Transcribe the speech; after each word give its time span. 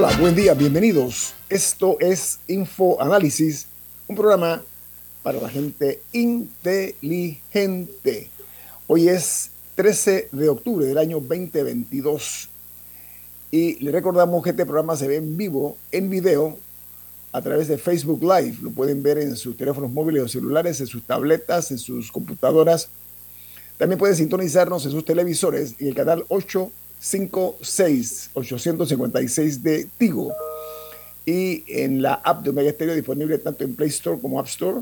Hola, 0.00 0.16
buen 0.20 0.36
día, 0.36 0.54
bienvenidos. 0.54 1.34
Esto 1.48 1.98
es 1.98 2.38
Info 2.46 3.02
Análisis, 3.02 3.66
un 4.06 4.14
programa 4.14 4.62
para 5.24 5.40
la 5.40 5.48
gente 5.48 6.00
inteligente. 6.12 7.50
Hoy 8.86 9.08
es 9.08 9.50
13 9.74 10.28
de 10.30 10.48
octubre 10.48 10.86
del 10.86 10.98
año 10.98 11.18
2022 11.18 12.48
y 13.50 13.82
le 13.82 13.90
recordamos 13.90 14.40
que 14.44 14.50
este 14.50 14.64
programa 14.64 14.94
se 14.94 15.08
ve 15.08 15.16
en 15.16 15.36
vivo, 15.36 15.76
en 15.90 16.08
video, 16.08 16.56
a 17.32 17.42
través 17.42 17.66
de 17.66 17.76
Facebook 17.76 18.22
Live. 18.22 18.58
Lo 18.62 18.70
pueden 18.70 19.02
ver 19.02 19.18
en 19.18 19.34
sus 19.34 19.56
teléfonos 19.56 19.90
móviles 19.90 20.22
o 20.22 20.28
celulares, 20.28 20.80
en 20.80 20.86
sus 20.86 21.02
tabletas, 21.02 21.72
en 21.72 21.78
sus 21.78 22.12
computadoras. 22.12 22.88
También 23.76 23.98
pueden 23.98 24.14
sintonizarnos 24.14 24.86
en 24.86 24.92
sus 24.92 25.04
televisores 25.04 25.74
y 25.80 25.88
el 25.88 25.96
canal 25.96 26.24
8 26.28 26.70
56 26.70 26.87
856 27.00 29.62
de 29.62 29.86
Tigo 29.98 30.32
y 31.28 31.64
en 31.68 32.00
la 32.00 32.14
app 32.14 32.42
de 32.42 32.50
Omega 32.50 32.70
Stereo 32.70 32.94
disponible 32.94 33.36
tanto 33.38 33.62
en 33.62 33.74
Play 33.74 33.90
Store 33.90 34.18
como 34.18 34.40
App 34.40 34.46
Store. 34.46 34.78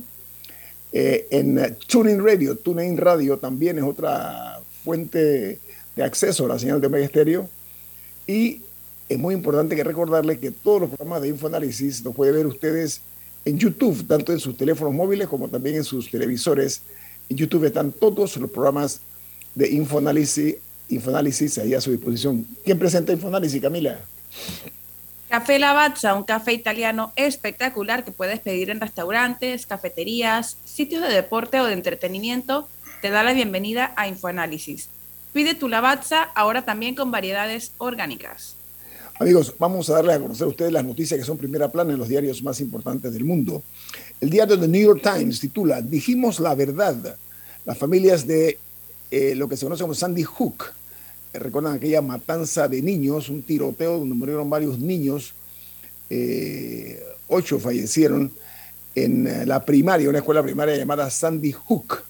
Eh, 0.92 1.26
en 1.30 1.76
TuneIn 1.88 2.24
Radio, 2.24 2.56
TuneIn 2.56 2.96
Radio 2.96 3.36
también 3.36 3.78
es 3.78 3.84
otra 3.84 4.60
fuente 4.84 5.58
de 5.96 6.04
acceso 6.04 6.44
a 6.44 6.48
la 6.48 6.58
señal 6.58 6.80
de 6.80 6.86
Omega 6.86 7.08
Stereo. 7.08 7.48
Y 8.28 8.62
es 9.08 9.18
muy 9.18 9.34
importante 9.34 9.74
que 9.74 9.82
recordarles 9.82 10.38
que 10.38 10.52
todos 10.52 10.82
los 10.82 10.90
programas 10.90 11.22
de 11.22 11.28
Infoanálisis 11.28 12.04
los 12.04 12.14
pueden 12.14 12.36
ver 12.36 12.46
ustedes 12.46 13.00
en 13.44 13.58
YouTube, 13.58 14.06
tanto 14.06 14.32
en 14.32 14.38
sus 14.38 14.56
teléfonos 14.56 14.94
móviles 14.94 15.26
como 15.26 15.48
también 15.48 15.76
en 15.76 15.84
sus 15.84 16.10
televisores. 16.10 16.82
En 17.28 17.36
YouTube 17.36 17.64
están 17.64 17.90
todos 17.90 18.36
los 18.36 18.50
programas 18.50 19.00
de 19.56 19.68
Infoanálisis 19.70 20.56
Infoanálisis 20.88 21.58
ahí 21.58 21.74
a 21.74 21.80
su 21.80 21.90
disposición. 21.90 22.46
¿Quién 22.64 22.78
presenta 22.78 23.12
Infoanálisis, 23.12 23.60
Camila? 23.60 23.98
Café 25.28 25.58
Lavazza, 25.58 26.14
un 26.14 26.22
café 26.22 26.52
italiano 26.52 27.12
espectacular 27.16 28.04
que 28.04 28.12
puedes 28.12 28.38
pedir 28.38 28.70
en 28.70 28.80
restaurantes, 28.80 29.66
cafeterías, 29.66 30.56
sitios 30.64 31.02
de 31.02 31.12
deporte 31.12 31.60
o 31.60 31.64
de 31.64 31.72
entretenimiento, 31.72 32.68
te 33.02 33.10
da 33.10 33.24
la 33.24 33.32
bienvenida 33.32 33.92
a 33.96 34.06
Infoanálisis. 34.06 34.88
Pide 35.32 35.54
tu 35.54 35.68
Lavazza 35.68 36.22
ahora 36.34 36.64
también 36.64 36.94
con 36.94 37.10
variedades 37.10 37.72
orgánicas. 37.78 38.54
Amigos, 39.18 39.54
vamos 39.58 39.88
a 39.90 39.94
darle 39.94 40.12
a 40.12 40.20
conocer 40.20 40.44
a 40.44 40.48
ustedes 40.48 40.72
las 40.72 40.84
noticias 40.84 41.18
que 41.18 41.26
son 41.26 41.38
primera 41.38 41.68
plana 41.70 41.92
en 41.92 41.98
los 41.98 42.08
diarios 42.08 42.42
más 42.42 42.60
importantes 42.60 43.12
del 43.12 43.24
mundo. 43.24 43.62
El 44.20 44.30
diario 44.30 44.58
The 44.58 44.68
New 44.68 44.82
York 44.82 45.00
Times 45.02 45.40
titula 45.40 45.80
Dijimos 45.80 46.38
la 46.38 46.54
verdad. 46.54 47.16
Las 47.64 47.78
familias 47.78 48.26
de 48.26 48.58
eh, 49.10 49.34
lo 49.34 49.48
que 49.48 49.56
se 49.56 49.64
conoce 49.64 49.82
como 49.82 49.94
Sandy 49.94 50.24
Hook. 50.24 50.64
Eh, 51.32 51.38
recuerdan 51.38 51.74
aquella 51.74 52.02
matanza 52.02 52.68
de 52.68 52.82
niños, 52.82 53.28
un 53.28 53.42
tiroteo 53.42 53.98
donde 53.98 54.14
murieron 54.14 54.48
varios 54.50 54.78
niños, 54.78 55.34
eh, 56.10 57.02
ocho 57.28 57.58
fallecieron 57.58 58.32
en 58.94 59.46
la 59.46 59.64
primaria, 59.64 60.08
una 60.08 60.18
escuela 60.18 60.42
primaria 60.42 60.76
llamada 60.76 61.10
Sandy 61.10 61.52
Hook, 61.52 62.02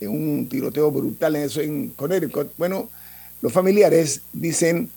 en 0.00 0.10
un 0.10 0.48
tiroteo 0.48 0.90
brutal 0.90 1.36
en, 1.36 1.42
eso, 1.42 1.60
en 1.60 1.90
Connecticut. 1.90 2.52
Bueno, 2.58 2.90
los 3.40 3.52
familiares 3.52 4.20
dicen 4.32 4.90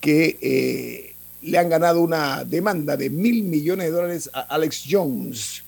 que 0.00 1.14
le 1.42 1.58
han 1.58 1.68
ganado 1.68 2.00
una 2.00 2.44
demanda 2.44 2.96
de 2.96 3.10
mil 3.10 3.44
millones 3.44 3.86
de 3.86 3.92
dólares 3.92 4.30
a 4.32 4.40
Alex 4.40 4.84
Jones. 4.90 5.62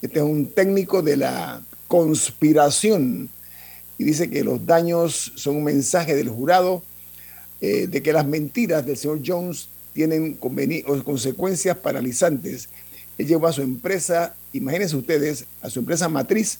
Este 0.00 0.18
es 0.18 0.24
un 0.24 0.46
técnico 0.46 1.02
de 1.02 1.16
la 1.16 1.62
conspiración 1.86 3.28
dice 4.02 4.30
que 4.30 4.44
los 4.44 4.64
daños 4.66 5.32
son 5.36 5.56
un 5.56 5.64
mensaje 5.64 6.14
del 6.16 6.28
jurado 6.28 6.82
eh, 7.60 7.86
de 7.86 8.02
que 8.02 8.12
las 8.12 8.26
mentiras 8.26 8.84
del 8.84 8.96
señor 8.96 9.20
Jones 9.24 9.68
tienen 9.92 10.34
consecuencias 11.04 11.76
paralizantes. 11.76 12.68
Él 13.18 13.26
llevó 13.26 13.46
a 13.46 13.52
su 13.52 13.62
empresa, 13.62 14.34
imagínense 14.52 14.96
ustedes, 14.96 15.44
a 15.60 15.70
su 15.70 15.80
empresa 15.80 16.08
matriz 16.08 16.58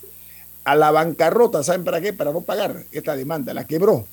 a 0.64 0.76
la 0.76 0.90
bancarrota. 0.90 1.62
¿Saben 1.62 1.84
para 1.84 2.00
qué? 2.00 2.12
Para 2.12 2.32
no 2.32 2.42
pagar 2.42 2.84
esta 2.92 3.16
demanda. 3.16 3.54
La 3.54 3.66
quebró. 3.66 4.06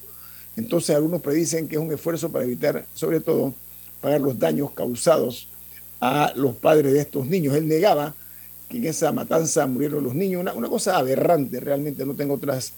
Entonces 0.55 0.95
algunos 0.95 1.21
predicen 1.21 1.67
que 1.67 1.75
es 1.75 1.81
un 1.81 1.91
esfuerzo 1.91 2.31
para 2.31 2.45
evitar, 2.45 2.85
sobre 2.93 3.19
todo, 3.19 3.53
pagar 4.01 4.21
los 4.21 4.39
daños 4.39 4.71
causados 4.71 5.47
a 6.01 6.33
los 6.35 6.55
padres 6.55 6.93
de 6.93 7.01
estos 7.01 7.27
niños. 7.27 7.55
Él 7.55 7.67
negaba 7.67 8.15
que 8.67 8.77
en 8.77 8.85
esa 8.85 9.11
matanza 9.11 9.67
murieron 9.67 10.03
los 10.03 10.15
niños. 10.15 10.43
Una 10.55 10.69
cosa 10.69 10.97
aberrante, 10.97 11.59
realmente 11.59 12.05
no 12.05 12.13
tengo 12.13 12.35
otras 12.35 12.73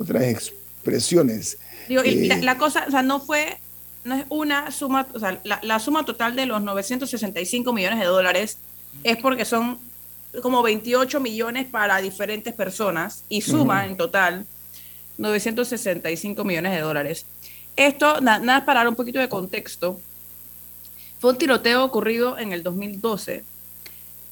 otras 0.00 0.22
expresiones. 0.24 1.58
Digo, 1.88 2.02
eh, 2.04 2.40
la, 2.42 2.58
cosa, 2.58 2.84
o 2.88 2.90
sea, 2.90 3.02
no 3.02 3.20
fue, 3.20 3.58
no 4.04 4.14
es 4.14 4.24
una 4.28 4.70
suma, 4.70 5.06
o 5.12 5.18
sea, 5.18 5.40
la, 5.44 5.78
suma 5.78 6.04
total 6.04 6.34
de 6.36 6.46
los 6.46 6.62
965 6.62 7.72
millones 7.72 7.98
de 7.98 8.06
dólares 8.06 8.58
es 9.04 9.16
porque 9.18 9.44
son 9.44 9.78
como 10.42 10.62
28 10.62 11.20
millones 11.20 11.66
para 11.66 12.00
diferentes 12.00 12.54
personas 12.54 13.24
y 13.28 13.40
suma 13.42 13.86
en 13.86 13.96
total 13.96 14.46
965 15.18 16.44
millones 16.44 16.72
de 16.72 16.80
dólares. 16.80 17.26
Esto, 17.76 18.20
nada 18.20 18.38
más 18.40 18.62
para 18.62 18.80
dar 18.80 18.88
un 18.88 18.94
poquito 18.94 19.18
de 19.18 19.28
contexto, 19.28 20.00
fue 21.18 21.32
un 21.32 21.38
tiroteo 21.38 21.84
ocurrido 21.84 22.38
en 22.38 22.52
el 22.52 22.62
2012 22.62 23.44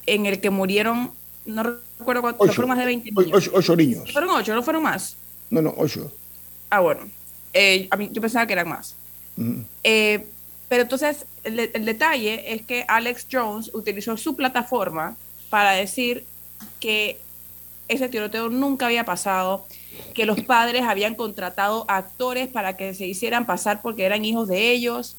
en 0.07 0.27
el 0.27 0.41
que 0.41 0.51
murieron, 0.51 1.11
no 1.45 1.63
recuerdo 1.99 2.23
cuántos, 2.23 2.55
fueron 2.55 2.71
más 2.71 2.79
de 2.79 2.87
20 2.87 3.11
niños. 3.11 3.51
Ocho, 3.53 3.77
niños. 3.77 4.13
Fueron 4.13 4.31
ocho, 4.31 4.55
no 4.55 4.63
fueron 4.63 4.83
más. 4.83 5.17
No, 5.51 5.63
no, 5.63 5.75
ocho. 5.77 6.13
Ah, 6.71 6.81
bueno. 6.81 7.09
Eh, 7.53 7.89
a 7.91 7.97
mí, 7.97 8.11
yo 8.13 8.21
pensaba 8.21 8.47
que 8.47 8.53
eran 8.53 8.69
más. 8.69 8.95
Eh, 9.85 10.27
pero 10.69 10.83
entonces, 10.83 11.25
el, 11.45 11.59
el, 11.59 11.85
detalle 11.85 12.55
es 12.55 12.63
que 12.63 12.85
Alex 12.89 13.27
Jones 13.31 13.71
utilizó 13.73 14.17
su 14.17 14.37
plataforma 14.37 15.17
para 15.49 15.73
decir 15.73 16.25
que 16.81 17.19
ese 17.89 18.09
tiroteo 18.09 18.49
nunca 18.51 18.87
había 18.87 19.05
pasado, 19.05 19.67
que 20.15 20.27
los 20.27 20.41
padres 20.43 20.83
habían 20.83 21.15
contratado 21.15 21.85
actores 21.89 22.49
para 22.49 22.77
que 22.77 22.95
se 22.95 23.07
hicieran 23.07 23.47
pasar 23.47 23.81
porque 23.81 24.05
eran 24.05 24.25
hijos 24.25 24.49
de 24.49 24.71
ellos, 24.71 25.17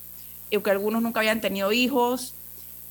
y 0.51 0.59
que 0.59 0.71
algunos 0.71 1.01
nunca 1.01 1.19
habían 1.19 1.41
tenido 1.41 1.71
hijos. 1.71 2.33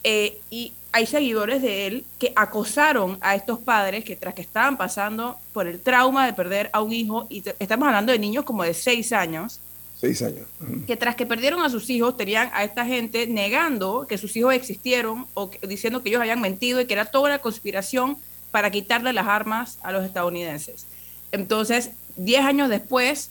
Eh, 0.05 0.41
y 0.51 0.73
hay 0.93 1.07
seguidores 1.07 1.63
de 1.63 1.87
él 1.87 2.05
que 2.19 2.33
acosaron 2.35 3.19
a 3.21 3.35
estos 3.35 3.59
padres 3.59 4.05
que 4.05 4.17
tras 4.17 4.35
que 4.35 4.43
estaban 4.43 4.77
pasando 4.77 5.37
por 5.53 5.67
el 5.67 5.81
trauma 5.81 6.27
de 6.27 6.33
perder 6.33 6.71
a 6.73 6.83
un 6.83 6.93
hijo, 6.93 7.27
y 7.29 7.43
estamos 7.59 7.87
hablando 7.87 8.13
de 8.13 8.19
niños 8.19 8.45
como 8.45 8.63
de 8.63 8.75
seis 8.75 9.13
años, 9.13 9.61
seis 10.01 10.23
años, 10.23 10.47
que 10.87 10.97
tras 10.97 11.17
que 11.17 11.27
perdieron 11.27 11.61
a 11.63 11.71
sus 11.71 11.91
hijos 11.91 12.17
tenían 12.17 12.51
a 12.55 12.65
esta 12.65 12.87
gente 12.87 13.27
negando 13.27 14.07
que 14.09 14.17
sus 14.17 14.35
hijos 14.37 14.55
existieron 14.55 15.27
o 15.35 15.51
diciendo 15.63 16.03
que 16.03 16.09
ellos 16.09 16.21
habían 16.21 16.41
mentido 16.41 16.81
y 16.81 16.87
que 16.87 16.95
era 16.95 17.07
toda 17.07 17.27
una 17.27 17.39
conspiración 17.41 18.17
para 18.51 18.71
quitarle 18.71 19.13
las 19.13 19.27
armas 19.27 19.79
a 19.83 19.93
los 19.93 20.05
estadounidenses. 20.05 20.87
Entonces, 21.33 21.91
diez 22.17 22.43
años 22.43 22.71
después, 22.71 23.31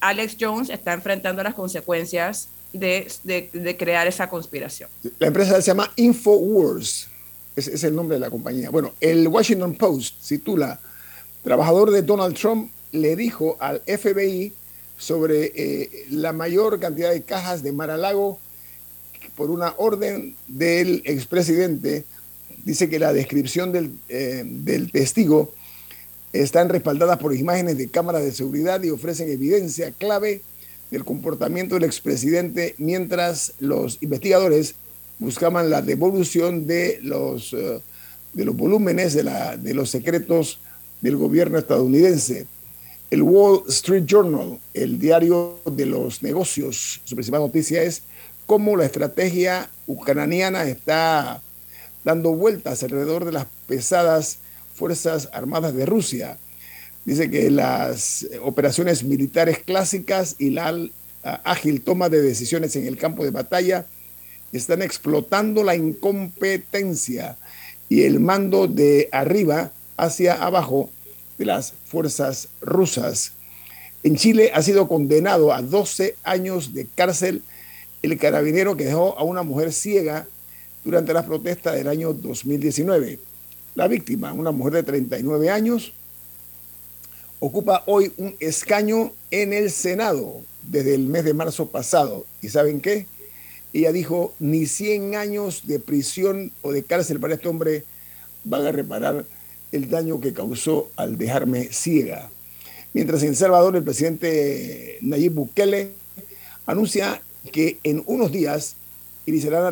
Alex 0.00 0.36
Jones 0.40 0.70
está 0.70 0.92
enfrentando 0.92 1.42
las 1.42 1.54
consecuencias 1.54 2.48
de, 2.74 3.76
crear 3.78 4.06
esa 4.06 4.28
conspiración. 4.28 4.90
La 5.18 5.28
empresa 5.28 5.60
se 5.60 5.68
llama 5.68 5.90
InfoWars, 5.96 7.08
es, 7.56 7.68
es 7.68 7.84
el 7.84 7.94
nombre 7.94 8.16
de 8.16 8.20
la 8.20 8.30
compañía. 8.30 8.70
Bueno, 8.70 8.94
el 9.00 9.26
Washington 9.28 9.74
Post 9.74 10.16
titula, 10.26 10.80
trabajador 11.42 11.90
de 11.90 12.02
Donald 12.02 12.36
Trump 12.36 12.70
le 12.92 13.16
dijo 13.16 13.56
al 13.60 13.80
FBI 13.80 14.52
sobre 14.98 15.52
eh, 15.54 16.06
la 16.10 16.32
mayor 16.32 16.78
cantidad 16.78 17.10
de 17.10 17.22
cajas 17.22 17.62
de 17.62 17.72
Mar-a-Lago 17.72 18.38
por 19.36 19.50
una 19.50 19.74
orden 19.76 20.36
del 20.46 21.02
expresidente. 21.04 22.04
Dice 22.64 22.88
que 22.88 22.98
la 22.98 23.12
descripción 23.12 23.72
del, 23.72 23.92
eh, 24.08 24.42
del 24.46 24.90
testigo 24.90 25.52
están 26.32 26.68
respaldadas 26.68 27.18
por 27.18 27.34
imágenes 27.34 27.78
de 27.78 27.88
cámaras 27.88 28.22
de 28.22 28.32
seguridad 28.32 28.82
y 28.82 28.90
ofrecen 28.90 29.30
evidencia 29.30 29.92
clave 29.92 30.42
del 30.94 31.04
comportamiento 31.04 31.74
del 31.74 31.82
expresidente 31.82 32.76
mientras 32.78 33.54
los 33.58 34.00
investigadores 34.00 34.76
buscaban 35.18 35.68
la 35.68 35.82
devolución 35.82 36.68
de 36.68 37.00
los, 37.02 37.52
eh, 37.52 37.80
de 38.32 38.44
los 38.44 38.56
volúmenes 38.56 39.12
de, 39.12 39.24
la, 39.24 39.56
de 39.56 39.74
los 39.74 39.90
secretos 39.90 40.60
del 41.00 41.16
gobierno 41.16 41.58
estadounidense. 41.58 42.46
El 43.10 43.22
Wall 43.22 43.64
Street 43.68 44.04
Journal, 44.06 44.60
el 44.72 45.00
diario 45.00 45.58
de 45.66 45.86
los 45.86 46.22
negocios, 46.22 47.00
su 47.04 47.16
principal 47.16 47.40
noticia 47.40 47.82
es 47.82 48.04
cómo 48.46 48.76
la 48.76 48.84
estrategia 48.84 49.68
ucraniana 49.88 50.62
está 50.62 51.42
dando 52.04 52.34
vueltas 52.34 52.84
alrededor 52.84 53.24
de 53.24 53.32
las 53.32 53.46
pesadas 53.66 54.38
Fuerzas 54.74 55.28
Armadas 55.32 55.74
de 55.74 55.86
Rusia. 55.86 56.38
Dice 57.04 57.30
que 57.30 57.50
las 57.50 58.26
operaciones 58.42 59.04
militares 59.04 59.58
clásicas 59.58 60.36
y 60.38 60.50
la 60.50 60.74
ágil 61.44 61.82
toma 61.82 62.08
de 62.08 62.22
decisiones 62.22 62.76
en 62.76 62.86
el 62.86 62.96
campo 62.96 63.24
de 63.24 63.30
batalla 63.30 63.86
están 64.52 64.82
explotando 64.82 65.62
la 65.64 65.74
incompetencia 65.74 67.36
y 67.88 68.02
el 68.02 68.20
mando 68.20 68.66
de 68.66 69.08
arriba 69.12 69.72
hacia 69.96 70.34
abajo 70.34 70.90
de 71.38 71.46
las 71.46 71.74
fuerzas 71.86 72.48
rusas. 72.60 73.32
En 74.02 74.16
Chile 74.16 74.50
ha 74.54 74.62
sido 74.62 74.86
condenado 74.86 75.52
a 75.52 75.62
12 75.62 76.16
años 76.24 76.74
de 76.74 76.86
cárcel 76.86 77.42
el 78.02 78.18
carabinero 78.18 78.76
que 78.76 78.84
dejó 78.84 79.18
a 79.18 79.24
una 79.24 79.42
mujer 79.42 79.72
ciega 79.72 80.26
durante 80.84 81.12
las 81.12 81.24
protestas 81.24 81.74
del 81.74 81.88
año 81.88 82.12
2019. 82.12 83.18
La 83.74 83.88
víctima, 83.88 84.32
una 84.32 84.50
mujer 84.50 84.74
de 84.74 84.82
39 84.82 85.50
años, 85.50 85.94
ocupa 87.46 87.82
hoy 87.86 88.10
un 88.16 88.34
escaño 88.40 89.12
en 89.30 89.52
el 89.52 89.70
Senado 89.70 90.42
desde 90.62 90.94
el 90.94 91.06
mes 91.06 91.24
de 91.24 91.34
marzo 91.34 91.66
pasado. 91.66 92.24
¿Y 92.40 92.48
saben 92.48 92.80
qué? 92.80 93.06
Ella 93.74 93.92
dijo, 93.92 94.34
ni 94.38 94.66
100 94.66 95.14
años 95.14 95.66
de 95.66 95.78
prisión 95.78 96.52
o 96.62 96.72
de 96.72 96.84
cárcel 96.84 97.20
para 97.20 97.34
este 97.34 97.48
hombre 97.48 97.84
van 98.44 98.66
a 98.66 98.72
reparar 98.72 99.26
el 99.72 99.90
daño 99.90 100.20
que 100.20 100.32
causó 100.32 100.88
al 100.96 101.18
dejarme 101.18 101.64
ciega. 101.70 102.30
Mientras 102.94 103.22
en 103.24 103.34
Salvador 103.34 103.76
el 103.76 103.84
presidente 103.84 104.98
Nayib 105.02 105.32
Bukele 105.32 105.90
anuncia 106.64 107.20
que 107.52 107.78
en 107.82 108.02
unos 108.06 108.32
días 108.32 108.76
iniciará 109.26 109.70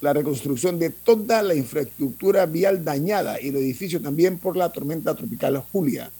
la, 0.00 0.12
reconstrucción 0.12 0.78
de 0.78 0.90
toda 0.90 1.42
la 1.42 1.54
infraestructura 1.54 2.44
vial 2.46 2.84
dañada 2.84 3.40
y 3.40 3.48
el 3.48 3.56
edificio 3.56 4.02
también 4.02 4.38
por 4.38 4.56
la 4.56 4.70
tormenta 4.70 5.14
tropical 5.14 5.62
Julia. 5.72 6.10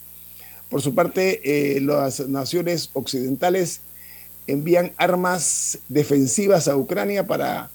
Por 0.74 0.82
su 0.82 0.92
parte, 0.92 1.40
eh, 1.76 1.80
las 1.80 2.28
naciones 2.28 2.90
occidentales 2.94 3.78
envían 4.48 4.90
armas 4.96 5.78
defensivas 5.88 6.66
a 6.66 6.76
Ucrania 6.76 7.28
para 7.28 7.70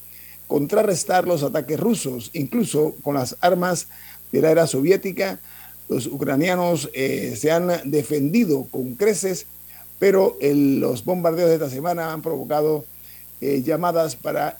contrarrestar 0.47 1.25
los 1.25 1.43
ataques 1.43 1.79
rusos, 1.79 2.29
incluso 2.33 2.97
con 3.01 3.15
las 3.15 3.37
armas 3.39 3.87
de 4.33 4.41
la 4.41 4.51
era 4.51 4.67
soviética. 4.67 5.39
Los 5.87 6.07
ucranianos 6.07 6.89
eh, 6.93 7.37
se 7.37 7.51
han 7.51 7.89
defendido 7.89 8.67
con 8.69 8.95
creces, 8.95 9.45
pero 9.97 10.37
los 10.41 11.05
bombardeos 11.05 11.47
de 11.47 11.55
esta 11.55 11.69
semana 11.69 12.11
han 12.11 12.21
provocado 12.21 12.83
eh, 13.39 13.63
llamadas 13.65 14.17
para, 14.17 14.57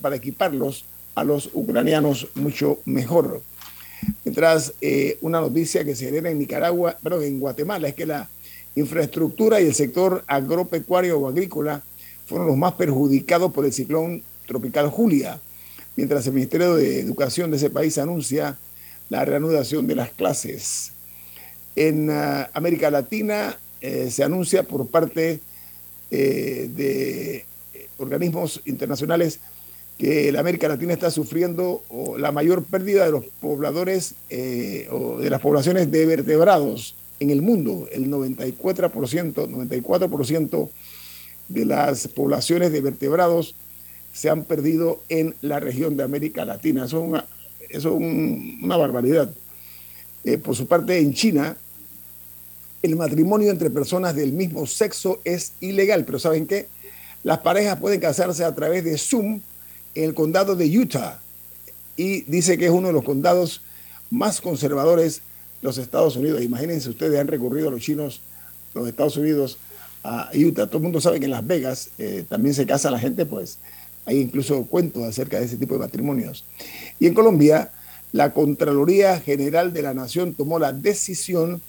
para 0.00 0.16
equiparlos 0.16 0.84
a 1.14 1.22
los 1.22 1.50
ucranianos 1.54 2.26
mucho 2.34 2.80
mejor. 2.84 3.42
Mientras 4.24 4.74
eh, 4.80 5.18
una 5.20 5.40
noticia 5.40 5.84
que 5.84 5.94
se 5.94 6.06
genera 6.06 6.30
en 6.30 6.38
Nicaragua, 6.38 6.96
pero 7.02 7.22
en 7.22 7.40
Guatemala, 7.40 7.88
es 7.88 7.94
que 7.94 8.06
la 8.06 8.28
infraestructura 8.74 9.60
y 9.60 9.66
el 9.66 9.74
sector 9.74 10.24
agropecuario 10.26 11.18
o 11.18 11.28
agrícola 11.28 11.82
fueron 12.26 12.46
los 12.46 12.56
más 12.56 12.74
perjudicados 12.74 13.52
por 13.52 13.64
el 13.64 13.72
ciclón 13.72 14.22
tropical 14.46 14.88
Julia, 14.88 15.40
mientras 15.96 16.26
el 16.26 16.34
Ministerio 16.34 16.76
de 16.76 17.00
Educación 17.00 17.50
de 17.50 17.56
ese 17.56 17.70
país 17.70 17.98
anuncia 17.98 18.56
la 19.08 19.24
reanudación 19.24 19.86
de 19.86 19.96
las 19.96 20.10
clases. 20.10 20.92
En 21.76 22.10
ah, 22.10 22.48
América 22.54 22.90
Latina 22.90 23.58
eh, 23.80 24.10
se 24.10 24.22
anuncia 24.22 24.62
por 24.62 24.86
parte 24.86 25.40
eh, 26.10 26.70
de 26.74 27.44
organismos 27.98 28.60
internacionales 28.64 29.40
que 30.00 30.32
la 30.32 30.40
América 30.40 30.66
Latina 30.66 30.94
está 30.94 31.10
sufriendo 31.10 31.82
la 32.16 32.32
mayor 32.32 32.64
pérdida 32.64 33.04
de 33.04 33.12
los 33.12 33.26
pobladores 33.38 34.14
eh, 34.30 34.88
o 34.90 35.18
de 35.18 35.28
las 35.28 35.42
poblaciones 35.42 35.90
de 35.90 36.06
vertebrados 36.06 36.94
en 37.20 37.28
el 37.28 37.42
mundo. 37.42 37.86
El 37.92 38.10
94%, 38.10 38.54
94% 38.54 40.70
de 41.50 41.64
las 41.66 42.08
poblaciones 42.08 42.72
de 42.72 42.80
vertebrados 42.80 43.54
se 44.14 44.30
han 44.30 44.44
perdido 44.44 45.02
en 45.10 45.34
la 45.42 45.60
región 45.60 45.98
de 45.98 46.04
América 46.04 46.46
Latina. 46.46 46.86
Eso 46.86 47.02
es 47.02 47.06
una, 47.06 47.26
eso 47.68 47.92
una 47.92 48.78
barbaridad. 48.78 49.30
Eh, 50.24 50.38
por 50.38 50.56
su 50.56 50.66
parte, 50.66 50.98
en 50.98 51.12
China, 51.12 51.58
el 52.82 52.96
matrimonio 52.96 53.50
entre 53.50 53.68
personas 53.68 54.16
del 54.16 54.32
mismo 54.32 54.66
sexo 54.66 55.20
es 55.24 55.52
ilegal, 55.60 56.06
pero 56.06 56.18
¿saben 56.18 56.46
qué? 56.46 56.68
Las 57.22 57.40
parejas 57.40 57.78
pueden 57.78 58.00
casarse 58.00 58.44
a 58.44 58.54
través 58.54 58.82
de 58.82 58.96
Zoom 58.96 59.42
en 59.94 60.04
el 60.04 60.14
condado 60.14 60.56
de 60.56 60.78
Utah 60.78 61.20
y 61.96 62.22
dice 62.22 62.56
que 62.56 62.66
es 62.66 62.70
uno 62.70 62.88
de 62.88 62.92
los 62.92 63.04
condados 63.04 63.62
más 64.10 64.40
conservadores 64.40 65.16
de 65.16 65.22
los 65.62 65.78
Estados 65.78 66.16
Unidos. 66.16 66.42
Imagínense 66.42 66.88
ustedes, 66.88 67.18
han 67.20 67.28
recurrido 67.28 67.68
a 67.68 67.70
los 67.70 67.82
chinos, 67.82 68.20
los 68.74 68.88
Estados 68.88 69.16
Unidos, 69.16 69.58
a 70.02 70.30
Utah. 70.34 70.66
Todo 70.66 70.78
el 70.78 70.84
mundo 70.84 71.00
sabe 71.00 71.18
que 71.18 71.26
en 71.26 71.32
Las 71.32 71.46
Vegas 71.46 71.90
eh, 71.98 72.24
también 72.28 72.54
se 72.54 72.66
casa 72.66 72.90
la 72.90 72.98
gente, 72.98 73.26
pues 73.26 73.58
hay 74.06 74.18
incluso 74.18 74.64
cuentos 74.64 75.02
acerca 75.04 75.38
de 75.38 75.46
ese 75.46 75.56
tipo 75.56 75.74
de 75.74 75.80
matrimonios. 75.80 76.44
Y 76.98 77.06
en 77.06 77.14
Colombia, 77.14 77.70
la 78.12 78.32
Contraloría 78.32 79.20
General 79.20 79.72
de 79.72 79.82
la 79.82 79.94
Nación 79.94 80.34
tomó 80.34 80.58
la 80.58 80.72
decisión 80.72 81.60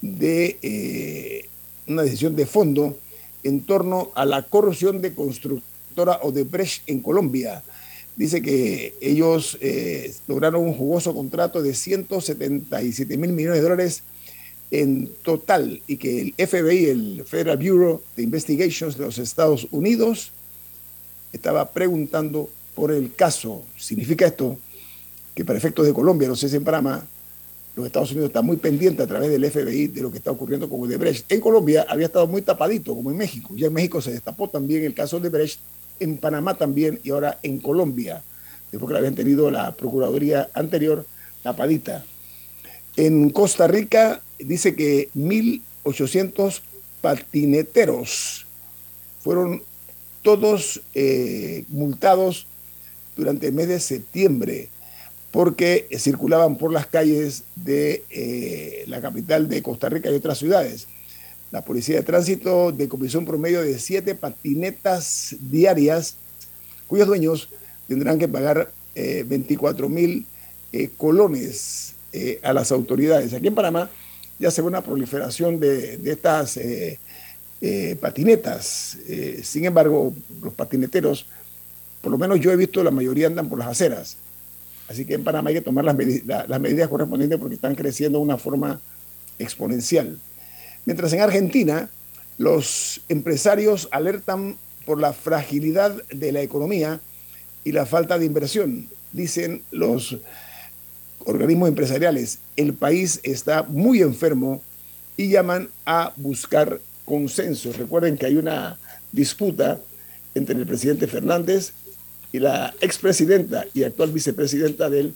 de 0.00 0.58
eh, 0.62 1.48
una 1.86 2.02
decisión 2.02 2.36
de 2.36 2.46
fondo 2.46 2.98
en 3.42 3.60
torno 3.60 4.10
a 4.14 4.24
la 4.24 4.42
corrupción 4.42 5.00
de 5.00 5.14
constructora 5.98 6.20
Odebrecht 6.22 6.88
en 6.88 7.00
Colombia. 7.00 7.62
Dice 8.16 8.42
que 8.42 8.94
ellos 9.00 9.58
eh, 9.60 10.12
lograron 10.26 10.62
un 10.62 10.74
jugoso 10.74 11.14
contrato 11.14 11.62
de 11.62 11.74
177 11.74 13.16
mil 13.16 13.32
millones 13.32 13.58
de 13.58 13.62
dólares 13.62 14.02
en 14.70 15.08
total 15.22 15.80
y 15.86 15.96
que 15.96 16.20
el 16.20 16.34
FBI, 16.46 16.84
el 16.86 17.24
Federal 17.24 17.56
Bureau 17.56 18.02
de 18.16 18.22
Investigations 18.22 18.98
de 18.98 19.04
los 19.04 19.18
Estados 19.18 19.66
Unidos, 19.70 20.32
estaba 21.32 21.70
preguntando 21.70 22.48
por 22.74 22.90
el 22.90 23.14
caso. 23.14 23.62
Significa 23.76 24.26
esto 24.26 24.58
que 25.34 25.44
para 25.44 25.58
efectos 25.58 25.86
de 25.86 25.92
Colombia, 25.92 26.28
no 26.28 26.36
sé 26.36 26.48
si 26.48 26.56
en 26.56 26.64
Panamá, 26.64 27.06
los 27.76 27.86
Estados 27.86 28.10
Unidos 28.10 28.30
están 28.30 28.44
muy 28.44 28.56
pendientes 28.56 29.04
a 29.04 29.08
través 29.08 29.30
del 29.30 29.48
FBI 29.48 29.86
de 29.86 30.02
lo 30.02 30.10
que 30.10 30.18
está 30.18 30.32
ocurriendo 30.32 30.68
con 30.68 30.80
Odebrecht. 30.80 31.30
En 31.30 31.40
Colombia 31.40 31.86
había 31.88 32.06
estado 32.06 32.26
muy 32.26 32.42
tapadito, 32.42 32.94
como 32.94 33.12
en 33.12 33.16
México. 33.16 33.54
Ya 33.54 33.68
en 33.68 33.72
México 33.72 34.00
se 34.00 34.10
destapó 34.10 34.48
también 34.48 34.84
el 34.84 34.94
caso 34.94 35.20
de 35.20 35.28
Odebrecht, 35.28 35.60
en 36.00 36.18
Panamá 36.18 36.54
también 36.54 37.00
y 37.02 37.10
ahora 37.10 37.38
en 37.42 37.58
Colombia, 37.58 38.22
después 38.70 38.88
que 38.88 38.92
la 38.92 38.98
habían 38.98 39.14
tenido 39.14 39.50
la 39.50 39.72
Procuraduría 39.72 40.50
anterior 40.54 41.06
tapadita. 41.42 42.04
En 42.96 43.30
Costa 43.30 43.66
Rica 43.66 44.22
dice 44.38 44.74
que 44.74 45.08
1.800 45.14 46.60
patineteros 47.00 48.46
fueron 49.22 49.62
todos 50.22 50.80
eh, 50.94 51.64
multados 51.68 52.46
durante 53.16 53.48
el 53.48 53.52
mes 53.52 53.68
de 53.68 53.80
septiembre 53.80 54.68
porque 55.30 55.88
circulaban 55.98 56.56
por 56.56 56.72
las 56.72 56.86
calles 56.86 57.44
de 57.54 58.04
eh, 58.10 58.84
la 58.86 59.00
capital 59.00 59.48
de 59.48 59.62
Costa 59.62 59.88
Rica 59.88 60.10
y 60.10 60.14
otras 60.14 60.38
ciudades. 60.38 60.86
La 61.50 61.62
Policía 61.62 61.96
de 61.96 62.02
Tránsito 62.02 62.72
decomisó 62.72 63.18
un 63.18 63.24
promedio 63.24 63.62
de 63.62 63.78
siete 63.78 64.14
patinetas 64.14 65.36
diarias, 65.40 66.16
cuyos 66.86 67.06
dueños 67.06 67.48
tendrán 67.86 68.18
que 68.18 68.28
pagar 68.28 68.70
24 68.94 69.86
eh, 69.86 69.88
mil 69.88 70.26
eh, 70.72 70.90
colones 70.96 71.94
a 72.42 72.52
las 72.52 72.72
autoridades. 72.72 73.32
Aquí 73.32 73.46
en 73.46 73.54
Panamá 73.54 73.90
ya 74.38 74.50
se 74.50 74.60
ve 74.60 74.68
una 74.68 74.82
proliferación 74.82 75.60
de, 75.60 75.98
de 75.98 76.12
estas 76.12 76.58
patinetas. 78.00 78.98
sin 79.42 79.64
embargo, 79.64 80.14
los 80.42 80.52
patineteros, 80.54 81.26
por 82.02 82.12
lo 82.12 82.18
menos 82.18 82.40
yo 82.40 82.50
he 82.50 82.56
visto, 82.56 82.82
la 82.82 82.90
mayoría 82.90 83.26
andan 83.26 83.48
por 83.48 83.58
las 83.58 83.68
aceras 83.68 84.16
Así 84.88 85.04
que 85.04 85.14
en 85.14 85.24
Panamá 85.24 85.50
hay 85.50 85.56
que 85.56 85.60
tomar 85.60 85.84
las, 85.84 85.94
medidas 85.94 86.88
correspondientes 86.88 87.38
porque 87.38 87.56
están 87.56 87.74
creciendo 87.74 88.18
de 88.18 88.24
una 88.24 88.38
forma 88.38 88.80
exponencial. 89.38 90.18
Mientras 90.88 91.12
en 91.12 91.20
Argentina, 91.20 91.90
los 92.38 93.02
empresarios 93.10 93.88
alertan 93.90 94.56
por 94.86 94.98
la 94.98 95.12
fragilidad 95.12 96.02
de 96.04 96.32
la 96.32 96.40
economía 96.40 96.98
y 97.62 97.72
la 97.72 97.84
falta 97.84 98.18
de 98.18 98.24
inversión. 98.24 98.88
Dicen 99.12 99.60
los 99.70 100.16
organismos 101.26 101.68
empresariales, 101.68 102.38
el 102.56 102.72
país 102.72 103.20
está 103.22 103.64
muy 103.64 104.00
enfermo 104.00 104.62
y 105.18 105.28
llaman 105.28 105.68
a 105.84 106.14
buscar 106.16 106.80
consenso. 107.04 107.70
Recuerden 107.74 108.16
que 108.16 108.24
hay 108.24 108.36
una 108.36 108.78
disputa 109.12 109.78
entre 110.34 110.56
el 110.56 110.64
presidente 110.64 111.06
Fernández 111.06 111.74
y 112.32 112.38
la 112.38 112.72
expresidenta 112.80 113.66
y 113.74 113.82
actual 113.82 114.10
vicepresidenta 114.10 114.88
de 114.88 115.00
él, 115.00 115.14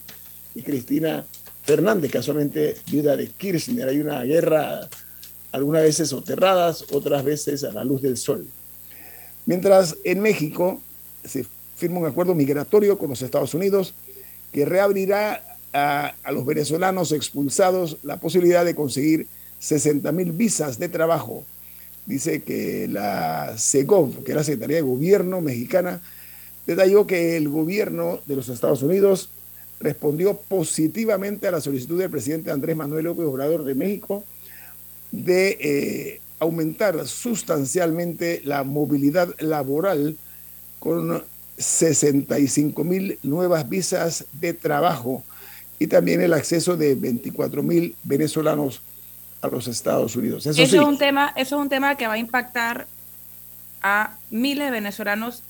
Cristina 0.63 1.25
Fernández, 1.63 2.11
casualmente 2.11 2.75
viuda 2.91 3.17
de 3.17 3.25
Kirchner. 3.25 3.89
Hay 3.89 4.01
una 4.01 4.21
guerra 4.21 4.87
algunas 5.53 5.83
veces 5.83 6.09
soterradas, 6.09 6.83
otras 6.91 7.23
veces 7.23 7.63
a 7.63 7.71
la 7.71 7.85
luz 7.85 8.01
del 8.01 8.17
sol. 8.17 8.45
Mientras 9.45 9.95
en 10.03 10.19
México 10.19 10.81
se 11.23 11.45
firma 11.77 11.99
un 11.99 12.07
acuerdo 12.07 12.33
migratorio 12.33 12.97
con 12.97 13.09
los 13.09 13.21
Estados 13.21 13.53
Unidos 13.53 13.93
que 14.51 14.65
reabrirá 14.65 15.57
a, 15.71 16.15
a 16.23 16.31
los 16.31 16.45
venezolanos 16.45 17.11
expulsados 17.11 17.97
la 18.03 18.17
posibilidad 18.17 18.65
de 18.65 18.75
conseguir 18.75 19.27
60 19.59 20.11
mil 20.11 20.31
visas 20.31 20.79
de 20.79 20.89
trabajo. 20.89 21.45
Dice 22.07 22.41
que 22.41 22.87
la 22.87 23.55
SEGOV, 23.55 24.23
que 24.23 24.31
es 24.31 24.35
la 24.35 24.43
Secretaría 24.43 24.77
de 24.77 24.81
Gobierno 24.81 25.39
mexicana, 25.39 26.01
detalló 26.65 27.05
que 27.05 27.37
el 27.37 27.47
gobierno 27.47 28.19
de 28.25 28.35
los 28.35 28.49
Estados 28.49 28.81
Unidos 28.81 29.29
respondió 29.79 30.35
positivamente 30.35 31.47
a 31.47 31.51
la 31.51 31.61
solicitud 31.61 31.99
del 31.99 32.09
presidente 32.09 32.49
Andrés 32.49 32.75
Manuel 32.75 33.05
López 33.05 33.25
Obrador 33.25 33.63
de 33.65 33.75
México 33.75 34.23
de 35.13 35.57
eh, 35.61 36.21
aumentar 36.39 37.07
sustancialmente 37.07 38.41
la 38.43 38.63
movilidad 38.63 39.29
laboral 39.39 40.17
con 40.79 41.23
65 41.55 42.83
mil 42.83 43.19
nuevas 43.21 43.69
visas 43.69 44.25
de 44.33 44.55
trabajo 44.55 45.23
y 45.77 45.85
también 45.85 46.19
el 46.21 46.33
acceso 46.33 46.75
de 46.75 46.95
24 46.95 47.61
mil 47.61 47.95
venezolanos 48.03 48.81
a 49.43 49.49
los 49.49 49.67
Estados 49.67 50.15
Unidos. 50.15 50.47
Eso, 50.47 50.63
es 50.63 50.73
un 50.73 50.97
tema, 50.97 51.31
eso 51.35 51.57
es 51.57 51.61
un 51.61 51.69
tema 51.69 51.95
que 51.95 52.07
va 52.07 52.13
a 52.13 52.17
impactar 52.17 52.87
a 53.83 54.17
miles 54.31 54.65
de 54.65 54.71
venezolanos, 54.71 55.43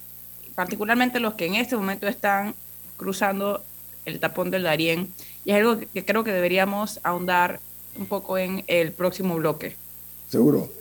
particularmente 0.56 1.22
los 1.22 1.36
que 1.36 1.46
en 1.46 1.56
este 1.56 1.78
momento 1.78 2.08
están 2.08 2.54
cruzando 2.98 3.64
el 4.04 4.20
tapón 4.20 4.52
del 4.52 4.64
Darién. 4.64 5.08
Y 5.46 5.52
es 5.52 5.58
algo 5.58 5.80
que 5.80 6.04
creo 6.04 6.26
que 6.26 6.34
deberíamos 6.34 7.00
ahondar 7.04 7.62
un 7.98 8.06
poco 8.06 8.38
en 8.38 8.64
el 8.68 8.92
próximo 8.92 9.36
bloque. 9.36 9.76
Seguro. 10.30 10.72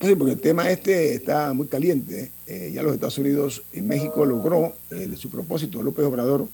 Sí, 0.00 0.14
porque 0.16 0.32
el 0.32 0.40
tema 0.40 0.70
este 0.70 1.14
está 1.14 1.52
muy 1.52 1.66
caliente. 1.66 2.30
Eh, 2.46 2.72
ya 2.74 2.82
los 2.82 2.94
Estados 2.94 3.16
Unidos 3.18 3.62
y 3.72 3.80
México 3.80 4.26
logró 4.26 4.74
eh, 4.90 5.10
su 5.16 5.30
propósito. 5.30 5.82
López 5.82 6.04
Obrador 6.04 6.46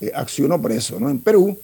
eh, 0.00 0.12
accionó 0.14 0.60
por 0.60 0.72
eso. 0.72 1.00
¿no? 1.00 1.08
En 1.08 1.18
Perú, 1.18 1.56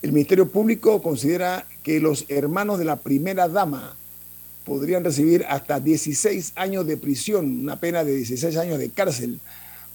el 0.00 0.12
Ministerio 0.12 0.48
Público 0.48 1.02
considera 1.02 1.66
que 1.82 2.00
los 2.00 2.24
hermanos 2.28 2.78
de 2.78 2.84
la 2.84 2.96
primera 2.96 3.48
dama 3.48 3.96
podrían 4.64 5.04
recibir 5.04 5.44
hasta 5.48 5.80
16 5.80 6.52
años 6.54 6.86
de 6.86 6.96
prisión, 6.96 7.60
una 7.60 7.78
pena 7.78 8.04
de 8.04 8.16
16 8.16 8.56
años 8.56 8.78
de 8.78 8.90
cárcel. 8.90 9.40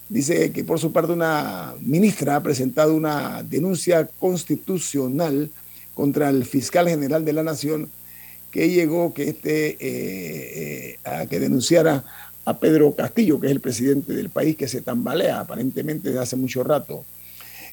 Dice 0.10 0.52
que 0.52 0.64
por 0.64 0.80
su 0.80 0.92
parte 0.92 1.14
una 1.14 1.74
ministra 1.80 2.36
ha 2.36 2.44
presentado 2.44 2.94
una 2.94 3.44
denuncia 3.44 4.08
constitucional 4.20 5.50
contra 5.98 6.30
el 6.30 6.46
fiscal 6.46 6.88
general 6.88 7.26
de 7.26 7.34
la 7.34 7.42
Nación 7.42 7.90
que 8.52 8.70
llegó 8.70 9.16
que 9.16 9.30
este, 9.30 9.70
eh, 9.70 9.78
eh, 9.82 11.00
a 11.04 11.26
que 11.26 11.40
denunciara 11.40 12.06
a 12.46 12.60
Pedro 12.60 12.94
Castillo, 12.94 13.40
que 13.40 13.48
es 13.48 13.52
el 13.52 13.62
presidente 13.62 14.14
del 14.14 14.30
país 14.30 14.56
que 14.56 14.68
se 14.68 14.82
tambalea 14.82 15.40
aparentemente 15.40 16.10
desde 16.10 16.22
hace 16.22 16.36
mucho 16.36 16.64
rato. 16.64 17.04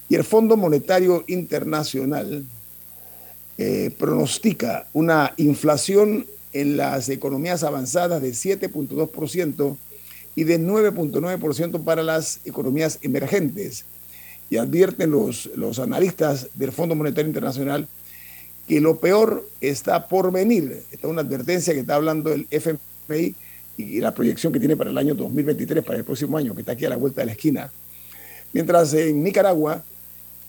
Y 0.09 0.15
el 0.15 0.25
Fondo 0.25 0.57
Monetario 0.57 1.23
Internacional 1.27 2.47
eh, 3.59 3.91
pronostica 3.99 4.87
una 4.95 5.35
inflación 5.37 6.25
en 6.55 6.79
las 6.79 7.11
economías 7.11 7.63
avanzadas 7.63 8.23
de 8.23 8.31
7.2% 8.31 9.77
y 10.35 10.45
de 10.45 10.59
9.9% 10.59 11.85
para 11.85 12.03
las 12.03 12.41
economías 12.47 12.99
emergentes. 13.03 13.85
Y 14.49 14.57
advierten 14.57 15.11
los, 15.11 15.51
los 15.57 15.79
analistas 15.79 16.49
del 16.55 16.73
Fondo 16.73 16.95
Monetario 16.95 17.29
Internacional 17.29 17.87
que 18.69 18.81
lo 18.81 18.99
peor 18.99 19.47
está 19.61 20.09
por 20.09 20.33
venir. 20.33 20.83
Esta 20.91 21.07
es 21.07 21.11
una 21.11 21.23
advertencia 21.23 21.75
que 21.75 21.81
está 21.81 21.97
hablando 21.97 22.33
el 22.33 22.47
FMI 22.51 23.35
y 23.77 24.01
la 24.01 24.15
proyección 24.15 24.53
que 24.53 24.59
tiene 24.59 24.77
para 24.77 24.91
el 24.91 24.99
año 24.99 25.15
2023, 25.15 25.85
para 25.85 25.99
el 25.99 26.05
próximo 26.05 26.39
año, 26.39 26.55
que 26.55 26.61
está 26.61 26.73
aquí 26.73 26.85
a 26.85 26.91
la 26.91 26.97
vuelta 26.97 27.21
de 27.21 27.27
la 27.27 27.33
esquina. 27.33 27.73
Mientras 28.53 28.95
en 28.95 29.23
Nicaragua, 29.23 29.83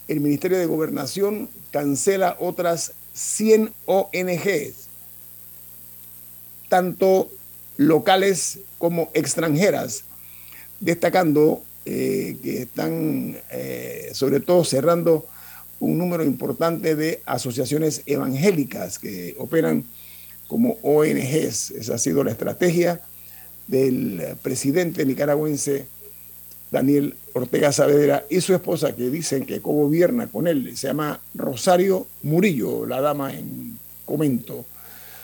el 0.07 0.19
Ministerio 0.19 0.57
de 0.57 0.65
Gobernación 0.65 1.49
cancela 1.71 2.37
otras 2.39 2.93
100 3.13 3.71
ONGs, 3.85 4.87
tanto 6.69 7.29
locales 7.77 8.59
como 8.77 9.09
extranjeras, 9.13 10.03
destacando 10.79 11.63
eh, 11.85 12.37
que 12.43 12.61
están 12.63 13.37
eh, 13.51 14.11
sobre 14.13 14.39
todo 14.39 14.63
cerrando 14.63 15.25
un 15.79 15.97
número 15.97 16.23
importante 16.23 16.95
de 16.95 17.21
asociaciones 17.25 18.01
evangélicas 18.05 18.99
que 18.99 19.35
operan 19.37 19.83
como 20.47 20.77
ONGs. 20.81 21.71
Esa 21.71 21.95
ha 21.95 21.97
sido 21.97 22.23
la 22.23 22.31
estrategia 22.31 23.01
del 23.67 24.35
presidente 24.41 25.05
nicaragüense 25.05 25.87
Daniel 26.71 27.15
Ortega 27.33 27.71
Saavedra 27.71 28.25
y 28.29 28.41
su 28.41 28.53
esposa 28.53 28.95
que 28.95 29.09
dicen 29.09 29.45
que 29.45 29.61
co-gobierna 29.61 30.27
con 30.27 30.47
él. 30.47 30.75
Se 30.75 30.87
llama 30.87 31.19
Rosario 31.33 32.07
Murillo, 32.23 32.85
la 32.85 33.01
dama 33.01 33.33
en 33.33 33.77
comento. 34.05 34.65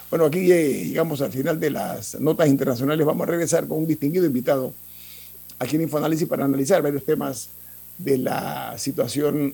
Bueno, 0.09 0.25
aquí 0.25 0.41
llegamos 0.41 1.21
al 1.21 1.31
final 1.31 1.59
de 1.59 1.69
las 1.69 2.19
notas 2.19 2.49
internacionales. 2.49 3.05
Vamos 3.05 3.27
a 3.27 3.31
regresar 3.31 3.67
con 3.67 3.79
un 3.79 3.87
distinguido 3.87 4.25
invitado 4.25 4.73
aquí 5.57 5.77
en 5.77 5.83
Infoanálisis 5.83 6.27
para 6.27 6.43
analizar 6.43 6.81
varios 6.81 7.05
temas 7.05 7.49
de 7.97 8.17
la 8.17 8.77
situación 8.77 9.53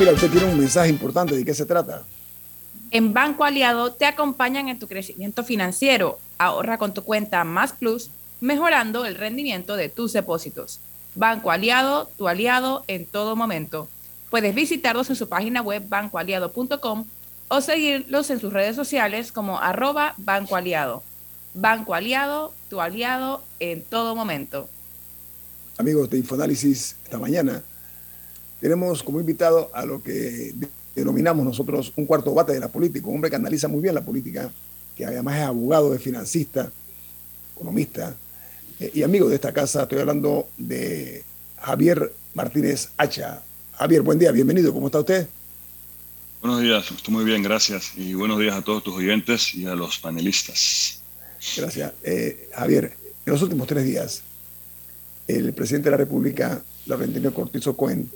Mira, 0.00 0.12
usted 0.12 0.30
tiene 0.30 0.46
un 0.46 0.58
mensaje 0.58 0.88
importante. 0.88 1.36
¿De 1.36 1.44
qué 1.44 1.52
se 1.52 1.66
trata? 1.66 2.04
En 2.90 3.12
Banco 3.12 3.44
Aliado 3.44 3.92
te 3.92 4.06
acompañan 4.06 4.70
en 4.70 4.78
tu 4.78 4.88
crecimiento 4.88 5.44
financiero. 5.44 6.18
Ahorra 6.38 6.78
con 6.78 6.94
tu 6.94 7.04
cuenta 7.04 7.44
Más 7.44 7.74
Plus, 7.74 8.08
mejorando 8.40 9.04
el 9.04 9.16
rendimiento 9.16 9.76
de 9.76 9.90
tus 9.90 10.14
depósitos. 10.14 10.80
Banco 11.14 11.50
Aliado, 11.50 12.08
tu 12.16 12.28
aliado 12.28 12.82
en 12.88 13.04
todo 13.04 13.36
momento. 13.36 13.88
Puedes 14.30 14.54
visitarlos 14.54 15.10
en 15.10 15.16
su 15.16 15.28
página 15.28 15.60
web 15.60 15.84
bancoaliado.com 15.86 17.04
o 17.48 17.60
seguirlos 17.60 18.30
en 18.30 18.40
sus 18.40 18.54
redes 18.54 18.76
sociales 18.76 19.32
como 19.32 19.60
arroba 19.60 20.14
Banco 20.16 20.56
Aliado. 20.56 21.02
Banco 21.52 21.94
Aliado, 21.94 22.54
tu 22.70 22.80
aliado 22.80 23.44
en 23.58 23.82
todo 23.82 24.16
momento. 24.16 24.66
Amigos 25.76 26.08
de 26.08 26.16
Infoanálisis, 26.16 26.96
esta 27.04 27.18
mañana 27.18 27.62
tenemos 28.60 29.02
como 29.02 29.20
invitado 29.20 29.70
a 29.72 29.84
lo 29.84 30.02
que 30.02 30.52
denominamos 30.94 31.44
nosotros 31.44 31.92
un 31.96 32.06
cuarto 32.06 32.34
bate 32.34 32.52
de 32.52 32.60
la 32.60 32.68
política, 32.68 33.06
un 33.08 33.16
hombre 33.16 33.30
que 33.30 33.36
analiza 33.36 33.68
muy 33.68 33.80
bien 33.80 33.94
la 33.94 34.04
política, 34.04 34.50
que 34.96 35.04
además 35.04 35.38
es 35.38 35.44
abogado, 35.44 35.94
es 35.94 36.02
financista, 36.02 36.70
economista 37.56 38.14
eh, 38.78 38.90
y 38.94 39.02
amigo 39.02 39.28
de 39.28 39.36
esta 39.36 39.52
casa. 39.52 39.82
Estoy 39.82 40.00
hablando 40.00 40.48
de 40.58 41.24
Javier 41.58 42.12
Martínez 42.34 42.90
Hacha. 42.96 43.42
Javier, 43.72 44.02
buen 44.02 44.18
día, 44.18 44.30
bienvenido, 44.30 44.72
¿cómo 44.72 44.86
está 44.86 45.00
usted? 45.00 45.26
Buenos 46.42 46.60
días, 46.60 46.90
estoy 46.90 47.14
muy 47.14 47.24
bien, 47.24 47.42
gracias. 47.42 47.92
Y 47.96 48.14
buenos 48.14 48.38
días 48.38 48.56
a 48.56 48.62
todos 48.62 48.82
tus 48.82 48.94
oyentes 48.94 49.54
y 49.54 49.66
a 49.66 49.74
los 49.74 49.98
panelistas. 49.98 51.00
Gracias. 51.56 51.92
Eh, 52.02 52.50
Javier, 52.54 52.92
en 53.24 53.32
los 53.32 53.42
últimos 53.42 53.66
tres 53.66 53.84
días, 53.84 54.22
el 55.26 55.52
presidente 55.54 55.86
de 55.86 55.92
la 55.92 55.96
República, 55.98 56.62
Laurentino 56.86 57.32
Cortizo 57.32 57.76
Cohen, 57.76 58.10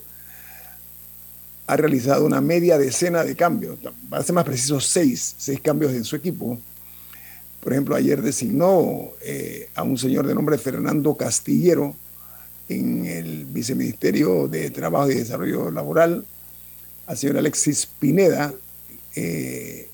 ha 1.67 1.77
realizado 1.77 2.27
una 2.27 2.41
media 2.41 2.79
decena 2.79 3.25
de 3.25 3.35
cambios, 3.35 3.79
para 4.09 4.23
ser 4.23 4.35
más 4.35 4.45
preciso, 4.45 4.81
seis, 4.81 5.35
seis 5.39 5.61
cambios 5.61 5.93
en 5.93 6.05
su 6.05 6.17
equipo. 6.17 6.59
Por 7.61 7.73
ejemplo, 7.73 7.95
ayer 7.95 8.21
designó 8.21 9.13
eh, 9.23 9.69
a 9.75 9.83
un 9.83 9.97
señor 9.97 10.27
de 10.27 10.35
nombre 10.35 10.59
Fernando 10.59 11.15
Castillero 11.15 11.97
en 12.69 13.07
el 13.07 13.47
Viceministerio 13.47 14.49
de 14.49 14.71
Trabajo 14.71 15.11
y 15.11 15.15
Desarrollo 15.15 15.71
Laboral, 15.71 16.25
al 17.07 17.17
señor 17.17 17.39
Alexis 17.39 17.87
Pineda 17.87 18.53
eh, 19.17 19.89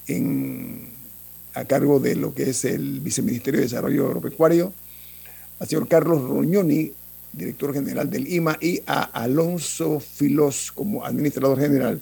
a 1.54 1.64
cargo 1.64 2.00
de 2.00 2.16
lo 2.16 2.34
que 2.34 2.50
es 2.50 2.64
el 2.64 3.00
Viceministerio 3.00 3.60
de 3.60 3.66
Desarrollo 3.66 4.06
Agropecuario, 4.06 4.72
al 5.58 5.68
señor 5.68 5.88
Carlos 5.88 6.22
Roñoni, 6.22 6.92
director 7.32 7.72
general 7.72 8.10
del 8.10 8.26
IMA, 8.32 8.58
y 8.60 8.82
a 8.86 9.02
Alonso 9.02 10.00
Filos 10.00 10.72
como 10.72 11.04
administrador 11.04 11.58
general 11.58 12.00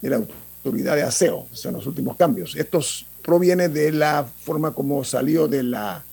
de 0.00 0.10
la 0.10 0.16
Autoridad 0.16 0.96
de 0.96 1.02
Aseo. 1.02 1.46
Son 1.52 1.74
los 1.74 1.86
últimos 1.86 2.16
cambios. 2.16 2.54
Estos 2.56 3.06
proviene 3.22 3.68
de 3.68 3.92
la 3.92 4.26
forma 4.44 4.72
como 4.72 5.04
salió 5.04 5.48
de 5.48 5.62
la, 5.62 6.04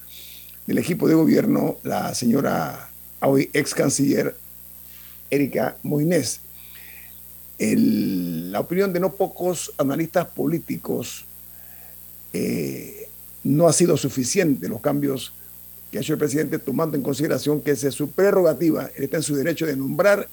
del 0.65 0.77
equipo 0.77 1.07
de 1.07 1.15
gobierno 1.15 1.77
la 1.83 2.13
señora, 2.13 2.89
hoy 3.21 3.49
ex 3.53 3.73
canciller 3.73 4.35
Erika 5.29 5.77
Moines. 5.83 6.41
la 7.59 8.59
opinión 8.59 8.93
de 8.93 8.99
no 8.99 9.13
pocos 9.13 9.73
analistas 9.77 10.27
políticos 10.27 11.25
eh, 12.33 13.09
no 13.43 13.67
ha 13.67 13.73
sido 13.73 13.97
suficiente 13.97 14.67
los 14.67 14.81
cambios 14.81 15.33
que 15.97 16.01
ha 16.01 16.03
hecho 16.03 16.13
el 16.13 16.19
presidente, 16.19 16.59
tomando 16.59 16.95
en 16.95 17.01
consideración 17.01 17.59
que 17.59 17.71
esa 17.71 17.87
es 17.87 17.95
su 17.95 18.11
prerrogativa, 18.11 18.91
está 18.95 19.17
en 19.17 19.23
su 19.23 19.35
derecho 19.35 19.65
de 19.65 19.75
nombrar 19.75 20.27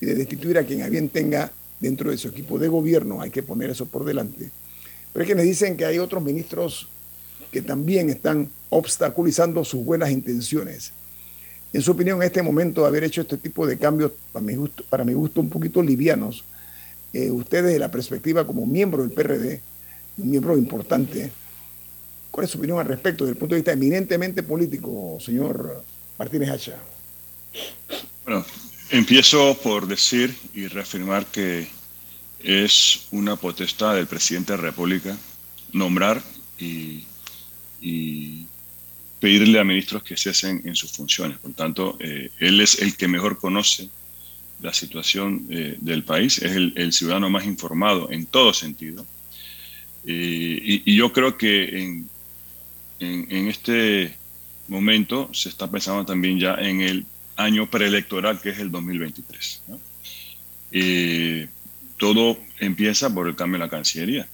y 0.00 0.06
de 0.06 0.16
destituir 0.16 0.58
a 0.58 0.64
quien 0.64 0.82
a 0.82 0.88
bien 0.88 1.08
tenga 1.08 1.52
dentro 1.78 2.10
de 2.10 2.18
su 2.18 2.26
equipo 2.26 2.58
de 2.58 2.66
gobierno, 2.66 3.20
hay 3.20 3.30
que 3.30 3.44
poner 3.44 3.70
eso 3.70 3.86
por 3.86 4.04
delante. 4.04 4.50
Pero 5.12 5.22
es 5.22 5.28
que 5.28 5.36
me 5.36 5.44
dicen 5.44 5.76
que 5.76 5.84
hay 5.84 6.00
otros 6.00 6.20
ministros 6.20 6.88
que 7.52 7.62
también 7.62 8.10
están 8.10 8.50
obstaculizando 8.70 9.64
sus 9.64 9.84
buenas 9.84 10.10
intenciones. 10.10 10.92
En 11.72 11.80
su 11.80 11.92
opinión, 11.92 12.20
en 12.20 12.26
este 12.26 12.42
momento, 12.42 12.84
haber 12.84 13.04
hecho 13.04 13.20
este 13.20 13.36
tipo 13.36 13.68
de 13.68 13.78
cambios, 13.78 14.10
para 14.32 14.44
mi 14.44 14.56
gusto, 14.56 14.82
para 14.90 15.04
mi 15.04 15.12
gusto 15.12 15.40
un 15.40 15.48
poquito 15.48 15.80
livianos, 15.80 16.44
eh, 17.12 17.30
ustedes 17.30 17.72
de 17.72 17.78
la 17.78 17.90
perspectiva 17.90 18.44
como 18.44 18.66
miembro 18.66 19.02
del 19.04 19.12
PRD, 19.12 19.60
un 20.18 20.30
miembro 20.30 20.58
importante, 20.58 21.30
¿cuál 22.30 22.44
es 22.44 22.50
su 22.50 22.58
opinión 22.58 22.78
al 22.78 22.86
respecto 22.86 23.24
desde 23.24 23.32
el 23.32 23.38
punto 23.38 23.54
de 23.54 23.60
vista 23.60 23.72
eminentemente 23.72 24.42
político, 24.42 25.18
señor 25.20 25.84
Martínez 26.18 26.50
Hacha? 26.50 26.76
Bueno, 28.24 28.44
empiezo 28.90 29.58
por 29.62 29.86
decir 29.86 30.34
y 30.54 30.66
reafirmar 30.66 31.26
que 31.26 31.68
es 32.42 33.06
una 33.10 33.36
potestad 33.36 33.94
del 33.94 34.06
presidente 34.06 34.52
de 34.52 34.58
la 34.58 34.64
República 34.64 35.16
nombrar 35.72 36.22
y, 36.58 37.04
pedirle 39.20 39.58
a 39.58 39.64
ministros 39.64 40.04
que 40.04 40.16
cesen 40.16 40.62
en 40.64 40.76
sus 40.76 40.92
funciones. 40.92 41.38
Por 41.38 41.52
tanto, 41.52 41.96
eh, 41.98 42.30
él 42.38 42.60
es 42.60 42.80
el 42.80 42.96
que 42.96 43.08
mejor 43.08 43.36
conoce 43.36 43.88
la 44.60 44.72
situación 44.72 45.46
eh, 45.50 45.76
del 45.80 46.04
país, 46.04 46.38
es 46.38 46.52
el, 46.52 46.92
ciudadano 46.92 47.28
más 47.28 47.44
informado 47.44 48.12
en 48.12 48.26
todo 48.26 48.54
sentido. 48.54 49.04
Eh, 50.04 50.82
y, 50.84 50.94
yo 50.94 51.12
creo 51.12 51.36
que 51.36 51.82
en, 51.82 52.08
en, 53.00 53.48
este 53.48 54.16
momento 54.66 55.30
se 55.32 55.48
está 55.48 55.70
pensando 55.70 56.04
también 56.04 56.38
ya 56.38 56.54
en 56.54 56.80
el 56.80 57.06
año 57.36 57.70
preelectoral 57.70 58.40
que 58.40 58.50
es 58.50 58.58
el 58.58 58.70
2023 58.70 59.62
todo 61.98 62.38
empieza 62.60 63.12
por 63.12 63.28
el 63.28 63.36
cambio 63.36 63.56
en 63.56 63.62
la 63.62 63.68
Cancillería, 63.68 64.26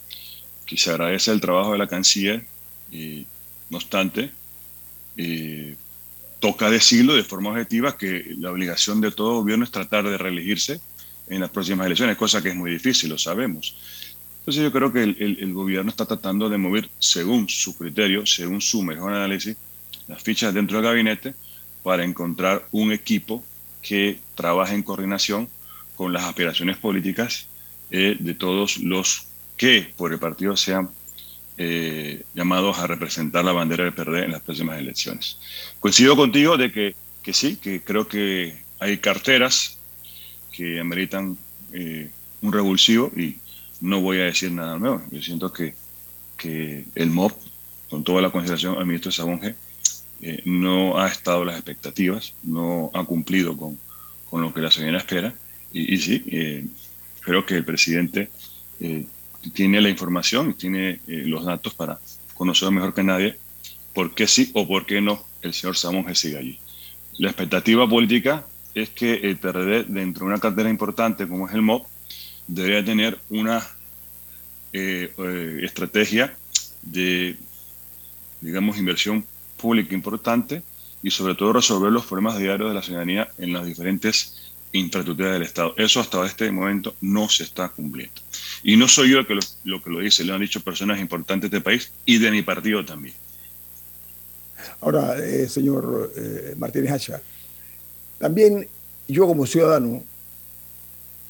que 0.66 0.77
se 0.77 0.90
agradece 0.90 1.33
el 1.33 1.40
trabajo 1.40 1.72
de 1.72 1.79
la 1.79 1.88
Canciller, 1.88 2.46
y, 2.92 3.27
no 3.70 3.79
obstante, 3.79 4.31
eh, 5.16 5.74
toca 6.38 6.70
decirlo 6.70 7.14
de 7.14 7.24
forma 7.24 7.50
objetiva 7.50 7.96
que 7.96 8.35
la 8.38 8.50
obligación 8.50 9.00
de 9.00 9.11
todo 9.11 9.40
gobierno 9.40 9.64
es 9.64 9.70
tratar 9.70 10.05
de 10.05 10.18
reelegirse 10.18 10.81
en 11.29 11.40
las 11.40 11.50
próximas 11.50 11.87
elecciones, 11.87 12.16
cosa 12.16 12.42
que 12.42 12.50
es 12.50 12.55
muy 12.55 12.70
difícil, 12.70 13.09
lo 13.09 13.18
sabemos. 13.18 13.74
Entonces 14.44 14.62
yo 14.62 14.72
creo 14.72 14.92
que 14.92 15.02
el, 15.02 15.54
gobierno 15.54 15.88
está 15.88 16.04
tratando 16.04 16.50
de 16.50 16.59
mover, 16.59 16.90
según 16.98 17.48
su 17.48 17.78
criterio, 17.78 18.26
según 18.26 18.61
su 18.61 18.83
mejor 18.83 19.14
análisis, 19.14 19.57
las 20.07 20.22
fichas 20.22 20.52
dentro 20.52 20.76
del 20.76 20.87
gabinete 20.87 21.35
para 21.83 22.04
encontrar 22.04 22.68
un 22.70 22.92
equipo 22.92 23.42
que 23.80 24.18
trabaje 24.35 24.74
en 24.74 24.83
coordinación 24.83 25.48
con 25.94 26.12
las 26.12 26.24
aspiraciones 26.24 26.76
políticas 26.76 27.46
eh, 27.90 28.18
de 28.20 28.35
todos 28.35 28.76
los 28.76 29.28
que 29.57 29.90
por 29.96 30.12
el 30.12 30.18
partido 30.18 30.59
sean 30.59 30.90
eh, 31.57 32.22
llamados 32.35 32.78
a 32.78 32.87
representar 32.87 33.46
la 33.46 33.52
bandera 33.52 33.85
del 33.85 33.94
PRD 33.94 34.24
en 34.24 34.33
las 34.33 34.42
próximas 34.42 34.78
elecciones. 34.78 35.38
Coincido 35.80 36.16
contigo 36.16 36.59
de 36.59 36.70
que, 36.70 36.94
que 37.22 37.33
sí, 37.33 37.57
que 37.57 37.83
creo 37.83 38.07
que 38.07 38.62
hay 38.78 38.98
carteras 38.98 39.78
que 40.52 40.80
ameritan 40.80 41.38
eh, 41.72 42.11
un 42.42 42.52
revulsivo 42.52 43.11
y 43.16 43.38
no 43.85 44.01
voy 44.01 44.18
a 44.18 44.25
decir 44.25 44.51
nada 44.53 44.79
nuevo. 44.79 45.03
Yo 45.11 45.23
siento 45.23 45.53
que, 45.53 45.75
que 46.37 46.85
el 46.94 47.11
MOP, 47.11 47.33
con 47.88 48.03
toda 48.03 48.23
la 48.23 48.31
consideración 48.31 48.77
al 48.77 48.87
ministro 48.87 49.12
Sabonge, 49.12 49.55
no 50.44 50.99
ha 50.99 51.09
estado 51.09 51.42
a 51.42 51.44
las 51.44 51.57
expectativas, 51.57 52.35
no 52.42 52.90
ha 52.94 53.05
cumplido 53.05 53.57
con, 53.57 53.79
con 54.31 54.40
lo 54.40 54.55
que 54.55 54.61
la 54.61 54.70
ciudadanía 54.70 55.01
espera. 55.01 55.35
Y, 55.73 55.99
sí, 55.99 56.25
creo 57.20 57.44
que 57.44 57.57
el 57.57 57.64
presidente 57.64 58.31
eh, 58.81 59.07
tiene 59.53 59.81
la 59.81 59.88
información 59.88 60.55
tiene 60.55 61.01
eh, 61.07 61.25
los 61.27 61.44
datos 61.44 61.75
para 61.75 61.99
conocer 62.35 62.70
mejor 62.70 62.94
que 62.94 63.03
nadie 63.03 63.37
por 63.92 64.14
qué 64.14 64.27
sí 64.27 64.51
o 64.55 64.66
por 64.66 64.87
qué 64.87 65.01
no 65.01 65.23
el 65.42 65.53
señor 65.53 65.77
Samonge 65.77 66.14
sigue 66.14 66.38
allí. 66.38 66.59
La 67.18 67.29
expectativa 67.29 67.88
política 67.88 68.44
es 68.75 68.88
que 68.90 69.14
el 69.14 69.37
PRD, 69.37 69.85
dentro 69.85 70.25
de 70.25 70.33
una 70.33 70.40
cartera 70.40 70.68
importante 70.68 71.29
como 71.29 71.47
es 71.47 71.55
el 71.55 71.62
MOP, 71.62 71.87
debería 72.46 72.85
tener 72.85 73.18
una 73.30 73.66
eh, 74.72 75.12
estrategia 75.62 76.37
de, 76.83 77.37
digamos, 78.40 78.78
inversión 78.78 79.24
pública 79.57 79.94
importante 79.94 80.62
y 81.02 81.11
sobre 81.11 81.35
todo 81.35 81.52
resolver 81.52 81.92
los 81.92 82.07
problemas 82.07 82.38
diarios 82.38 82.68
de 82.68 82.74
la 82.74 82.83
ciudadanía 82.83 83.28
en 83.38 83.52
las 83.52 83.66
diferentes 83.66 84.52
infraestructura 84.78 85.33
del 85.33 85.42
Estado. 85.42 85.74
Eso 85.76 86.00
hasta 86.00 86.24
este 86.26 86.50
momento 86.50 86.94
no 87.00 87.28
se 87.28 87.44
está 87.44 87.68
cumpliendo. 87.68 88.20
Y 88.62 88.76
no 88.76 88.88
soy 88.88 89.12
yo 89.12 89.26
que 89.26 89.35
lo, 89.35 89.83
que 89.83 89.90
lo 89.90 90.00
dice, 90.00 90.24
lo 90.24 90.35
han 90.35 90.40
dicho 90.40 90.61
personas 90.61 91.00
importantes 91.00 91.50
de 91.50 91.59
este 91.59 91.64
país 91.64 91.92
y 92.04 92.18
de 92.18 92.30
mi 92.30 92.42
partido 92.42 92.85
también. 92.85 93.14
Ahora, 94.80 95.16
eh, 95.18 95.48
señor 95.48 96.12
eh, 96.16 96.54
Martínez 96.59 96.90
Hacha, 96.90 97.20
también 98.18 98.68
yo 99.07 99.26
como 99.26 99.46
ciudadano 99.46 100.02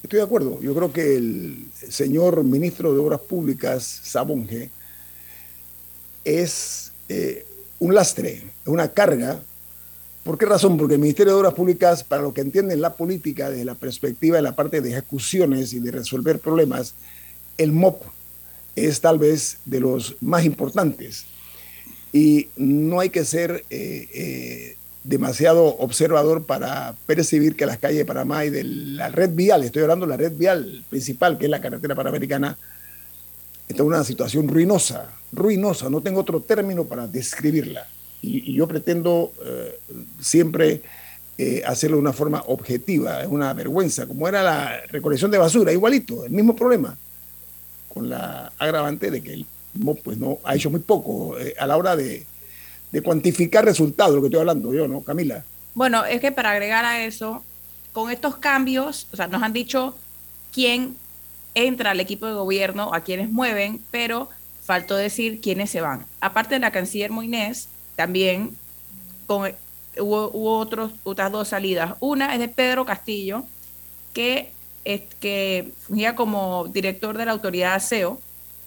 estoy 0.05 0.19
de 0.19 0.25
acuerdo. 0.25 0.61
Yo 0.61 0.75
creo 0.75 0.93
que 0.93 1.17
el 1.17 1.67
señor 1.90 2.45
ministro 2.45 2.93
de 2.93 3.01
Obras 3.01 3.21
Públicas, 3.21 3.83
Sabonge, 4.05 4.71
es 6.25 6.93
eh, 7.09 7.45
un 7.81 7.95
lastre, 7.95 8.45
una 8.64 8.88
carga 8.88 9.40
¿Por 10.25 10.38
qué 10.38 10.47
razón? 10.47 10.79
Porque 10.79 10.95
el 10.95 11.01
Ministerio 11.01 11.35
de 11.35 11.38
Obras 11.40 11.53
Públicas, 11.53 12.03
para 12.03 12.23
lo 12.23 12.33
que 12.33 12.40
entienden 12.40 12.81
la 12.81 12.95
política 12.95 13.51
desde 13.51 13.67
la 13.67 13.75
perspectiva 13.75 14.37
de 14.37 14.43
la 14.43 14.57
parte 14.57 14.81
de 14.81 14.90
ejecuciones 14.90 15.75
y 15.75 15.81
de 15.81 15.90
resolver 15.90 16.38
problemas, 16.38 16.95
el 17.59 17.73
MOP 17.73 18.03
es 18.75 19.03
tal 19.03 19.19
vez 19.19 19.59
de 19.67 19.81
los 19.81 20.17
más 20.23 20.47
importantes. 20.47 21.27
Y 22.11 22.49
no 22.57 23.01
hay 23.01 23.11
que 23.11 23.27
ser 23.27 23.67
eh, 23.69 24.09
eh, 24.14 24.77
demasiado 25.05 25.67
observador 25.77 26.45
para 26.45 26.97
percibir 27.07 27.55
que 27.55 27.67
las 27.67 27.79
calles 27.79 27.99
de 27.99 28.05
Panamá 28.07 28.45
y 28.47 28.51
de 28.51 28.64
la 28.64 29.11
red 29.11 29.31
vial, 29.31 29.62
estoy 29.62 29.83
hablando 29.83 30.07
de 30.07 30.11
la 30.11 30.17
red 30.17 30.33
vial 30.33 30.83
principal, 30.88 31.38
que 31.38 31.45
es 31.45 31.51
la 31.51 31.61
carretera 31.61 31.95
panamericana, 31.95 32.57
está 33.69 33.83
en 33.83 33.88
una 33.88 34.03
situación 34.03 34.49
ruinosa, 34.49 35.11
ruinosa, 35.31 35.90
no 35.90 36.01
tengo 36.01 36.21
otro 36.21 36.40
término 36.40 36.85
para 36.85 37.07
describirla. 37.07 37.87
Y, 38.23 38.55
yo 38.55 38.67
pretendo 38.67 39.33
eh, 39.45 39.79
siempre 40.19 40.81
eh, 41.37 41.62
hacerlo 41.67 41.99
de 41.99 42.03
una 42.03 42.14
forma 42.14 42.43
objetiva, 42.47 43.23
es 43.23 43.29
una 43.29 43.53
vergüenza, 43.53 44.07
como 44.07 44.27
era 44.27 44.43
la 44.43 44.81
recolección 44.88 45.31
de 45.31 45.37
basura, 45.37 45.71
igualito, 45.71 46.25
el 46.25 46.33
mismo 46.33 46.57
problema, 46.57 46.97
con 47.93 48.09
la 48.09 48.53
agravante 48.59 49.11
de 49.11 49.23
que 49.23 49.35
el 49.35 49.47
pues 50.03 50.19
no 50.19 50.38
ha 50.45 50.55
hecho 50.55 50.71
muy 50.71 50.81
poco 50.81 51.38
eh, 51.38 51.55
a 51.59 51.67
la 51.67 51.77
hora 51.77 51.97
de, 51.97 52.25
de 52.94 53.02
cuantificar 53.02 53.64
resultados, 53.64 54.14
lo 54.14 54.20
que 54.20 54.28
estoy 54.28 54.38
hablando 54.38 54.72
yo, 54.72 54.87
¿no, 54.87 55.02
Camila? 55.02 55.42
Bueno, 55.74 56.04
es 56.04 56.20
que 56.20 56.30
para 56.30 56.52
agregar 56.52 56.85
a 56.85 57.04
eso, 57.04 57.42
con 57.92 58.09
estos 58.12 58.37
cambios, 58.37 59.09
o 59.12 59.16
sea, 59.16 59.26
nos 59.26 59.42
han 59.42 59.52
dicho 59.52 59.96
quién 60.52 60.96
entra 61.57 61.90
al 61.90 61.98
equipo 61.98 62.26
de 62.26 62.35
gobierno, 62.35 62.94
a 62.94 63.00
quienes 63.00 63.33
mueven, 63.33 63.80
pero 63.90 64.28
faltó 64.62 64.94
decir 64.94 65.40
quiénes 65.40 65.70
se 65.70 65.80
van. 65.80 66.07
Aparte 66.20 66.54
de 66.54 66.61
la 66.61 66.70
canciller 66.70 67.11
Moinés, 67.11 67.68
también 67.96 68.57
con, 69.26 69.50
hubo, 69.98 70.57
otros, 70.57 70.92
otras 71.02 71.33
dos 71.33 71.48
salidas. 71.48 71.94
Una 71.98 72.33
es 72.33 72.38
de 72.38 72.46
Pedro 72.46 72.85
Castillo, 72.85 73.42
que 74.12 74.52
que 75.18 75.72
fungía 75.80 76.14
como 76.14 76.68
director 76.68 77.16
de 77.16 77.24
la 77.24 77.33
autoridad 77.33 77.74
aseo 77.74 78.20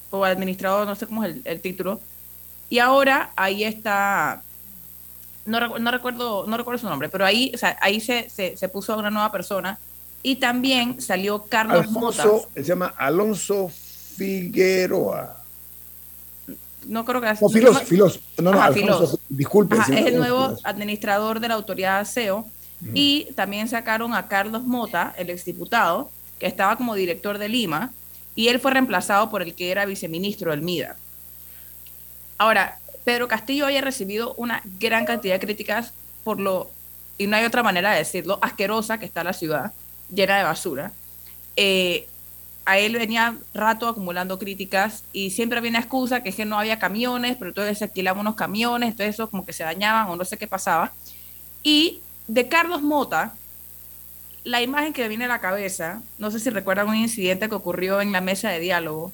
o 0.10 0.26
administrador, 0.26 0.88
no 0.88 0.96
sé 0.96 1.06
cómo 1.06 1.24
es 1.24 1.36
el, 1.46 1.62
título. 1.62 2.02
Y 2.70 2.80
ahora 2.80 3.32
ahí 3.36 3.64
está, 3.64 4.44
no, 5.46 5.80
no, 5.80 5.92
recuerdo, 5.92 6.46
no 6.46 6.58
recuerdo 6.58 6.80
su 6.80 6.90
nombre, 6.90 7.10
pero 7.10 7.26
ahí, 7.26 7.52
o 7.54 7.58
sea, 7.58 7.78
ahí 7.82 8.00
se, 8.00 8.30
se, 8.30 8.70
puso 8.70 8.94
a 8.94 8.98
una 8.98 9.10
nueva 9.10 9.32
persona. 9.32 9.80
Y 10.22 10.38
también 10.38 11.00
salió 11.00 11.44
Carlos 11.44 11.88
Alfonso, 11.88 12.50
Se 12.54 12.64
llama 12.64 12.94
Alonso 12.98 13.70
Figueroa. 13.70 15.42
No 16.88 17.06
creo 17.06 17.22
que... 17.22 17.28
No, 17.40 17.50
Filos, 17.50 17.82
Filos. 17.84 18.20
No, 18.38 18.52
no, 18.52 18.62
Alfonso, 18.62 19.20
disculpe. 19.30 19.78
es 19.78 19.90
el 19.90 20.18
nuevo 20.18 20.58
administrador 20.64 21.40
de 21.40 21.48
la 21.48 21.54
autoridad 21.54 21.96
de 21.96 22.02
aseo. 22.02 22.46
Y 22.94 23.30
también 23.36 23.68
sacaron 23.68 24.14
a 24.14 24.28
Carlos 24.28 24.64
Mota, 24.64 25.14
el 25.18 25.30
exdiputado, 25.30 26.12
que 26.40 26.46
estaba 26.46 26.76
como 26.76 26.94
director 26.94 27.38
de 27.38 27.50
Lima, 27.50 27.92
y 28.36 28.50
él 28.50 28.60
fue 28.60 28.72
reemplazado 28.72 29.30
por 29.30 29.42
el 29.42 29.56
que 29.56 29.72
era 29.72 29.86
viceministro 29.86 30.52
del 30.52 30.62
MIDA. 30.62 30.96
Ahora, 32.38 32.80
Pedro 33.04 33.28
Castillo 33.28 33.66
haya 33.66 33.82
recibido 33.82 34.34
una 34.36 34.62
gran 34.80 35.06
cantidad 35.06 35.36
de 35.36 35.40
críticas 35.40 35.94
por 36.24 36.40
lo, 36.40 36.70
y 37.18 37.28
no 37.28 37.38
hay 37.38 37.46
otra 37.46 37.64
manera 37.64 37.92
de 37.92 38.00
decirlo, 38.00 38.38
asquerosa 38.42 38.98
que 38.98 39.06
está 39.06 39.24
la 39.24 39.34
ciudad, 39.34 39.72
llena 40.10 40.38
de 40.38 40.44
basura. 40.44 40.92
Eh, 41.56 42.08
a 42.66 42.78
él 42.80 42.98
venía 42.98 43.38
rato 43.54 43.88
acumulando 43.88 44.38
críticas 44.38 45.06
y 45.14 45.30
siempre 45.30 45.58
había 45.58 45.70
una 45.70 45.80
excusa 45.80 46.22
que 46.22 46.30
es 46.30 46.36
que 46.36 46.44
no 46.44 46.60
había 46.60 46.80
camiones, 46.80 47.38
pero 47.38 47.52
entonces 47.52 47.78
se 47.78 47.86
alquilaban 47.86 48.20
unos 48.20 48.36
camiones, 48.36 48.90
entonces 48.90 49.16
eso 49.16 49.30
como 49.30 49.46
que 49.46 49.54
se 49.54 49.64
dañaban 49.64 50.10
o 50.10 50.18
no 50.18 50.26
sé 50.26 50.38
qué 50.38 50.48
pasaba. 50.48 50.92
Y 51.64 52.02
de 52.28 52.50
Carlos 52.50 52.82
Mota, 52.82 53.34
la 54.44 54.62
imagen 54.62 54.92
que 54.92 55.02
me 55.04 55.08
viene 55.08 55.26
a 55.26 55.30
la 55.30 55.40
cabeza, 55.40 56.02
no 56.18 56.30
sé 56.30 56.42
si 56.42 56.50
recuerdan 56.50 56.90
un 56.90 56.96
incidente 56.96 57.48
que 57.48 57.56
ocurrió 57.56 58.02
en 58.02 58.12
la 58.12 58.20
mesa 58.20 58.50
de 58.50 58.60
diálogo, 58.60 59.14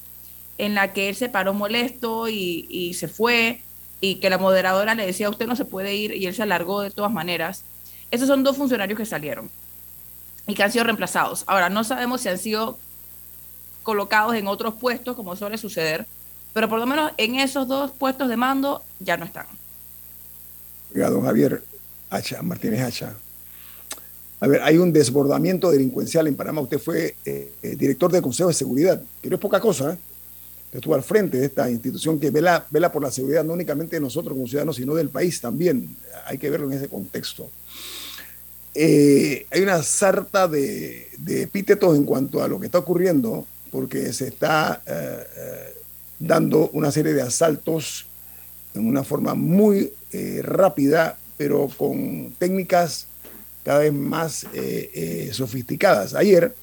en 0.57 0.75
la 0.75 0.93
que 0.93 1.09
él 1.09 1.15
se 1.15 1.29
paró 1.29 1.53
molesto 1.53 2.27
y, 2.29 2.93
se 2.93 3.07
fue, 3.07 3.61
y 4.01 4.15
que 4.15 4.29
la 4.29 4.37
moderadora 4.37 4.95
le 4.95 5.05
decía, 5.05 5.29
usted 5.29 5.47
no 5.47 5.55
se 5.55 5.65
puede 5.65 5.95
ir, 5.95 6.13
y 6.13 6.25
él 6.25 6.35
se 6.35 6.43
alargó 6.43 6.81
de 6.81 6.91
todas 6.91 7.11
maneras. 7.11 7.63
Esos 8.11 8.27
son 8.27 8.43
dos 8.43 8.57
funcionarios 8.57 8.97
que 8.97 9.05
salieron 9.05 9.49
y 10.45 10.53
que 10.53 10.63
han 10.63 10.71
sido 10.71 10.83
reemplazados. 10.83 11.43
Ahora, 11.47 11.69
no 11.69 11.83
sabemos 11.83 12.21
si 12.21 12.29
han 12.29 12.37
sido 12.37 12.77
colocados 13.81 14.35
en 14.35 14.47
otros 14.47 14.75
puestos, 14.75 15.15
como 15.15 15.35
suele 15.35 15.57
suceder, 15.57 16.05
pero 16.53 16.69
por 16.69 16.79
lo 16.79 16.85
menos 16.85 17.11
en 17.17 17.35
esos 17.35 17.67
dos 17.67 17.91
puestos 17.91 18.29
de 18.29 18.37
mando 18.37 18.83
ya 18.99 19.17
no 19.17 19.25
están. 19.25 19.47
Oiga, 20.93 21.09
don 21.09 21.23
Javier 21.23 21.63
Hacha, 22.09 22.41
Martínez 22.43 22.81
Hacha, 22.81 23.15
a 24.43 24.47
ver, 24.47 24.61
hay 24.61 24.77
un 24.77 24.91
desbordamiento 24.91 25.71
delincuencial 25.71 26.27
en 26.27 26.35
Panamá. 26.35 26.59
Usted 26.59 26.77
fue 26.77 27.15
eh, 27.23 27.53
eh, 27.63 27.75
director 27.77 28.11
del 28.11 28.21
Consejo 28.21 28.49
de 28.49 28.53
Seguridad, 28.53 29.01
que 29.21 29.29
no 29.29 29.35
es 29.35 29.41
poca 29.41 29.61
cosa. 29.61 29.93
¿eh? 29.93 29.97
Estuvo 30.73 30.95
al 30.95 31.03
frente 31.03 31.37
de 31.37 31.45
esta 31.45 31.69
institución 31.69 32.19
que 32.19 32.31
vela, 32.31 32.65
vela 32.69 32.91
por 32.91 33.03
la 33.03 33.11
seguridad 33.11 33.43
no 33.43 33.53
únicamente 33.53 33.95
de 33.95 34.01
nosotros 34.01 34.33
como 34.33 34.47
ciudadanos, 34.47 34.75
sino 34.75 34.95
del 34.95 35.09
país 35.09 35.39
también. 35.39 35.95
Hay 36.25 36.37
que 36.37 36.49
verlo 36.49 36.67
en 36.71 36.77
ese 36.77 36.87
contexto. 36.87 37.49
hay 38.75 39.61
una 39.61 39.83
sarta 39.83 40.47
de, 40.47 41.09
epítetos 41.27 41.95
en 41.95 42.05
cuanto 42.05 42.41
a 42.41 42.47
lo 42.47 42.59
que 42.59 42.65
está 42.65 42.79
ocurriendo, 42.79 43.45
porque 43.71 44.11
se 44.13 44.29
está 44.29 44.81
dando 46.17 46.69
una 46.73 46.91
serie 46.91 47.13
de 47.13 47.21
asaltos 47.21 48.07
en 48.73 48.87
una 48.87 49.03
forma 49.03 49.35
muy 49.35 49.93
rápida, 50.41 51.17
pero 51.37 51.69
con 51.77 52.33
técnicas 52.39 53.07
cada 53.63 53.79
vez 53.79 53.93
más 53.93 54.45
eh, 54.53 54.91
eh, 54.93 55.29
sofisticadas. 55.33 56.13
Ayer, 56.13 56.53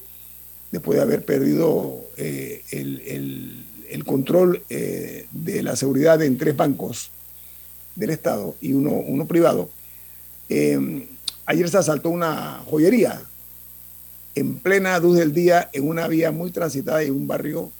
después 0.71 0.97
de 0.97 1.01
haber 1.01 1.25
perdido 1.25 2.05
eh, 2.17 2.63
el, 2.71 3.65
control 4.05 4.63
de 4.69 5.63
la 5.63 5.75
seguridad 5.75 6.21
en 6.21 6.37
tres 6.37 6.55
bancos 6.55 7.11
del 7.95 8.11
Estado 8.11 8.55
y 8.61 8.73
uno, 8.73 8.91
uno 8.91 9.27
privado, 9.27 9.69
ayer 11.45 11.69
se 11.69 11.77
asaltó 11.77 12.09
una 12.09 12.63
joyería 12.65 13.21
en 14.35 14.55
plena 14.59 14.97
luz 14.99 15.17
del 15.17 15.33
día 15.33 15.69
en 15.73 15.87
una 15.87 16.07
vía 16.07 16.31
muy 16.31 16.51
transitada 16.51 17.03
y 17.03 17.09
un 17.09 17.27
barrio 17.27 17.71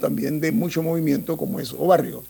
también 0.00 0.40
de 0.40 0.50
mucho 0.50 0.82
movimiento 0.82 1.36
como 1.36 1.60
es 1.60 1.72
o 1.72 1.86
barrio. 1.86 2.24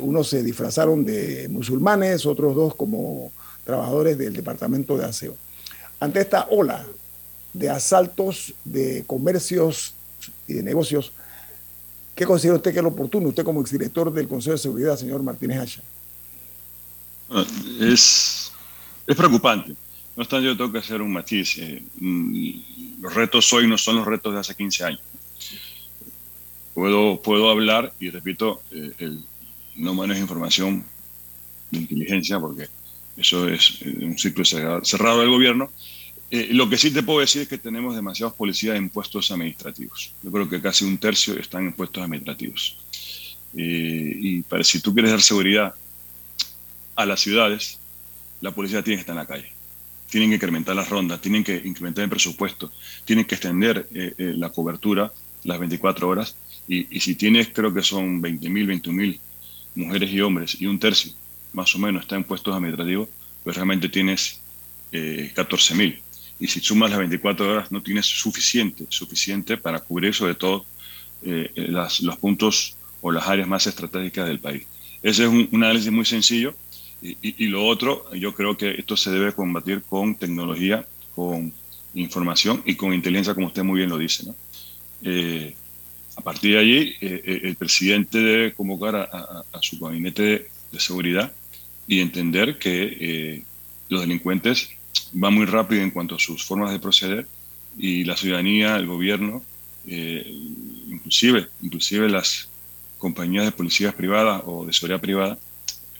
Unos 0.00 0.28
se 0.28 0.42
disfrazaron 0.42 1.04
de 1.04 1.48
musulmanes, 1.48 2.26
otros 2.26 2.54
dos 2.54 2.74
como 2.74 3.32
trabajadores 3.64 4.18
del 4.18 4.34
departamento 4.34 4.98
de 4.98 5.06
aseo. 5.06 5.34
Ante 5.98 6.20
esta 6.20 6.46
ola 6.50 6.84
de 7.54 7.70
asaltos 7.70 8.52
de 8.64 9.04
comercios 9.06 9.94
y 10.46 10.54
de 10.54 10.62
negocios, 10.62 11.12
¿qué 12.14 12.26
considera 12.26 12.56
usted 12.56 12.72
que 12.72 12.78
es 12.78 12.82
lo 12.82 12.90
oportuno, 12.90 13.28
usted 13.28 13.44
como 13.44 13.60
exdirector 13.60 14.12
del 14.12 14.28
Consejo 14.28 14.52
de 14.52 14.58
Seguridad, 14.58 14.96
señor 14.96 15.22
Martínez 15.22 15.58
Hacha? 15.58 15.82
Ah, 17.30 17.44
es, 17.80 18.52
es 19.06 19.16
preocupante. 19.16 19.74
No 20.16 20.22
obstante, 20.22 20.46
yo 20.46 20.56
tengo 20.56 20.70
que 20.70 20.78
hacer 20.78 21.02
un 21.02 21.12
matiz. 21.12 21.58
Eh, 21.58 21.82
mm, 21.98 23.00
los 23.00 23.14
retos 23.14 23.52
hoy 23.52 23.66
no 23.66 23.76
son 23.76 23.96
los 23.96 24.06
retos 24.06 24.32
de 24.32 24.40
hace 24.40 24.54
15 24.54 24.84
años. 24.84 25.00
Puedo, 26.72 27.20
puedo 27.20 27.50
hablar, 27.50 27.92
y 28.00 28.10
repito, 28.10 28.62
eh, 28.70 28.92
el, 28.98 29.24
no 29.76 29.94
manejo 29.94 30.20
información 30.20 30.84
de 31.70 31.78
inteligencia 31.78 32.38
porque 32.38 32.68
eso 33.16 33.48
es 33.48 33.78
eh, 33.82 33.96
un 34.02 34.18
ciclo 34.18 34.44
cerrado 34.44 35.20
del 35.20 35.30
gobierno. 35.30 35.70
Eh, 36.36 36.48
lo 36.50 36.68
que 36.68 36.76
sí 36.76 36.90
te 36.90 37.04
puedo 37.04 37.20
decir 37.20 37.42
es 37.42 37.48
que 37.48 37.58
tenemos 37.58 37.94
demasiados 37.94 38.34
policías 38.34 38.76
en 38.76 38.90
puestos 38.90 39.30
administrativos. 39.30 40.12
Yo 40.20 40.32
creo 40.32 40.48
que 40.48 40.60
casi 40.60 40.84
un 40.84 40.98
tercio 40.98 41.38
están 41.38 41.66
en 41.66 41.72
puestos 41.72 42.02
administrativos. 42.02 42.76
Eh, 43.56 44.16
y 44.20 44.42
para, 44.42 44.64
si 44.64 44.80
tú 44.80 44.92
quieres 44.92 45.12
dar 45.12 45.22
seguridad 45.22 45.74
a 46.96 47.06
las 47.06 47.20
ciudades, 47.20 47.78
la 48.40 48.50
policía 48.50 48.82
tiene 48.82 48.96
que 48.96 49.02
estar 49.02 49.14
en 49.14 49.20
la 49.20 49.26
calle. 49.26 49.52
Tienen 50.10 50.30
que 50.30 50.34
incrementar 50.34 50.74
las 50.74 50.88
rondas, 50.88 51.20
tienen 51.20 51.44
que 51.44 51.62
incrementar 51.64 52.02
el 52.02 52.10
presupuesto, 52.10 52.72
tienen 53.04 53.26
que 53.26 53.36
extender 53.36 53.88
la 54.18 54.50
cobertura 54.50 55.12
las 55.44 55.60
24 55.60 56.08
horas. 56.08 56.34
Y, 56.66 56.96
y, 56.96 56.98
si 56.98 57.14
tienes, 57.14 57.50
creo 57.52 57.72
que 57.72 57.82
son 57.82 58.20
20.000, 58.20 58.82
21.000 58.82 59.20
mujeres 59.76 60.10
y 60.10 60.20
hombres 60.20 60.60
y 60.60 60.66
un 60.66 60.80
tercio 60.80 61.12
más 61.52 61.72
o 61.76 61.78
menos 61.78 62.02
está 62.02 62.16
en 62.16 62.24
puestos 62.24 62.54
administrativos, 62.54 63.08
pues 63.44 63.54
realmente 63.54 63.88
tienes 63.88 64.40
eh, 64.90 65.32
14.000. 65.34 66.03
Y 66.40 66.48
si 66.48 66.60
sumas 66.60 66.90
las 66.90 66.98
24 66.98 67.50
horas, 67.50 67.72
no 67.72 67.82
tienes 67.82 68.06
suficiente, 68.06 68.86
suficiente 68.88 69.56
para 69.56 69.80
cubrir 69.80 70.14
sobre 70.14 70.34
todo 70.34 70.64
eh, 71.24 71.50
las, 71.54 72.00
los 72.00 72.16
puntos 72.18 72.76
o 73.00 73.12
las 73.12 73.26
áreas 73.28 73.48
más 73.48 73.66
estratégicas 73.66 74.26
del 74.26 74.40
país. 74.40 74.64
Ese 75.02 75.24
es 75.24 75.28
un, 75.28 75.48
análisis 75.52 75.92
muy 75.92 76.04
sencillo. 76.04 76.54
Y, 77.02 77.48
lo 77.48 77.66
otro, 77.66 78.10
yo 78.14 78.34
creo 78.34 78.56
que 78.56 78.70
esto 78.70 78.96
se 78.96 79.10
debe 79.10 79.34
combatir 79.34 79.82
con 79.82 80.14
tecnología, 80.14 80.86
con 81.14 81.52
información 81.92 82.62
y 82.64 82.76
con 82.76 82.94
inteligencia, 82.94 83.34
como 83.34 83.48
usted 83.48 83.62
muy 83.62 83.76
bien 83.76 83.90
lo 83.90 83.98
dice. 83.98 84.24
¿no? 84.24 84.34
Eh, 85.02 85.54
a 86.16 86.22
partir 86.22 86.54
de 86.54 86.58
allí, 86.60 86.94
eh, 87.02 87.40
el 87.44 87.56
presidente 87.56 88.18
debe 88.18 88.54
convocar 88.54 88.96
a, 88.96 89.44
a 89.52 89.60
su 89.60 89.78
gabinete 89.78 90.22
de, 90.22 90.48
de 90.72 90.80
seguridad 90.80 91.32
y 91.86 92.00
entender 92.00 92.58
que 92.58 92.96
eh, 93.00 93.42
los 93.88 94.02
delincuentes 94.02 94.70
van 95.12 95.34
muy 95.34 95.46
rápido 95.46 95.82
en 95.82 95.90
cuanto 95.90 96.16
a 96.16 96.18
sus 96.18 96.44
formas 96.44 96.72
de 96.72 96.78
proceder 96.78 97.26
y 97.78 98.04
la 98.04 98.16
ciudadanía, 98.16 98.76
el 98.76 98.86
gobierno, 98.86 99.42
eh, 99.86 100.24
inclusive, 100.88 101.48
inclusive 101.62 102.08
las 102.08 102.48
compañías 102.98 103.44
de 103.44 103.52
policías 103.52 103.94
privadas 103.94 104.42
o 104.46 104.64
de 104.64 104.72
seguridad 104.72 105.00
privada, 105.00 105.38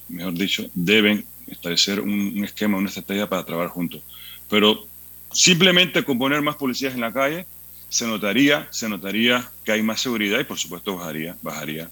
mejor 0.08 0.34
dicho, 0.34 0.70
deben 0.74 1.24
establecer 1.46 2.00
un, 2.00 2.44
esquema, 2.44 2.78
una 2.78 2.88
estrategia 2.88 3.28
para 3.28 3.44
trabajar 3.44 3.70
juntos. 3.70 4.02
Pero 4.48 4.86
simplemente 5.32 6.04
con 6.04 6.18
poner 6.18 6.40
más 6.42 6.56
policías 6.56 6.94
en 6.94 7.00
la 7.00 7.12
calle, 7.12 7.46
se 7.88 8.06
notaría, 8.06 8.68
se 8.70 8.88
notaría 8.88 9.50
que 9.64 9.72
hay 9.72 9.82
más 9.82 10.00
seguridad 10.00 10.40
y 10.40 10.44
por 10.44 10.58
supuesto 10.58 10.96
bajaría, 10.96 11.36
bajaría 11.42 11.90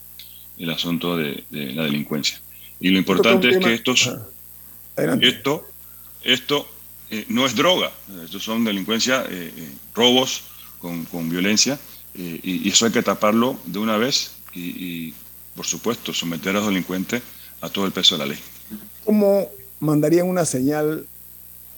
el 0.58 0.70
asunto 0.70 1.16
de 1.16 1.44
la 1.50 1.84
delincuencia. 1.84 2.40
Y 2.82 2.90
lo 2.90 2.98
importante 2.98 3.48
es 3.48 3.58
que 3.58 3.74
estos, 3.74 4.10
esto, 5.20 5.68
esto 6.24 6.68
eh, 7.12 7.26
no 7.28 7.46
es 7.46 7.54
droga, 7.54 7.92
estos 8.24 8.42
son 8.42 8.64
delincuencia, 8.64 9.24
eh, 9.28 9.52
eh, 9.54 9.68
robos 9.94 10.44
con, 10.78 11.04
con 11.04 11.28
violencia, 11.28 11.78
y, 12.14 12.68
eso 12.68 12.86
hay 12.86 12.92
que 12.92 13.02
taparlo 13.02 13.58
de 13.66 13.78
una 13.78 13.96
vez 13.96 14.32
y, 14.54 15.14
por 15.54 15.64
supuesto, 15.66 16.12
someter 16.12 16.50
a 16.50 16.60
los 16.60 16.66
delincuentes 16.66 17.22
a 17.60 17.68
todo 17.68 17.86
el 17.86 17.92
peso 17.92 18.16
de 18.16 18.18
la 18.18 18.26
ley. 18.26 18.38
¿Cómo 19.04 19.48
mandarían 19.80 20.26
una 20.26 20.44
señal 20.44 21.06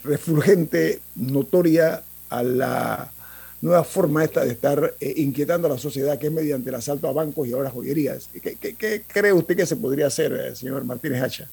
refulgente, 0.05 1.01
notoria 1.17 2.03
a 2.31 2.43
la 2.43 3.13
nueva 3.61 3.83
forma 3.83 4.23
esta 4.23 4.45
de 4.45 4.53
estar 4.53 4.95
eh, 5.01 5.15
inquietando 5.17 5.67
a 5.67 5.71
la 5.73 5.79
sociedad, 5.79 6.19
que 6.19 6.27
es 6.27 6.33
mediante 6.33 6.69
el 6.69 6.77
asalto 6.77 7.09
a 7.09 7.13
bancos 7.13 7.49
y 7.49 7.53
ahora 7.53 7.71
joyerías. 7.71 8.29
¿Qué, 8.41 9.03
cree 9.09 9.33
usted 9.33 9.57
que 9.57 9.67
se 9.67 9.77
podría 9.77 10.07
hacer, 10.07 10.33
eh, 10.33 10.55
señor 10.55 10.85
Martínez 10.85 11.23
Hacha? 11.23 11.49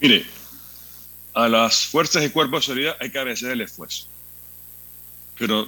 mire, 0.00 0.24
a 1.34 1.48
las 1.48 1.86
fuerzas 1.86 2.24
y 2.24 2.30
cuerpos 2.30 2.62
de 2.62 2.66
seguridad 2.66 2.96
hay 3.00 3.10
que 3.10 3.18
agradecer 3.18 3.50
el 3.50 3.60
esfuerzo. 3.60 4.06
Pero 5.38 5.66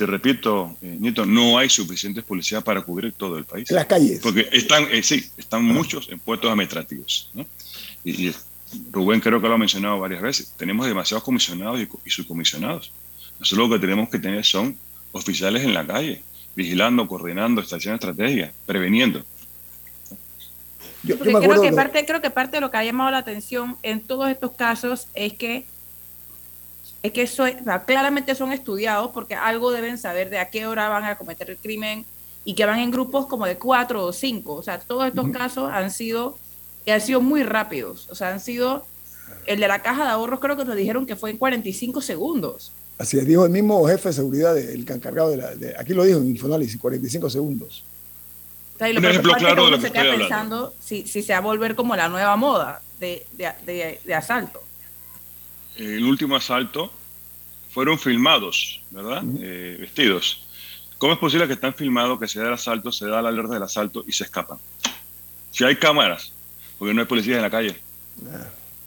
te 0.00 0.06
repito, 0.06 0.78
eh, 0.80 0.96
Nieto, 0.98 1.26
no 1.26 1.58
hay 1.58 1.68
suficientes 1.68 2.24
policías 2.24 2.62
para 2.62 2.80
cubrir 2.80 3.12
todo 3.12 3.36
el 3.36 3.44
país. 3.44 3.68
En 3.68 3.76
las 3.76 3.84
calles. 3.84 4.20
Porque 4.22 4.48
están, 4.50 4.88
eh, 4.90 5.02
sí, 5.02 5.30
están 5.36 5.62
muchos 5.62 6.08
en 6.08 6.18
puestos 6.18 6.50
administrativos. 6.50 7.30
Y, 8.02 8.32
Rubén 8.90 9.20
creo 9.20 9.42
que 9.42 9.48
lo 9.48 9.56
ha 9.56 9.58
mencionado 9.58 9.98
varias 9.98 10.22
veces. 10.22 10.54
Tenemos 10.56 10.86
demasiados 10.86 11.22
comisionados 11.22 11.80
y, 11.80 12.10
subcomisionados. 12.10 12.92
Nosotros 13.38 13.68
lo 13.68 13.74
que 13.74 13.80
tenemos 13.80 14.08
que 14.08 14.18
tener 14.18 14.42
son 14.42 14.74
oficiales 15.12 15.64
en 15.64 15.74
la 15.74 15.86
calle, 15.86 16.22
vigilando, 16.56 17.06
coordinando, 17.06 17.60
estacionando 17.60 18.08
estrategia, 18.08 18.54
preveniendo. 18.64 19.22
Yo, 21.02 21.18
creo, 21.18 21.62
que 21.62 21.72
parte, 21.72 22.04
creo 22.04 22.20
que 22.20 22.30
parte 22.30 22.58
de 22.58 22.60
lo 22.60 22.70
que 22.70 22.76
ha 22.76 22.84
llamado 22.84 23.10
la 23.10 23.18
atención 23.18 23.76
en 23.82 24.00
todos 24.00 24.28
estos 24.28 24.52
casos 24.52 25.08
es 25.14 25.32
que 25.32 25.64
es 27.02 27.12
que 27.12 27.22
eso, 27.22 27.44
claramente 27.86 28.34
son 28.34 28.52
estudiados 28.52 29.10
porque 29.12 29.34
algo 29.34 29.72
deben 29.72 29.96
saber 29.96 30.28
de 30.28 30.38
a 30.38 30.50
qué 30.50 30.66
hora 30.66 30.88
van 30.88 31.04
a 31.04 31.16
cometer 31.16 31.50
el 31.50 31.56
crimen 31.56 32.04
y 32.44 32.54
que 32.54 32.66
van 32.66 32.78
en 32.78 32.90
grupos 32.90 33.26
como 33.26 33.46
de 33.46 33.56
cuatro 33.56 34.04
o 34.04 34.12
cinco. 34.12 34.54
O 34.54 34.62
sea, 34.62 34.78
todos 34.78 35.06
estos 35.06 35.30
casos 35.30 35.70
han 35.72 35.90
sido, 35.90 36.36
han 36.86 37.00
sido 37.00 37.22
muy 37.22 37.42
rápidos. 37.42 38.08
O 38.10 38.14
sea, 38.14 38.28
han 38.28 38.40
sido, 38.40 38.84
el 39.46 39.60
de 39.60 39.68
la 39.68 39.80
caja 39.80 40.04
de 40.04 40.10
ahorros 40.10 40.40
creo 40.40 40.56
que 40.56 40.64
nos 40.64 40.76
dijeron 40.76 41.06
que 41.06 41.16
fue 41.16 41.30
en 41.30 41.38
45 41.38 42.02
segundos. 42.02 42.72
Así 42.98 43.18
es, 43.18 43.26
dijo 43.26 43.46
el 43.46 43.50
mismo 43.50 43.86
jefe 43.86 44.10
de 44.10 44.14
seguridad, 44.14 44.58
el 44.58 44.80
encargado 44.80 45.30
de 45.30 45.38
la, 45.38 45.52
aquí 45.78 45.94
lo 45.94 46.04
dijo 46.04 46.18
en 46.18 46.26
Infoanálisis, 46.26 46.78
45 46.78 47.30
segundos. 47.30 47.82
O 48.80 48.84
Un 48.84 49.04
ejemplo 49.04 49.34
claro 49.34 49.66
de 49.66 49.70
lo 49.72 49.76
que 49.78 49.88
se 49.88 49.92
queda 49.92 50.16
pensando 50.16 50.74
si, 50.80 51.06
si 51.06 51.22
se 51.22 51.32
va 51.32 51.38
a 51.38 51.42
volver 51.42 51.74
como 51.74 51.94
la 51.96 52.08
nueva 52.08 52.36
moda 52.36 52.80
de, 52.98 53.26
de, 53.32 54.00
de 54.04 54.14
asalto 54.14 54.62
el 55.80 56.04
último 56.04 56.36
asalto 56.36 56.92
fueron 57.70 57.98
filmados, 57.98 58.82
¿verdad? 58.90 59.22
Eh, 59.40 59.76
vestidos. 59.80 60.44
¿Cómo 60.98 61.14
es 61.14 61.18
posible 61.18 61.46
que 61.46 61.54
están 61.54 61.74
filmados, 61.74 62.18
que 62.18 62.28
se 62.28 62.40
da 62.40 62.48
el 62.48 62.54
asalto, 62.54 62.92
se 62.92 63.06
da 63.06 63.22
la 63.22 63.30
alerta 63.30 63.54
del 63.54 63.62
asalto 63.62 64.04
y 64.06 64.12
se 64.12 64.24
escapan? 64.24 64.58
Si 65.50 65.64
hay 65.64 65.76
cámaras, 65.76 66.32
porque 66.78 66.92
no 66.92 67.00
hay 67.00 67.06
policías 67.06 67.36
en 67.36 67.42
la 67.42 67.50
calle. 67.50 67.76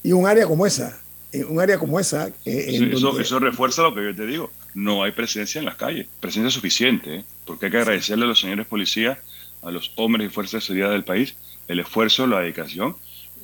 Y 0.03 0.11
un 0.11 0.27
área 0.27 0.45
como 0.45 0.67
esa, 0.67 1.01
eh, 1.31 1.43
un 1.43 1.59
área 1.59 1.79
como 1.79 1.99
esa... 1.99 2.27
Eh, 2.45 2.89
eso, 2.93 3.19
eso, 3.19 3.39
refuerza 3.39 3.81
lo 3.81 3.95
que 3.95 4.03
yo 4.03 4.15
te 4.15 4.27
digo. 4.27 4.51
No 4.75 5.03
hay 5.03 5.11
presencia 5.11 5.59
en 5.59 5.65
las 5.65 5.75
calles, 5.75 6.07
presencia 6.19 6.51
suficiente, 6.51 7.23
porque 7.45 7.65
hay 7.65 7.71
que 7.71 7.77
agradecerle 7.77 8.25
a 8.25 8.27
los 8.27 8.39
señores 8.39 8.67
policías, 8.67 9.17
a 9.63 9.71
los 9.71 9.91
hombres 9.95 10.27
y 10.27 10.29
fuerzas 10.29 10.61
de 10.61 10.67
seguridad 10.67 10.91
del 10.91 11.03
país, 11.03 11.35
el 11.67 11.79
esfuerzo, 11.79 12.27
la 12.27 12.39
dedicación 12.39 12.95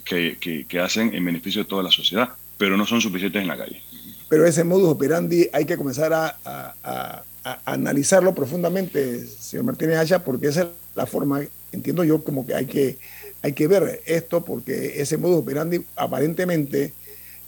que, 0.04 0.38
que 0.68 0.80
hacen 0.80 1.14
en 1.14 1.24
beneficio 1.24 1.64
de 1.64 1.70
toda 1.70 1.84
la 1.84 1.92
sociedad 1.92 2.30
pero 2.60 2.76
no 2.76 2.86
son 2.86 3.02
suficientes 3.02 3.42
en 3.42 3.48
la 3.48 3.58
calle. 3.58 3.82
Pero 4.28 4.46
ese 4.46 4.64
modus 4.64 4.90
operandi 4.90 5.50
hay 5.52 5.66
que 5.66 5.78
comenzar 5.78 6.14
a, 6.14 7.24
analizarlo 7.66 8.36
profundamente, 8.36 9.26
señor 9.26 9.66
Martínez 9.66 9.98
Hacha, 9.98 10.24
porque 10.24 10.48
esa 10.48 10.64
es 10.64 10.68
la 10.94 11.08
forma, 11.08 11.42
entiendo 11.72 12.04
yo, 12.04 12.22
como 12.22 12.46
que 12.46 12.54
hay 12.54 12.66
que, 12.66 12.98
hay 13.42 13.54
que 13.54 13.68
ver 13.68 14.02
esto, 14.06 14.44
porque 14.44 15.02
ese 15.02 15.18
modus 15.18 15.38
operandi 15.38 15.84
aparentemente 15.96 16.94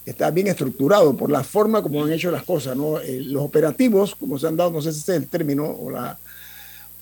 está 0.06 0.30
bien 0.30 0.48
estructurado 0.48 1.14
por 1.14 1.30
la 1.30 1.44
forma 1.44 1.82
como 1.82 2.02
han 2.02 2.10
hecho 2.10 2.30
las 2.30 2.42
cosas, 2.42 2.74
¿no? 2.74 2.98
Eh, 2.98 3.20
los 3.20 3.42
operativos, 3.42 4.16
como 4.16 4.38
se 4.38 4.48
han 4.48 4.56
dado, 4.56 4.70
no 4.70 4.80
sé 4.80 4.92
si 4.92 5.00
ese 5.00 5.12
es 5.12 5.22
el 5.22 5.28
término 5.28 5.66
o 5.66 5.90
la, 5.90 6.18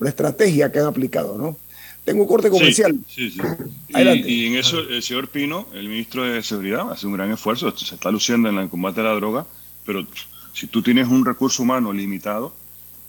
la 0.00 0.08
estrategia 0.10 0.72
que 0.72 0.78
han 0.78 0.86
aplicado, 0.86 1.38
¿no? 1.38 1.56
Tengo 2.04 2.22
un 2.22 2.28
corte 2.28 2.50
comercial. 2.50 2.98
Sí, 3.08 3.30
sí, 3.30 3.40
Y, 3.88 4.46
en 4.46 4.56
eso 4.56 4.80
el 4.80 5.02
señor 5.02 5.28
Pino, 5.28 5.66
el 5.74 5.88
ministro 5.88 6.24
de 6.24 6.42
Seguridad, 6.42 6.90
hace 6.90 7.06
un 7.06 7.12
gran 7.12 7.30
esfuerzo, 7.30 7.76
se 7.76 7.94
está 7.94 8.10
luciendo 8.10 8.48
en 8.48 8.58
el 8.58 8.68
combate 8.68 9.00
a 9.00 9.04
la 9.04 9.12
droga, 9.12 9.46
pero 9.84 10.06
si 10.52 10.66
tú 10.66 10.82
tienes 10.82 11.08
un 11.08 11.24
recurso 11.24 11.62
humano 11.62 11.92
limitado, 11.92 12.54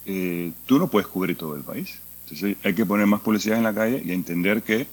eh, 0.06 0.52
tú 0.66 0.78
no 0.78 0.88
puedes 0.88 1.06
cubrir 1.08 1.36
todo 1.36 1.56
el 1.56 1.62
país. 1.62 1.98
Entonces 2.24 2.56
hay 2.62 2.74
que 2.74 2.86
poner 2.86 3.06
más 3.06 3.20
policías 3.20 3.56
en 3.56 3.64
la 3.64 3.74
calle 3.74 4.02
y 4.04 4.12
entender 4.12 4.62
que 4.62 4.86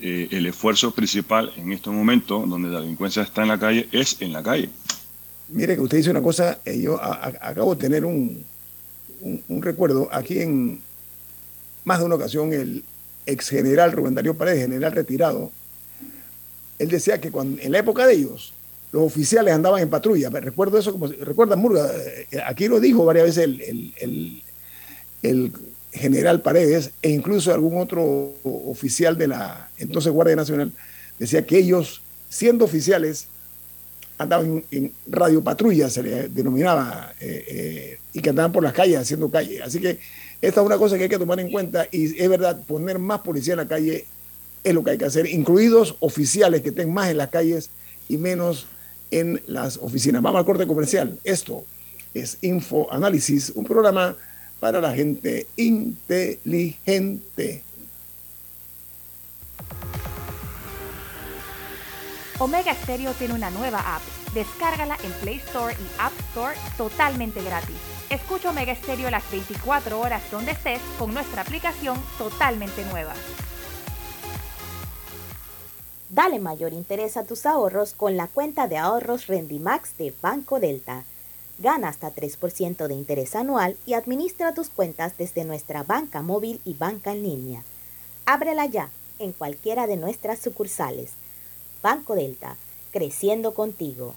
eh, 0.00 0.28
el 0.30 0.46
esfuerzo 0.46 0.92
principal 0.92 1.52
en 1.56 1.72
estos 1.72 1.92
momentos, 1.92 2.48
donde 2.48 2.68
la 2.68 2.80
delincuencia 2.80 3.22
está 3.22 3.42
en 3.42 3.48
la 3.48 3.58
calle, 3.58 3.88
es 3.92 4.16
en 4.20 4.32
la 4.32 4.42
calle. 4.42 4.70
Mire 5.48 5.74
que 5.74 5.80
usted 5.80 5.98
dice 5.98 6.10
una 6.10 6.22
cosa, 6.22 6.60
eh, 6.64 6.80
yo 6.80 7.02
acabo 7.02 7.74
de 7.74 7.80
tener 7.80 8.04
un, 8.04 8.44
un, 9.20 9.62
recuerdo 9.62 10.08
aquí 10.12 10.38
en 10.38 10.80
más 11.84 11.98
de 11.98 12.04
una 12.04 12.14
ocasión 12.16 12.52
el, 12.52 12.84
ex 13.26 13.48
general 13.48 13.92
Rubén 13.92 14.14
Darío 14.14 14.34
Paredes, 14.34 14.60
general 14.60 14.92
retirado, 14.92 15.50
él 16.78 16.88
decía 16.88 17.20
que 17.20 17.30
cuando, 17.30 17.60
en 17.60 17.72
la 17.72 17.78
época 17.78 18.06
de 18.06 18.14
ellos, 18.14 18.52
los 18.92 19.02
oficiales 19.02 19.54
andaban 19.54 19.82
en 19.82 19.90
patrulla. 19.90 20.30
Recuerdo 20.30 20.78
eso 20.78 20.92
como, 20.92 21.06
recuerda 21.06 21.56
Murga, 21.56 21.90
eh, 21.94 22.40
aquí 22.44 22.68
lo 22.68 22.80
dijo 22.80 23.04
varias 23.04 23.26
veces 23.26 23.44
el, 23.44 24.42
el, 25.22 25.52
general 25.92 26.40
Paredes 26.40 26.92
e 27.02 27.10
incluso 27.10 27.52
algún 27.52 27.76
otro 27.76 28.34
oficial 28.44 29.18
de 29.18 29.26
la 29.26 29.70
entonces 29.76 30.12
Guardia 30.12 30.36
Nacional, 30.36 30.72
decía 31.18 31.44
que 31.44 31.58
ellos, 31.58 32.00
siendo 32.28 32.64
oficiales, 32.64 33.26
andaban 34.16 34.62
en, 34.70 34.92
radio 35.08 35.42
patrulla, 35.42 35.90
se 35.90 36.02
le 36.02 36.28
denominaba, 36.28 37.12
eh, 37.20 37.44
eh, 37.48 37.98
y 38.12 38.20
que 38.20 38.30
andaban 38.30 38.52
por 38.52 38.62
las 38.62 38.72
calles 38.72 38.98
haciendo 38.98 39.30
calle. 39.30 39.62
Así 39.62 39.80
que 39.80 39.98
esta 40.42 40.60
es 40.60 40.66
una 40.66 40.78
cosa 40.78 40.96
que 40.96 41.04
hay 41.04 41.08
que 41.08 41.18
tomar 41.18 41.40
en 41.40 41.50
cuenta 41.50 41.86
y 41.90 42.20
es 42.20 42.28
verdad, 42.28 42.60
poner 42.66 42.98
más 42.98 43.20
policía 43.20 43.54
en 43.54 43.58
la 43.58 43.68
calle 43.68 44.06
es 44.64 44.74
lo 44.74 44.82
que 44.82 44.92
hay 44.92 44.98
que 44.98 45.04
hacer, 45.04 45.26
incluidos 45.26 45.96
oficiales 46.00 46.62
que 46.62 46.70
estén 46.70 46.92
más 46.92 47.10
en 47.10 47.18
las 47.18 47.28
calles 47.28 47.70
y 48.08 48.16
menos 48.16 48.66
en 49.10 49.42
las 49.46 49.76
oficinas. 49.78 50.22
Vamos 50.22 50.38
al 50.38 50.44
corte 50.44 50.66
comercial. 50.66 51.18
Esto 51.24 51.64
es 52.14 52.38
Info 52.42 52.90
Análisis, 52.90 53.52
un 53.54 53.64
programa 53.64 54.16
para 54.58 54.80
la 54.80 54.94
gente 54.94 55.46
inteligente. 55.56 57.62
Omega 62.38 62.74
Stereo 62.74 63.12
tiene 63.12 63.34
una 63.34 63.50
nueva 63.50 63.96
app. 63.96 64.02
Descárgala 64.32 64.96
en 65.04 65.12
Play 65.20 65.36
Store 65.36 65.74
y 65.74 65.86
App 65.98 66.12
Store 66.30 66.56
totalmente 66.78 67.42
gratis. 67.42 67.76
Escucha 68.10 68.50
Omega 68.50 68.74
Stereo 68.74 69.08
las 69.08 69.30
24 69.30 70.00
horas 70.00 70.20
donde 70.32 70.50
estés 70.50 70.80
con 70.98 71.14
nuestra 71.14 71.42
aplicación 71.42 71.96
totalmente 72.18 72.84
nueva. 72.86 73.14
Dale 76.08 76.40
mayor 76.40 76.72
interés 76.72 77.16
a 77.16 77.22
tus 77.22 77.46
ahorros 77.46 77.92
con 77.94 78.16
la 78.16 78.26
cuenta 78.26 78.66
de 78.66 78.78
ahorros 78.78 79.28
Rendimax 79.28 79.96
de 79.96 80.12
Banco 80.20 80.58
Delta. 80.58 81.04
Gana 81.60 81.88
hasta 81.88 82.12
3% 82.12 82.88
de 82.88 82.94
interés 82.94 83.36
anual 83.36 83.76
y 83.86 83.92
administra 83.92 84.54
tus 84.54 84.70
cuentas 84.70 85.16
desde 85.16 85.44
nuestra 85.44 85.84
banca 85.84 86.20
móvil 86.20 86.60
y 86.64 86.74
banca 86.74 87.12
en 87.12 87.22
línea. 87.22 87.62
Ábrela 88.26 88.66
ya 88.66 88.90
en 89.20 89.32
cualquiera 89.32 89.86
de 89.86 89.96
nuestras 89.96 90.40
sucursales. 90.40 91.12
Banco 91.80 92.16
Delta, 92.16 92.56
creciendo 92.90 93.54
contigo. 93.54 94.16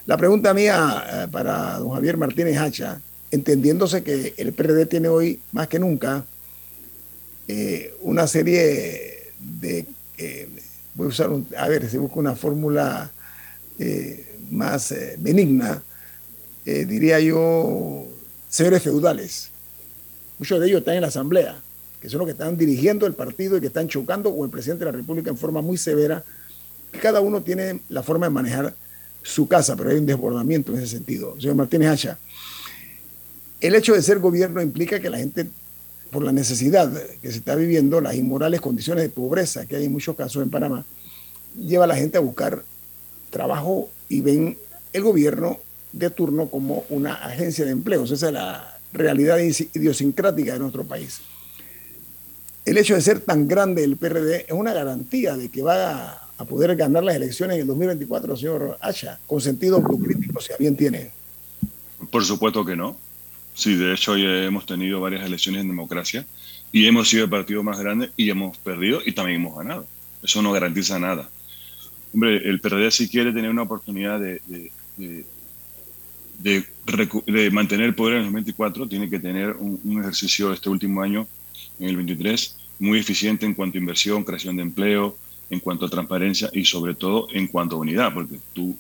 La 0.08 0.18
pregunta 0.18 0.54
mía 0.54 1.06
eh, 1.10 1.28
para 1.32 1.80
don 1.80 1.92
Javier 1.92 2.18
Martínez 2.18 2.58
Hacha, 2.58 3.00
entendiéndose 3.32 4.04
que 4.04 4.34
el 4.36 4.52
PRD 4.52 4.88
tiene 4.88 5.08
hoy 5.08 5.40
más 5.54 5.70
que 5.70 5.80
nunca 5.80 6.26
eh, 7.48 7.96
una 8.02 8.28
serie 8.28 9.32
de 9.40 9.86
eh, 10.18 10.50
voy 10.96 11.06
a 11.06 11.10
usar 11.10 11.30
a 11.58 11.70
ver, 11.70 11.90
si 11.90 11.96
busco 11.96 12.20
una 12.20 12.36
fórmula 12.36 13.10
más 14.52 14.94
benigna, 15.18 15.82
diría 16.66 17.20
yo, 17.22 18.08
señores 18.54 18.84
feudales. 18.84 19.50
Muchos 20.38 20.60
de 20.60 20.68
ellos 20.68 20.80
están 20.80 20.94
en 20.94 21.02
la 21.02 21.08
asamblea, 21.08 21.60
que 22.00 22.08
son 22.08 22.20
los 22.20 22.28
que 22.28 22.34
están 22.34 22.56
dirigiendo 22.56 23.08
el 23.08 23.16
partido 23.16 23.58
y 23.58 23.62
que 23.62 23.68
están 23.68 23.88
chocando 23.88 24.32
con 24.32 24.46
el 24.46 24.52
presidente 24.52 24.86
de 24.86 24.92
la 24.92 24.98
República 24.98 25.32
en 25.32 25.38
forma 25.38 25.60
muy 25.62 25.76
severa. 25.76 26.24
Cada 27.02 27.20
uno 27.20 27.42
tiene 27.42 27.80
la 27.90 28.04
forma 28.04 28.28
de 28.28 28.30
manejar 28.30 28.76
su 29.24 29.48
casa, 29.48 29.76
pero 29.76 29.90
hay 29.90 29.98
un 29.98 30.06
desbordamiento 30.06 30.72
en 30.72 30.78
ese 30.78 30.98
sentido. 30.98 31.34
Señor 31.40 31.56
Martínez 31.56 31.90
Hacha, 31.90 32.20
el 33.60 33.74
hecho 33.74 33.96
de 33.96 34.04
ser 34.04 34.20
gobierno 34.20 34.62
implica 34.62 35.00
que 35.00 35.10
la 35.10 35.18
gente 35.18 35.48
por 36.12 36.24
la 36.24 36.32
necesidad 36.32 36.92
que 37.24 37.32
se 37.32 37.40
está 37.40 37.56
viviendo, 37.56 38.02
las 38.02 38.14
inmorales 38.14 38.62
condiciones 38.62 39.04
de 39.04 39.10
pobreza 39.10 39.66
que 39.66 39.78
hay 39.78 39.86
en 39.86 39.92
muchos 39.92 40.16
casos 40.16 40.44
en 40.44 40.52
Panamá, 40.52 40.86
lleva 41.58 41.86
a 41.86 41.88
la 41.88 41.96
gente 41.96 42.20
a 42.20 42.22
buscar 42.22 42.64
trabajo 43.32 43.90
y 44.10 44.22
ven 44.22 44.60
el 44.92 45.02
gobierno 45.02 45.60
de 45.94 46.10
turno 46.10 46.48
como 46.48 46.86
una 46.90 47.14
agencia 47.14 47.64
de 47.64 47.72
empleos. 47.72 48.12
Esa 48.12 48.28
es 48.28 48.34
la 48.34 48.78
realidad 48.92 49.38
idiosincrática 49.40 50.54
de 50.54 50.60
nuestro 50.60 50.84
país. 50.84 51.22
El 52.66 52.78
hecho 52.78 52.96
de 52.96 53.02
ser 53.02 53.20
tan 53.20 53.48
grande 53.48 53.84
el 53.84 53.98
PRD 53.98 54.46
es 54.48 54.54
una 54.54 54.74
garantía 54.74 55.36
de 55.36 55.50
que 55.50 55.62
va 55.62 56.14
a, 56.38 56.46
poder 56.46 56.76
ganar 56.76 57.06
las 57.06 57.16
elecciones 57.16 57.56
en 57.56 57.62
el 57.62 57.68
2024, 57.68 58.36
señor 58.36 58.78
Hacha, 58.82 59.18
con 59.26 59.40
sentido 59.40 59.78
autocrítico, 59.78 60.42
si 60.42 60.52
a 60.52 60.58
bien 60.58 60.76
tiene. 60.76 61.12
Por 62.12 62.26
supuesto 62.26 62.66
que 62.66 62.76
no. 62.76 62.98
Sí, 63.54 63.76
de 63.76 63.94
hecho 63.94 64.18
ya 64.18 64.44
hemos 64.44 64.66
tenido 64.66 65.00
varias 65.00 65.26
elecciones 65.26 65.62
en 65.62 65.70
democracia 65.70 66.26
y 66.74 66.86
hemos 66.86 67.08
sido 67.08 67.26
el 67.26 67.30
partido 67.30 67.64
más 67.64 67.80
grande 67.80 68.12
y 68.18 68.30
hemos 68.30 68.58
perdido 68.58 69.00
y 69.06 69.14
también 69.14 69.40
hemos 69.40 69.58
ganado. 69.58 69.86
Eso 70.22 70.42
no 70.42 70.52
garantiza 70.52 71.00
nada. 71.00 71.30
Hombre, 72.14 72.38
el 72.38 72.60
PRD 72.60 72.92
si 72.92 73.08
quiere 73.08 73.32
tener 73.32 73.50
una 73.50 73.62
oportunidad 73.62 74.20
de, 74.20 74.42
mantener 77.52 77.86
el 77.86 77.96
poder 77.96 78.16
en 78.16 78.20
el 78.20 78.26
2024, 78.26 78.88
tiene 78.88 79.10
que 79.10 79.20
tener 79.20 79.52
un, 79.52 80.00
ejercicio 80.00 80.52
este 80.54 80.70
último 80.70 81.02
año, 81.02 81.28
en 81.80 81.90
el 81.90 81.96
23, 81.98 82.58
muy 82.80 83.00
eficiente 83.00 83.46
en 83.46 83.54
cuanto 83.54 83.78
a 83.78 83.82
inversión, 83.82 84.24
creación 84.24 84.58
de 84.58 84.64
empleo, 84.64 85.18
en 85.50 85.60
cuanto 85.60 85.86
a 85.86 85.90
transparencia 85.90 86.50
y 86.54 86.66
sobre 86.66 86.96
todo 86.96 87.28
en 87.32 87.48
cuanto 87.48 87.76
a 87.76 87.80
unidad, 87.80 88.14
porque 88.14 88.40
tú 88.54 88.76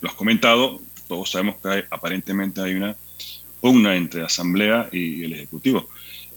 lo 0.00 0.08
has 0.08 0.14
comentado, 0.14 0.80
todos 1.08 1.30
sabemos 1.30 1.56
que 1.62 1.84
aparentemente 1.90 2.60
hay 2.60 2.74
una 2.74 2.96
pugna 3.60 3.96
entre 3.96 4.20
la 4.20 4.26
Asamblea 4.26 4.88
y 4.92 5.24
el 5.24 5.32
Ejecutivo. 5.32 5.88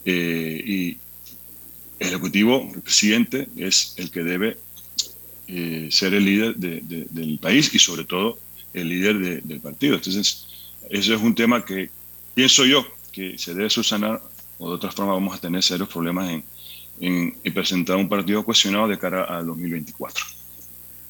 Eh, 0.05 0.63
y 0.65 0.97
el 1.99 2.08
Ejecutivo, 2.08 2.69
el 2.73 2.82
presidente, 2.82 3.47
es 3.58 3.93
el 3.97 4.10
que 4.12 4.23
debe 4.23 4.58
eh, 5.47 5.89
ser 5.91 6.13
el 6.13 6.25
líder 6.25 6.55
del 6.55 7.39
país 7.39 7.73
y 7.73 7.79
sobre 7.79 8.05
todo 8.05 8.39
el 8.73 8.89
líder 8.89 9.43
del 9.43 9.60
partido. 9.60 9.95
Entonces, 9.95 10.47
eso 10.89 11.13
es 11.13 11.22
un 11.22 11.36
tema 11.36 11.63
que 11.63 11.89
pienso 12.34 12.65
yo 12.65 12.86
que 13.12 13.38
se 13.38 13.54
debe 13.54 13.70
subsanar 13.70 14.22
o 14.58 14.70
de 14.70 14.76
otra 14.76 14.92
forma 14.92 15.13
vamos 15.13 15.38
a 15.38 15.42
tener 15.42 15.63
serios 15.63 15.89
problemas 15.89 16.30
en, 16.30 16.44
en, 17.44 17.54
presentar 17.54 17.96
un 17.96 18.10
partido 18.10 18.44
cuestionado 18.44 18.88
de 18.88 18.98
cara 18.98 19.24
al 19.24 19.48
2024. 19.48 20.26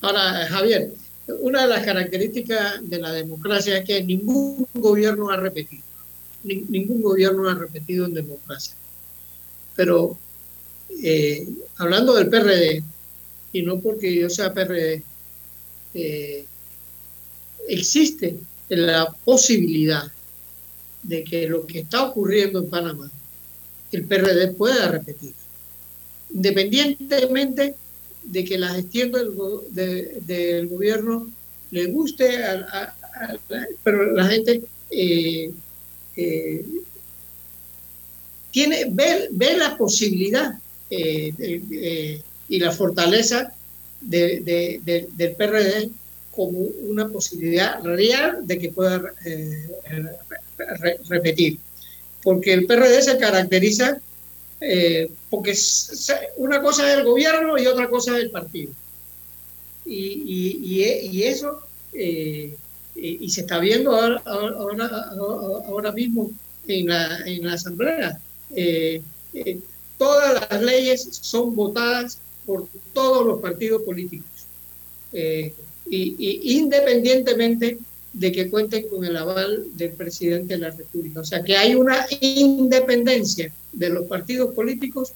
Ahora, 0.02 0.48
Javier, 0.48 0.94
una 1.42 1.64
de 1.64 1.68
las 1.68 1.86
características 1.86 2.90
de 2.90 3.00
la 3.00 3.12
democracia 3.12 3.78
es 3.78 3.86
que 3.86 4.04
ningún 4.04 4.68
gobierno 4.74 5.30
ha 5.30 5.38
repetido 5.38 5.90
ningún 6.44 7.02
gobierno 7.02 7.50
ha 7.50 7.56
repetido 7.56 8.06
en 8.06 8.14
democracia. 8.14 8.76
Pero 9.76 10.18
eh, 11.04 11.48
hablando 11.78 12.16
del 12.16 12.30
PRD, 12.30 12.84
y 13.54 13.62
no 13.62 13.80
porque 13.80 14.16
yo 14.16 14.30
sea 14.30 14.54
PRD, 14.54 15.04
eh, 15.94 16.46
existe 17.68 18.38
la 18.70 19.12
posibilidad 19.26 20.12
de 21.04 21.24
que 21.24 21.48
lo 21.48 21.66
que 21.66 21.80
está 21.80 22.04
ocurriendo 22.04 22.60
en 22.60 22.70
Panamá, 22.70 23.12
el 23.92 24.06
PRD 24.06 24.50
pueda 24.50 24.90
repetir, 24.90 25.34
independientemente 26.34 27.76
de 28.24 28.46
que 28.46 28.58
la 28.58 28.70
gestión 28.76 29.12
del, 29.12 30.68
gobierno 30.68 31.32
le 31.72 31.86
guste, 31.88 32.44
a, 32.44 32.96
pero 33.84 34.12
la 34.14 34.26
gente 34.28 34.62
eh, 34.92 35.52
eh, 36.16 36.66
tiene, 38.52 38.86
ve, 38.90 39.58
la 39.58 39.78
posibilidad 39.78 40.60
eh, 40.90 42.22
y 42.48 42.60
la 42.60 42.72
fortaleza 42.72 43.54
de, 44.02 44.82
del 45.16 45.36
PRD 45.36 45.90
como 46.40 46.60
una 46.60 47.10
posibilidad 47.10 47.84
real 47.84 48.48
de 48.48 48.58
que 48.58 48.72
pueda 48.72 49.12
eh, 49.26 49.68
repetir. 51.10 51.60
Porque 52.24 52.54
el 52.54 52.66
PRD 52.66 53.02
se 53.02 53.18
caracteriza 53.18 54.00
porque 55.30 55.54
una 56.38 56.62
cosa 56.62 56.90
es 56.90 57.00
el 57.00 57.04
gobierno 57.04 57.58
y 57.58 57.68
otra 57.68 57.90
cosa 57.90 58.18
es 58.18 58.24
el 58.24 58.32
partido. 58.32 58.72
Y, 59.86 60.64
y, 60.64 61.24
eso 61.24 61.62
y 62.96 63.30
se 63.30 63.42
está 63.42 63.60
viendo 63.60 63.92
ahora, 63.92 64.22
ahora, 65.68 65.92
mismo 65.92 66.32
en 66.68 66.88
la, 66.88 67.18
en 67.26 67.46
la 67.46 67.54
Asamblea. 67.54 68.18
Eh, 68.56 69.02
eh, 69.34 69.60
todas 69.98 70.50
las 70.50 70.62
leyes 70.62 71.10
son 71.12 71.54
votadas 71.54 72.20
por 72.46 72.68
todos 72.94 73.26
los 73.28 73.42
partidos 73.42 73.84
políticos, 73.84 74.46
eh, 75.92 76.16
y, 76.18 76.58
independientemente 76.58 77.78
de 78.14 78.32
que 78.32 78.50
cuenten 78.50 78.88
con 78.90 79.06
el 79.06 79.16
aval 79.16 79.66
del 79.74 79.92
presidente 79.92 80.56
de 80.56 80.60
la 80.60 80.72
República. 80.72 81.22
O 81.22 81.26
sea 81.26 81.44
que 81.44 81.56
hay 81.56 81.76
una 81.76 82.06
independencia 82.22 83.52
de 83.72 83.90
los 83.90 84.08
partidos 84.08 84.54
políticos 84.56 85.14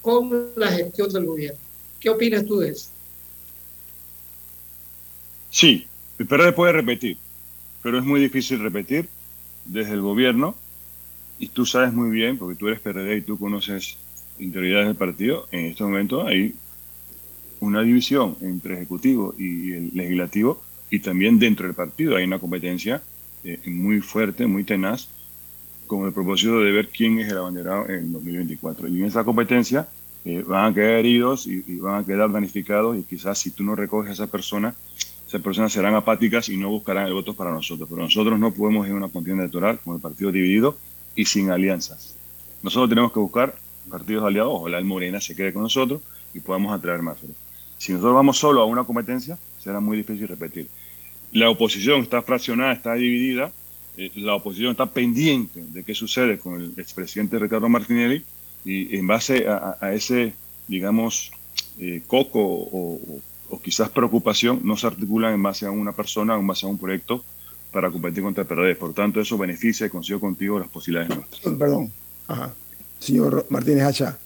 con 0.00 0.50
la 0.56 0.70
gestión 0.70 1.12
del 1.12 1.24
gobierno. 1.24 1.58
¿Qué 1.98 2.10
opinas 2.10 2.44
tú 2.44 2.58
de 2.58 2.70
eso? 2.70 2.88
Sí, 5.50 5.86
el 6.18 6.26
PRD 6.26 6.52
puede 6.52 6.72
repetir, 6.72 7.16
pero 7.82 7.98
es 7.98 8.04
muy 8.04 8.20
difícil 8.20 8.60
repetir 8.60 9.08
desde 9.64 9.92
el 9.92 10.00
gobierno 10.00 10.54
y 11.38 11.48
tú 11.48 11.66
sabes 11.66 11.92
muy 11.92 12.10
bien, 12.10 12.38
porque 12.38 12.56
tú 12.56 12.68
eres 12.68 12.80
PRD 12.80 13.16
y 13.16 13.22
tú 13.22 13.38
conoces 13.38 13.96
interioridades 14.38 14.88
del 14.88 14.96
partido, 14.96 15.46
en 15.52 15.66
este 15.66 15.84
momento 15.84 16.26
hay 16.26 16.54
una 17.64 17.82
división 17.82 18.36
entre 18.40 18.74
ejecutivo 18.74 19.34
y 19.38 19.72
el 19.72 19.90
legislativo 19.94 20.60
y 20.90 21.00
también 21.00 21.38
dentro 21.38 21.66
del 21.66 21.74
partido 21.74 22.16
hay 22.16 22.24
una 22.24 22.38
competencia 22.38 23.02
eh, 23.44 23.60
muy 23.66 24.00
fuerte, 24.00 24.46
muy 24.46 24.64
tenaz, 24.64 25.08
con 25.86 26.06
el 26.06 26.12
propósito 26.12 26.60
de 26.60 26.72
ver 26.72 26.88
quién 26.88 27.18
es 27.18 27.30
el 27.30 27.38
abanderado 27.38 27.88
en 27.88 28.12
2024. 28.12 28.88
Y 28.88 29.00
en 29.00 29.06
esa 29.06 29.24
competencia 29.24 29.88
eh, 30.24 30.42
van 30.46 30.72
a 30.72 30.74
quedar 30.74 30.92
heridos 30.92 31.46
y, 31.46 31.60
van 31.78 32.02
a 32.02 32.06
quedar 32.06 32.30
danificados 32.32 32.96
y 32.96 33.02
quizás 33.02 33.38
si 33.38 33.50
tú 33.50 33.62
no 33.62 33.74
recoges 33.74 34.10
a 34.10 34.12
esa 34.14 34.26
persona, 34.26 34.74
esas 35.26 35.42
personas 35.42 35.72
serán 35.72 35.94
apáticas 35.94 36.48
y 36.48 36.56
no 36.56 36.70
buscarán 36.70 37.06
el 37.06 37.12
voto 37.12 37.34
para 37.34 37.50
nosotros. 37.50 37.88
Pero 37.90 38.02
nosotros 38.02 38.38
no 38.38 38.52
podemos 38.52 38.86
ir 38.86 38.92
a 38.92 38.96
una 38.96 39.08
contienda 39.08 39.42
electoral 39.42 39.78
con 39.84 39.96
el 39.96 40.00
partido 40.00 40.32
dividido 40.32 40.76
y 41.14 41.26
sin 41.26 41.50
alianzas. 41.50 42.14
Nosotros 42.62 42.88
tenemos 42.88 43.12
que 43.12 43.20
buscar 43.20 43.54
partidos 43.90 44.24
aliados, 44.24 44.52
ojalá 44.54 44.78
el 44.78 44.84
Morena 44.84 45.20
se 45.20 45.36
quede 45.36 45.52
con 45.52 45.62
nosotros 45.62 46.00
y 46.32 46.40
podamos 46.40 46.72
atraer 46.72 47.02
más. 47.02 47.18
Si 47.78 47.92
nosotros 47.92 48.14
vamos 48.14 48.38
solo 48.38 48.62
a 48.62 48.64
una 48.64 48.84
competencia, 48.84 49.38
será 49.58 49.80
muy 49.80 49.96
difícil 49.96 50.28
repetir. 50.28 50.68
La 51.32 51.50
oposición 51.50 52.02
está 52.02 52.22
fraccionada, 52.22 52.72
está 52.72 52.94
dividida, 52.94 53.50
eh, 53.96 54.10
la 54.16 54.34
oposición 54.34 54.72
está 54.72 54.86
pendiente 54.86 55.62
de 55.62 55.84
qué 55.84 55.94
sucede 55.94 56.38
con 56.38 56.60
el 56.60 56.72
expresidente 56.76 57.38
Ricardo 57.38 57.68
Martinelli 57.68 58.24
y 58.64 58.96
en 58.96 59.06
base 59.06 59.46
a, 59.48 59.92
ese, 59.92 60.32
digamos, 60.68 61.32
eh, 61.78 62.02
coco 62.06 62.40
o, 62.40 63.20
quizás 63.62 63.88
preocupación, 63.90 64.60
no 64.64 64.76
se 64.76 64.86
articulan 64.86 65.32
en 65.34 65.42
base 65.42 65.64
a 65.64 65.70
una 65.70 65.92
persona 65.92 66.34
en 66.34 66.46
base 66.46 66.66
a 66.66 66.68
un 66.68 66.78
proyecto 66.78 67.24
para 67.72 67.90
competir 67.90 68.22
contra 68.22 68.42
el 68.42 68.48
PRD. 68.48 68.74
Por 68.74 68.94
tanto, 68.94 69.20
eso 69.20 69.38
beneficia 69.38 69.86
y 69.86 69.90
consigo 69.90 70.18
contigo 70.18 70.58
las 70.58 70.68
posibilidades 70.68 71.16
nuestras. 71.16 71.54
Perdón, 71.54 71.92
señor 72.98 73.46
Martínez 73.50 73.84
Hacha. 73.84 74.18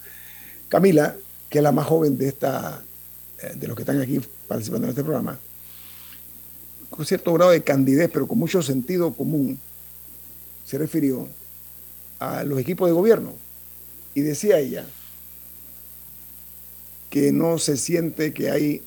Camila, 0.68 1.16
que 1.48 1.58
es 1.58 1.64
la 1.64 1.72
más 1.72 1.86
joven 1.86 2.16
de, 2.16 2.28
esta, 2.28 2.82
de 3.54 3.66
los 3.68 3.76
que 3.76 3.82
están 3.82 4.00
aquí 4.00 4.20
participando 4.46 4.86
en 4.86 4.90
este 4.90 5.04
programa, 5.04 5.38
con 6.90 7.04
cierto 7.06 7.32
grado 7.34 7.50
de 7.52 7.62
candidez, 7.62 8.10
pero 8.12 8.26
con 8.26 8.38
mucho 8.38 8.62
sentido 8.62 9.12
común, 9.12 9.58
se 10.66 10.78
refirió 10.78 11.28
a 12.18 12.42
los 12.44 12.58
equipos 12.58 12.88
de 12.88 12.92
gobierno 12.92 13.32
y 14.14 14.20
decía 14.20 14.58
ella 14.58 14.84
que 17.10 17.32
no 17.32 17.58
se 17.58 17.76
siente 17.76 18.34
que 18.34 18.50
hay 18.50 18.82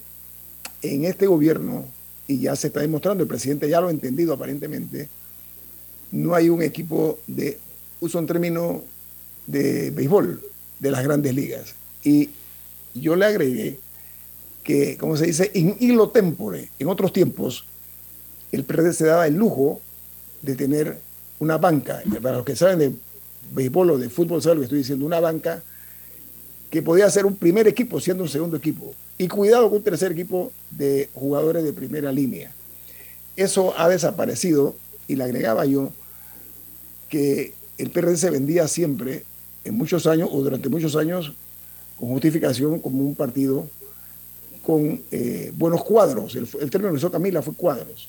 en 0.81 1.05
este 1.05 1.27
gobierno, 1.27 1.85
y 2.27 2.39
ya 2.39 2.55
se 2.55 2.67
está 2.67 2.81
demostrando, 2.81 3.23
el 3.23 3.29
presidente 3.29 3.69
ya 3.69 3.81
lo 3.81 3.87
ha 3.87 3.91
entendido 3.91 4.33
aparentemente, 4.33 5.09
no 6.11 6.35
hay 6.35 6.49
un 6.49 6.61
equipo 6.61 7.19
de, 7.27 7.59
uso 7.99 8.19
un 8.19 8.27
término 8.27 8.83
de 9.47 9.91
béisbol 9.91 10.41
de 10.79 10.91
las 10.91 11.03
grandes 11.03 11.33
ligas. 11.33 11.73
Y 12.03 12.29
yo 12.93 13.15
le 13.15 13.25
agregué 13.25 13.79
que, 14.63 14.97
como 14.97 15.17
se 15.17 15.25
dice, 15.25 15.51
in 15.53 15.75
hilo 15.79 16.09
tempore, 16.09 16.69
en 16.77 16.87
otros 16.87 17.11
tiempos, 17.13 17.65
el 18.51 18.63
PRD 18.63 18.93
se 18.93 19.05
daba 19.05 19.27
el 19.27 19.35
lujo 19.35 19.81
de 20.41 20.55
tener 20.55 20.99
una 21.39 21.57
banca, 21.57 22.01
para 22.21 22.37
los 22.37 22.45
que 22.45 22.55
saben 22.55 22.79
de 22.79 22.91
béisbol 23.53 23.91
o 23.91 23.97
de 23.97 24.09
fútbol, 24.09 24.41
saben 24.41 24.57
lo 24.57 24.61
que 24.61 24.65
estoy 24.65 24.79
diciendo, 24.79 25.05
una 25.05 25.19
banca 25.19 25.63
que 26.69 26.81
podía 26.81 27.09
ser 27.09 27.25
un 27.25 27.35
primer 27.35 27.67
equipo 27.67 27.99
siendo 27.99 28.23
un 28.23 28.29
segundo 28.29 28.57
equipo. 28.57 28.93
Y 29.17 29.27
cuidado 29.27 29.67
con 29.69 29.79
un 29.79 29.83
tercer 29.83 30.11
equipo 30.11 30.51
de 30.69 31.09
jugadores 31.13 31.63
de 31.63 31.73
primera 31.73 32.11
línea. 32.11 32.51
Eso 33.35 33.73
ha 33.77 33.89
desaparecido 33.89 34.75
y 35.07 35.15
le 35.15 35.23
agregaba 35.23 35.65
yo 35.65 35.91
que 37.09 37.53
el 37.77 37.89
PRD 37.89 38.17
se 38.17 38.29
vendía 38.29 38.67
siempre, 38.67 39.25
en 39.63 39.75
muchos 39.75 40.07
años 40.07 40.29
o 40.31 40.41
durante 40.41 40.69
muchos 40.69 40.95
años, 40.95 41.33
con 41.97 42.09
justificación 42.09 42.79
como 42.79 43.03
un 43.03 43.15
partido 43.15 43.67
con 44.63 45.01
eh, 45.11 45.51
buenos 45.55 45.83
cuadros. 45.83 46.35
El, 46.35 46.47
término 46.69 46.91
que 46.91 46.97
usó 46.97 47.11
Camila 47.11 47.41
fue 47.41 47.53
cuadros. 47.53 48.07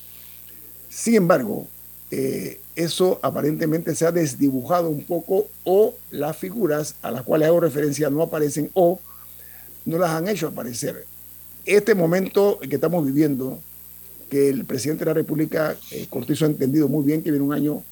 Sin 0.89 1.15
embargo, 1.15 1.67
eh, 2.11 2.61
eso 2.77 3.19
aparentemente 3.23 3.95
se 3.95 4.07
ha 4.07 4.13
desdibujado 4.13 4.89
un 4.89 5.05
poco 5.05 5.49
o 5.65 5.95
las 6.11 6.37
figuras 6.37 6.97
a 7.03 7.11
las 7.11 7.23
cuales 7.23 7.49
hago 7.49 7.61
referencia 7.61 8.11
no 8.11 8.23
aparecen 8.23 8.71
o 8.75 9.01
no 9.85 9.99
las 9.99 10.11
han 10.11 10.29
hecho 10.29 10.49
aparecer. 10.49 11.07
Este 11.65 11.95
momento 11.95 12.59
que 12.59 12.75
estamos 12.75 13.05
viviendo, 13.07 13.59
que 14.29 14.49
el 14.49 14.65
presidente 14.65 15.05
de 15.05 15.11
la 15.11 15.15
República, 15.15 15.77
eh, 15.91 16.07
Cortizo, 16.11 16.45
ha 16.45 16.49
entendido 16.49 16.89
muy 16.89 17.05
bien 17.05 17.23
que 17.23 17.31
viene 17.31 17.45
un 17.45 17.53
año 17.53 17.83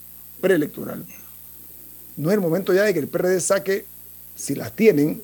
preelectoral, 0.41 1.05
no 2.17 2.31
es 2.31 2.35
el 2.35 2.41
momento 2.41 2.75
ya 2.75 2.83
de 2.83 2.93
que 2.93 3.01
el 3.01 3.09
PRD 3.09 3.41
saque, 3.41 3.87
si 4.37 4.55
las 4.55 4.77
tienen, 4.77 5.23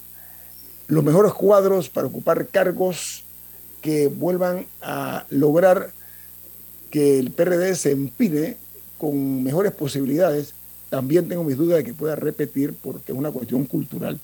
los 0.89 1.05
mejores 1.05 1.33
cuadros 1.33 1.91
para 1.91 2.07
ocupar 2.07 2.47
cargos 2.49 3.26
que 3.87 4.09
vuelvan 4.09 4.67
a 4.83 5.27
lograr 5.31 5.93
que 6.91 7.21
el 7.21 7.31
PRD 7.31 7.77
se 7.77 7.93
empine 7.93 8.57
con 8.99 9.45
mejores 9.45 9.71
posibilidades, 9.71 10.55
también 10.91 11.29
tengo 11.29 11.45
mis 11.45 11.57
dudas 11.57 11.79
de 11.79 11.85
que 11.85 11.95
pueda 11.95 12.17
repetir 12.17 12.75
porque 12.83 13.13
es 13.13 13.19
una 13.19 13.31
cuestión 13.31 13.65
cultural. 13.65 14.19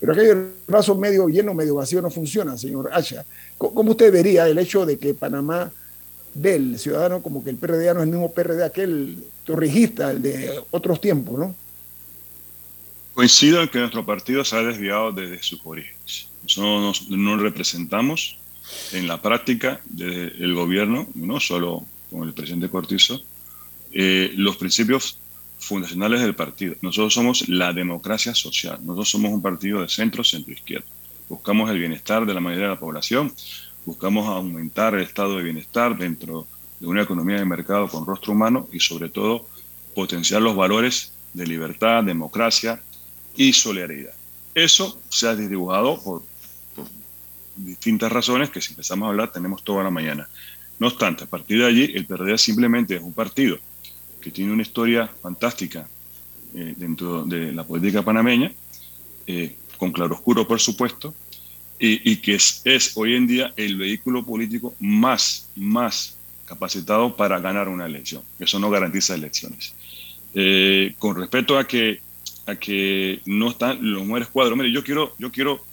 Pero 0.00 0.14
aquello 0.14 0.32
el 0.32 0.52
vaso 0.66 0.94
medio 0.94 1.28
lleno, 1.28 1.52
medio 1.52 1.74
vacío 1.74 2.00
no 2.00 2.08
funciona, 2.08 2.56
señor 2.56 2.88
Acha. 2.90 3.26
¿Cómo 3.58 3.90
usted 3.90 4.10
vería 4.10 4.48
el 4.48 4.58
hecho 4.58 4.86
de 4.86 4.96
que 4.96 5.12
Panamá 5.12 5.70
ve 6.32 6.54
el 6.54 6.78
ciudadano 6.78 7.22
como 7.22 7.44
que 7.44 7.50
el 7.50 7.56
PRD 7.56 7.92
no 7.92 8.00
es 8.00 8.06
el 8.06 8.12
mismo 8.12 8.32
PRD 8.32 8.64
aquel 8.64 9.22
torrijista, 9.44 10.10
el 10.10 10.22
de 10.22 10.58
otros 10.70 11.02
tiempos, 11.02 11.38
¿no? 11.38 11.54
Coincido 13.12 13.60
en 13.60 13.68
que 13.68 13.78
nuestro 13.78 14.06
partido 14.06 14.42
se 14.42 14.56
ha 14.56 14.62
desviado 14.62 15.12
desde 15.12 15.42
sus 15.42 15.60
orígenes. 15.64 16.28
Nosotros 16.44 17.10
no 17.10 17.36
representamos 17.36 18.39
en 18.92 19.06
la 19.06 19.20
práctica 19.20 19.80
del 19.86 20.54
gobierno, 20.54 21.06
no 21.14 21.40
solo 21.40 21.84
con 22.10 22.26
el 22.26 22.34
presidente 22.34 22.68
Cortizo, 22.68 23.20
eh, 23.92 24.32
los 24.36 24.56
principios 24.56 25.18
fundacionales 25.58 26.20
del 26.20 26.34
partido. 26.34 26.74
Nosotros 26.80 27.14
somos 27.14 27.48
la 27.48 27.72
democracia 27.72 28.34
social. 28.34 28.78
Nosotros 28.82 29.10
somos 29.10 29.32
un 29.32 29.42
partido 29.42 29.82
de 29.82 29.88
centro, 29.88 30.24
centro 30.24 30.52
izquierda. 30.52 30.86
Buscamos 31.28 31.70
el 31.70 31.78
bienestar 31.78 32.26
de 32.26 32.34
la 32.34 32.40
mayoría 32.40 32.68
de 32.68 32.74
la 32.74 32.80
población, 32.80 33.32
buscamos 33.84 34.26
aumentar 34.26 34.94
el 34.94 35.02
estado 35.02 35.36
de 35.36 35.44
bienestar 35.44 35.96
dentro 35.96 36.46
de 36.80 36.86
una 36.86 37.02
economía 37.02 37.38
de 37.38 37.44
mercado 37.44 37.88
con 37.88 38.06
rostro 38.06 38.32
humano 38.32 38.68
y 38.72 38.80
sobre 38.80 39.10
todo 39.10 39.46
potenciar 39.94 40.42
los 40.42 40.56
valores 40.56 41.12
de 41.32 41.46
libertad, 41.46 42.02
democracia 42.02 42.80
y 43.36 43.52
solidaridad. 43.52 44.14
Eso 44.54 45.00
se 45.08 45.28
ha 45.28 45.36
desdibujado 45.36 46.02
por 46.02 46.22
distintas 47.56 48.10
razones 48.10 48.50
que 48.50 48.60
si 48.60 48.72
empezamos 48.72 49.06
a 49.06 49.10
hablar 49.10 49.32
tenemos 49.32 49.62
toda 49.62 49.84
la 49.84 49.90
mañana. 49.90 50.28
No 50.78 50.86
obstante, 50.86 51.24
a 51.24 51.26
partir 51.26 51.58
de 51.58 51.66
allí, 51.66 51.92
el 51.94 52.06
PRD 52.06 52.38
simplemente 52.38 52.96
es 52.96 53.02
un 53.02 53.12
partido 53.12 53.58
que 54.20 54.30
tiene 54.30 54.52
una 54.52 54.62
historia 54.62 55.10
fantástica 55.22 55.86
eh, 56.54 56.74
dentro 56.76 57.24
de 57.24 57.52
la 57.52 57.64
política 57.64 58.02
panameña, 58.02 58.52
eh, 59.26 59.56
con 59.76 59.92
claroscuro, 59.92 60.46
por 60.46 60.60
supuesto, 60.60 61.14
y, 61.82 62.16
que 62.16 62.34
es, 62.34 62.60
es, 62.66 62.94
hoy 62.94 63.14
en 63.14 63.26
día 63.26 63.54
el 63.56 63.78
vehículo 63.78 64.22
político 64.22 64.74
más, 64.80 65.48
más 65.56 66.14
capacitado 66.44 67.16
para 67.16 67.40
ganar 67.40 67.68
una 67.68 67.86
elección. 67.86 68.22
Eso 68.38 68.58
no 68.58 68.68
garantiza 68.68 69.14
elecciones. 69.14 69.74
Eh, 70.34 70.94
con 70.98 71.16
respecto 71.16 71.56
a 71.56 71.66
que, 71.66 72.00
a 72.46 72.56
que 72.56 73.22
no 73.24 73.50
están 73.50 73.78
los 73.80 74.02
mejores 74.02 74.28
cuadros, 74.28 74.58
mire, 74.58 74.70
yo 74.70 74.84
quiero, 74.84 75.14
yo 75.18 75.32
quiero 75.32 75.64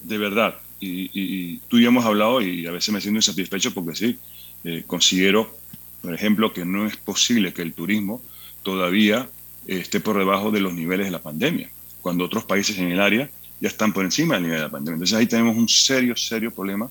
de 0.00 0.16
verdad 0.16 0.58
y, 0.82 1.58
tú 1.68 1.78
y 1.78 1.82
yo 1.82 1.88
hemos 1.88 2.04
hablado 2.04 2.40
y 2.40 2.66
a 2.66 2.72
veces 2.72 2.92
me 2.92 3.00
siento 3.00 3.18
insatisfecho 3.18 3.72
porque 3.72 3.94
sí, 3.94 4.18
eh, 4.64 4.82
considero, 4.86 5.56
por 6.00 6.14
ejemplo, 6.14 6.52
que 6.52 6.64
no 6.64 6.86
es 6.86 6.96
posible 6.96 7.52
que 7.52 7.62
el 7.62 7.72
turismo 7.72 8.20
todavía 8.62 9.28
eh, 9.66 9.78
esté 9.78 10.00
por 10.00 10.18
debajo 10.18 10.50
de 10.50 10.60
los 10.60 10.74
niveles 10.74 11.06
de 11.06 11.12
la 11.12 11.22
pandemia, 11.22 11.70
cuando 12.00 12.24
otros 12.24 12.44
países 12.44 12.78
en 12.78 12.90
el 12.90 13.00
área 13.00 13.30
ya 13.60 13.68
están 13.68 13.92
por 13.92 14.04
encima 14.04 14.34
del 14.34 14.44
nivel 14.44 14.58
de 14.58 14.64
la 14.64 14.70
pandemia. 14.70 14.94
Entonces 14.94 15.16
ahí 15.16 15.26
tenemos 15.26 15.56
un 15.56 15.68
serio, 15.68 16.16
serio 16.16 16.50
problema 16.50 16.90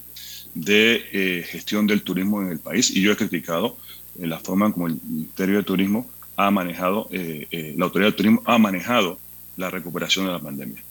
de 0.56 1.06
eh, 1.12 1.46
gestión 1.48 1.86
del 1.86 2.02
turismo 2.02 2.42
en 2.42 2.50
el 2.50 2.60
país 2.60 2.89
y 2.92 3.02
yo 3.02 3.12
he 3.12 3.18
criticado 3.18 3.78
la 4.18 4.39
forma 4.39 4.72
como 4.72 4.88
el 4.88 5.00
Ministerio 5.04 5.58
de 5.58 5.64
Turismo 5.64 6.10
ha 6.36 6.52
manejado, 6.52 7.08
la 7.12 7.86
Autoridad 7.86 8.10
del 8.10 8.16
Turismo 8.16 8.44
ha 8.46 8.58
manejado 8.58 9.20
la 9.56 9.70
recuperación 9.70 10.26
de 10.26 10.34
la 10.34 10.39
pandemia. 10.39 10.84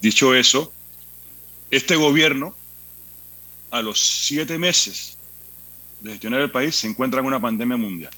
Dicho 0.00 0.34
eso, 0.34 0.72
este 1.70 1.96
gobierno, 1.96 2.54
a 3.70 3.82
los 3.82 4.00
siete 4.00 4.58
meses 4.58 5.16
de 6.00 6.10
gestionar 6.12 6.40
el 6.40 6.50
país, 6.50 6.74
se 6.74 6.88
encuentra 6.88 7.20
en 7.20 7.26
una 7.26 7.40
pandemia 7.40 7.76
mundial. 7.76 8.12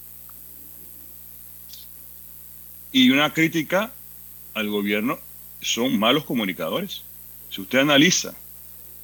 Y 2.92 3.11
una 3.11 3.32
crítica 3.32 3.92
al 4.55 4.68
gobierno 4.68 5.18
son 5.61 5.98
malos 5.98 6.24
comunicadores. 6.24 7.03
Si 7.50 7.61
usted 7.61 7.78
analiza 7.78 8.34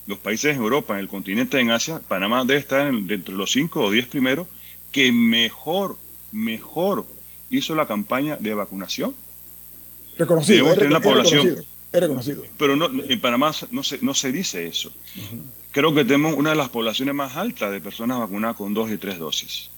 los 0.06 0.18
países 0.18 0.56
en 0.56 0.62
Europa, 0.62 0.94
en 0.94 1.00
el 1.00 1.08
continente, 1.08 1.60
en 1.60 1.70
Asia, 1.70 2.00
Panamá 2.06 2.44
debe 2.44 2.60
estar 2.60 2.90
dentro 2.92 3.32
de 3.32 3.38
los 3.38 3.52
cinco 3.52 3.84
o 3.84 3.90
diez 3.90 4.06
primeros 4.06 4.46
que 4.90 5.12
mejor, 5.12 5.98
mejor 6.32 7.06
hizo 7.50 7.74
la 7.74 7.86
campaña 7.86 8.36
de 8.36 8.54
vacunación. 8.54 9.14
Reconocido, 10.16 10.74
la 10.74 11.00
población. 11.00 11.64
Pero 12.58 12.76
no, 12.76 12.86
en 12.86 13.20
Panamá 13.20 13.52
no 13.70 13.82
se, 13.82 13.98
no 14.02 14.14
se 14.14 14.30
dice 14.32 14.66
eso. 14.66 14.92
Creo 15.70 15.94
que 15.94 16.04
tenemos 16.04 16.34
una 16.34 16.50
de 16.50 16.56
las 16.56 16.68
poblaciones 16.68 17.14
más 17.14 17.36
altas 17.36 17.72
de 17.72 17.80
personas 17.80 18.18
vacunadas 18.18 18.56
con 18.56 18.74
dos 18.74 18.90
y 18.90 18.98
tres 18.98 19.18
dosis. 19.18 19.70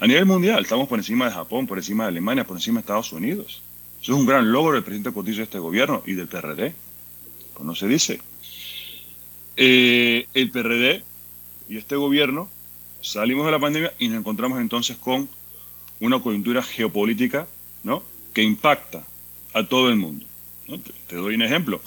A 0.00 0.06
nivel 0.06 0.26
mundial, 0.26 0.62
estamos 0.62 0.88
por 0.88 0.98
encima 0.98 1.26
de 1.26 1.32
Japón, 1.32 1.66
por 1.66 1.78
encima 1.78 2.04
de 2.04 2.08
Alemania, 2.08 2.44
por 2.44 2.56
encima 2.56 2.76
de 2.76 2.80
Estados 2.80 3.12
Unidos. 3.12 3.62
Eso 4.02 4.12
es 4.12 4.18
un 4.18 4.26
gran 4.26 4.52
logro 4.52 4.74
del 4.74 4.82
presidente 4.82 5.12
Cortizo 5.12 5.38
de 5.38 5.44
este 5.44 5.58
gobierno 5.58 6.02
y 6.06 6.12
del 6.12 6.28
PRD. 6.28 6.74
pues 7.54 7.64
no 7.64 7.74
se 7.74 7.88
dice. 7.88 8.20
Eh, 9.56 10.26
el 10.34 10.50
PRD 10.50 11.02
y 11.68 11.78
este 11.78 11.96
gobierno 11.96 12.48
salimos 13.00 13.46
de 13.46 13.52
la 13.52 13.58
pandemia 13.58 13.94
y 13.98 14.08
nos 14.08 14.18
encontramos 14.18 14.60
entonces 14.60 14.96
con 14.96 15.28
una 16.00 16.20
coyuntura 16.20 16.62
geopolítica 16.62 17.46
¿no? 17.82 18.02
que 18.32 18.42
impacta 18.42 19.06
a 19.52 19.64
todo 19.64 19.88
el 19.88 19.96
mundo. 19.96 20.26
Te, 21.08 21.16
doy 21.16 21.34
un 21.34 21.42
ejemplo. 21.42 21.80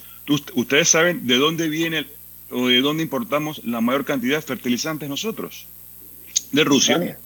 ustedes 0.55 0.89
saben 0.89 1.25
de 1.27 1.37
dónde 1.37 1.69
viene 1.69 2.05
o 2.51 2.67
de 2.67 2.81
dónde 2.81 3.03
importamos 3.03 3.61
la 3.65 3.81
mayor 3.81 4.05
cantidad 4.05 4.37
de 4.37 4.41
fertilizantes 4.41 5.09
nosotros. 5.09 5.65
De 6.51 6.63
Rusia. 6.63 7.17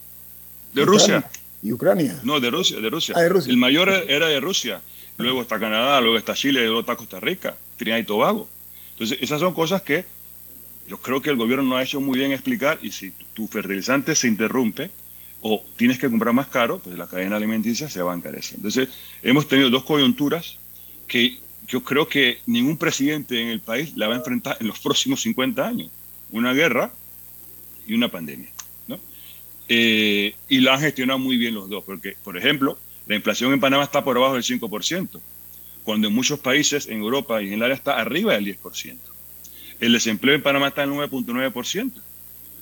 De 0.74 0.86
Rusia. 0.86 1.30
¿Y 1.64 1.72
Ucrania? 1.74 2.20
No, 2.24 2.40
de 2.40 2.50
Rusia, 2.50 2.80
de 2.80 2.90
Rusia. 2.90 3.14
Ah, 3.18 3.22
de 3.22 3.30
Rusia. 3.30 3.52
El 3.52 3.58
mayor 3.58 3.90
era 3.90 4.28
de 4.28 4.40
Rusia. 4.40 4.82
Luego 5.18 5.42
está 5.42 5.60
Canadá, 5.60 6.02
luego 6.02 6.18
está 6.18 6.34
Chile, 6.34 6.64
luego 6.64 6.80
está 6.80 6.96
Costa 6.96 7.20
Rica, 7.20 7.56
Trinidad 7.78 8.00
y 8.00 8.04
Tobago. 8.04 8.50
Entonces, 8.94 9.20
esas 9.22 9.40
son 9.40 9.54
cosas 9.54 9.82
que 9.84 10.06
yo 10.88 10.98
creo 10.98 11.22
que 11.22 11.30
el 11.30 11.36
gobierno 11.36 11.64
no 11.64 11.78
ha 11.78 11.84
hecho 11.84 12.02
muy 12.02 12.18
bien 12.18 12.32
explicar 12.32 12.80
y 12.82 12.92
si 12.92 13.12
tu 13.34 13.48
fertilizante 13.48 14.16
se 14.16 14.28
interrumpe 14.28 14.90
o 15.42 15.64
tienes 15.76 16.00
que 16.00 16.10
comprar 16.10 16.34
más 16.34 16.48
caro, 16.48 16.80
pues 16.80 16.98
la 16.98 17.08
cadena 17.08 17.36
alimenticia 17.36 17.90
se 17.90 18.02
va 18.02 18.14
a 18.14 18.16
encarecer. 18.16 18.58
Entonces, 18.58 18.90
hemos 19.22 19.48
tenido 19.48 19.70
dos 19.70 19.84
coyunturas 19.84 20.58
que 21.08 21.40
yo 21.68 21.84
creo 21.84 22.08
que 22.08 22.40
ningún 22.46 22.78
presidente 22.78 23.42
en 23.42 23.48
el 23.48 23.60
país 23.62 23.96
la 23.96 24.08
va 24.08 24.16
a 24.16 24.18
enfrentar 24.18 24.58
en 24.60 24.68
los 24.68 24.80
próximos 24.80 25.22
50 25.22 25.66
años. 25.66 25.90
Una 26.32 26.54
guerra 26.54 26.92
y 27.88 27.94
una 27.94 28.10
pandemia. 28.10 28.50
Eh, 29.74 30.36
y 30.50 30.60
la 30.60 30.74
han 30.74 30.82
gestionado 30.82 31.18
muy 31.18 31.38
bien 31.38 31.54
los 31.54 31.70
dos, 31.70 31.82
porque, 31.86 32.18
por 32.26 32.38
ejemplo, 32.38 32.78
la 33.08 33.16
inflación 33.16 33.54
en 33.54 33.62
Panamá 33.62 33.86
está 33.86 34.04
por 34.04 34.18
abajo 34.18 34.34
del 34.34 34.44
5%, 34.44 35.22
cuando 35.86 36.10
en 36.10 36.14
muchos 36.14 36.40
países, 36.40 36.88
en 36.88 37.00
Europa 37.00 37.42
y 37.42 37.48
en 37.48 37.54
el 37.54 37.64
área, 37.64 37.76
está 37.76 37.98
arriba 37.98 38.34
del 38.34 38.46
10%. 38.46 38.98
El 39.80 39.94
desempleo 39.94 40.36
en 40.36 40.44
Panamá 40.44 40.68
está 40.68 40.84
en 40.84 40.90
9.9%, 40.90 41.92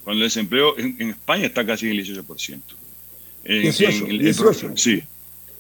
cuando 0.04 0.24
el 0.24 0.30
desempleo 0.30 0.78
en, 0.78 1.10
España 1.10 1.48
está 1.48 1.66
casi 1.66 1.88
en 1.88 1.98
el 1.98 2.06
18%. 2.06 2.62
En, 3.46 3.74
sí, 3.74 5.04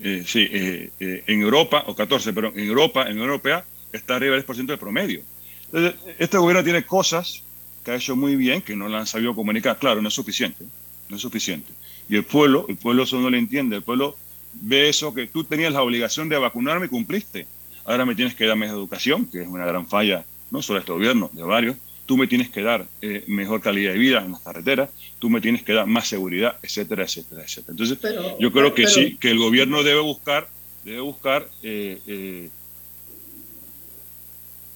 eh, 0.01 0.23
sí 0.25 0.47
eh, 0.51 0.91
en 1.27 1.41
Europa, 1.41 1.83
o 1.87 1.95
14, 1.95 2.33
pero 2.33 2.53
en 2.55 2.65
Europa, 2.65 3.09
en 3.09 3.17
Europea, 3.17 3.65
está 3.91 4.15
arriba 4.15 4.35
del 4.35 4.45
10% 4.45 4.65
de 4.65 4.77
promedio. 4.77 5.21
Entonces, 5.65 5.95
este 6.17 6.37
gobierno 6.37 6.63
tiene 6.63 6.83
cosas 6.83 7.43
que 7.83 7.91
ha 7.91 7.95
hecho 7.95 8.15
muy 8.15 8.35
bien, 8.35 8.61
que 8.61 8.75
no 8.75 8.87
la 8.87 8.99
han 8.99 9.07
sabido 9.07 9.35
comunicar. 9.35 9.77
Claro, 9.77 10.01
no 10.01 10.07
es 10.07 10.13
suficiente 10.13 10.65
no 11.09 11.15
es 11.15 11.21
suficiente. 11.21 11.73
Y 12.07 12.15
el 12.15 12.23
pueblo, 12.23 12.65
el 12.69 12.77
pueblo 12.77 13.03
eso 13.03 13.19
no 13.19 13.29
le 13.29 13.37
entiende, 13.37 13.75
el 13.75 13.81
pueblo 13.81 14.15
ve 14.53 14.89
eso 14.89 15.13
que 15.13 15.27
tú 15.27 15.43
tenías 15.43 15.73
la 15.73 15.81
obligación 15.81 16.29
de 16.29 16.37
vacunarme 16.37 16.85
y 16.85 16.89
cumpliste. 16.89 17.47
Ahora 17.85 18.05
me 18.05 18.15
tienes 18.15 18.35
que 18.35 18.45
dar 18.45 18.55
más 18.55 18.69
educación, 18.69 19.25
que 19.25 19.41
es 19.41 19.47
una 19.47 19.65
gran 19.65 19.87
falla, 19.87 20.23
no 20.51 20.61
solo 20.61 20.79
de 20.79 20.81
este 20.81 20.91
gobierno, 20.91 21.29
de 21.33 21.43
varios. 21.43 21.75
Tú 22.10 22.18
me 22.18 22.26
tienes 22.26 22.49
que 22.49 22.64
dar 22.64 22.88
eh, 23.03 23.24
mejor 23.28 23.62
calidad 23.62 23.91
de 23.91 23.99
vida 23.99 24.24
en 24.26 24.32
las 24.32 24.41
carreteras, 24.41 24.89
tú 25.20 25.30
me 25.30 25.41
tienes 25.41 25.62
que 25.62 25.74
dar 25.74 25.86
más 25.86 26.07
seguridad, 26.07 26.57
etcétera, 26.64 27.03
etcétera, 27.03 27.43
etcétera. 27.43 27.72
Entonces, 27.72 27.99
yo 28.39 28.51
creo 28.51 28.74
que 28.74 28.88
sí, 28.88 29.16
que 29.18 29.30
el 29.30 29.38
gobierno 29.38 29.84
debe 29.84 30.01
buscar, 30.01 30.49
debe 30.84 31.01
buscar 31.01 31.47
eh, 31.62 32.01
eh, 32.07 32.49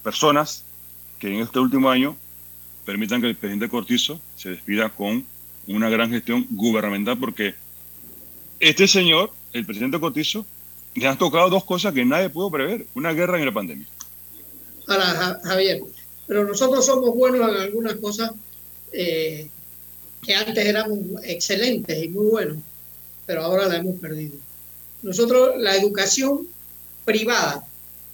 personas 0.04 0.64
que 1.18 1.34
en 1.34 1.40
este 1.40 1.58
último 1.58 1.90
año 1.90 2.16
permitan 2.84 3.20
que 3.20 3.26
el 3.26 3.34
presidente 3.34 3.68
Cortizo 3.68 4.20
se 4.36 4.50
despida 4.50 4.90
con 4.90 5.26
una 5.66 5.90
gran 5.90 6.10
gestión 6.10 6.46
gubernamental 6.50 7.18
porque 7.18 7.56
este 8.60 8.86
señor, 8.86 9.32
el 9.52 9.66
presidente 9.66 9.98
Cotizo, 9.98 10.46
le 10.94 11.08
han 11.08 11.18
tocado 11.18 11.50
dos 11.50 11.64
cosas 11.64 11.92
que 11.94 12.04
nadie 12.04 12.30
pudo 12.30 12.48
prever, 12.48 12.86
una 12.94 13.12
guerra 13.12 13.40
y 13.40 13.44
la 13.44 13.50
pandemia. 13.50 13.88
Ahora, 14.86 15.40
Javier, 15.42 15.80
pero 16.26 16.44
nosotros 16.44 16.84
somos 16.84 17.14
buenos 17.14 17.48
en 17.48 17.56
algunas 17.56 17.94
cosas 17.96 18.32
eh, 18.92 19.48
que 20.22 20.34
antes 20.34 20.64
éramos 20.64 20.98
excelentes 21.22 22.02
y 22.02 22.08
muy 22.08 22.26
buenos, 22.26 22.58
pero 23.26 23.42
ahora 23.42 23.66
la 23.66 23.76
hemos 23.76 24.00
perdido. 24.00 24.34
Nosotros, 25.02 25.54
la 25.58 25.76
educación 25.76 26.46
privada 27.04 27.66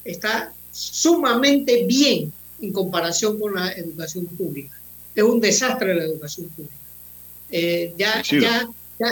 está 0.04 0.52
sumamente 0.72 1.84
bien 1.84 2.32
en 2.61 2.72
comparación 2.72 3.38
con 3.38 3.54
la 3.54 3.72
educación 3.72 4.26
pública. 4.26 4.76
Es 5.14 5.22
un 5.22 5.40
desastre 5.40 5.94
la 5.94 6.04
educación 6.04 6.48
pública. 6.48 6.74
Eh, 7.50 7.94
ya, 7.96 8.22
ya, 8.22 8.68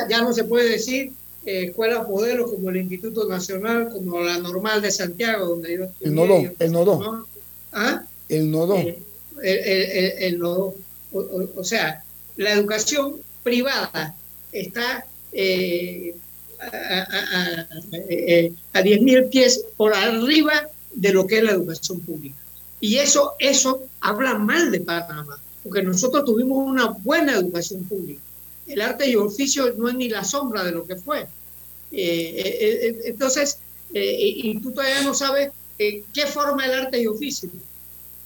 ya, 0.08 0.22
no 0.22 0.32
se 0.32 0.44
puede 0.44 0.68
decir 0.68 1.12
eh, 1.44 1.66
escuelas 1.68 2.08
modelos 2.08 2.50
como 2.50 2.70
el 2.70 2.76
Instituto 2.78 3.28
Nacional, 3.28 3.90
como 3.92 4.20
la 4.20 4.38
Normal 4.38 4.82
de 4.82 4.90
Santiago, 4.90 5.46
donde 5.46 5.76
yo 5.76 5.86
El 6.00 6.14
nodo, 6.14 6.50
el 6.58 6.72
nodo. 6.72 7.26
¿Ah? 7.72 8.04
El 8.28 8.50
nodo. 8.50 8.76
Eh, 8.76 9.02
el, 9.42 10.22
el, 10.24 10.38
nodo. 10.38 10.74
O, 11.12 11.64
sea, 11.64 12.02
la 12.36 12.52
educación 12.52 13.16
privada 13.42 14.14
está 14.52 14.98
a, 14.98 15.04
a, 16.60 17.68
a, 18.72 18.82
10.000 18.82 19.30
pies 19.30 19.64
por 19.76 19.94
arriba 19.94 20.68
de 20.92 21.12
lo 21.12 21.26
que 21.26 21.38
es 21.38 21.44
la 21.44 21.52
educación 21.52 22.00
pública. 22.00 22.36
Y 22.80 22.96
eso, 22.96 23.32
eso 23.38 23.82
habla 24.00 24.34
mal 24.34 24.70
de 24.70 24.80
Panamá, 24.80 25.40
porque 25.62 25.82
nosotros 25.82 26.24
tuvimos 26.24 26.58
una 26.58 26.88
buena 26.88 27.34
educación 27.34 27.84
pública 27.84 28.20
el 28.68 28.80
arte 28.82 29.08
y 29.08 29.16
oficio 29.16 29.74
no 29.76 29.88
es 29.88 29.94
ni 29.94 30.08
la 30.08 30.22
sombra 30.22 30.62
de 30.62 30.72
lo 30.72 30.86
que 30.86 30.96
fue. 30.96 31.20
Eh, 31.20 31.26
eh, 31.90 32.58
eh, 32.60 33.00
entonces, 33.06 33.58
y 33.92 34.58
tú 34.60 34.72
todavía 34.72 35.02
no 35.02 35.14
sabes 35.14 35.50
qué 35.78 36.26
forma 36.26 36.66
el 36.66 36.74
arte 36.74 37.00
y 37.00 37.06
oficio. 37.06 37.48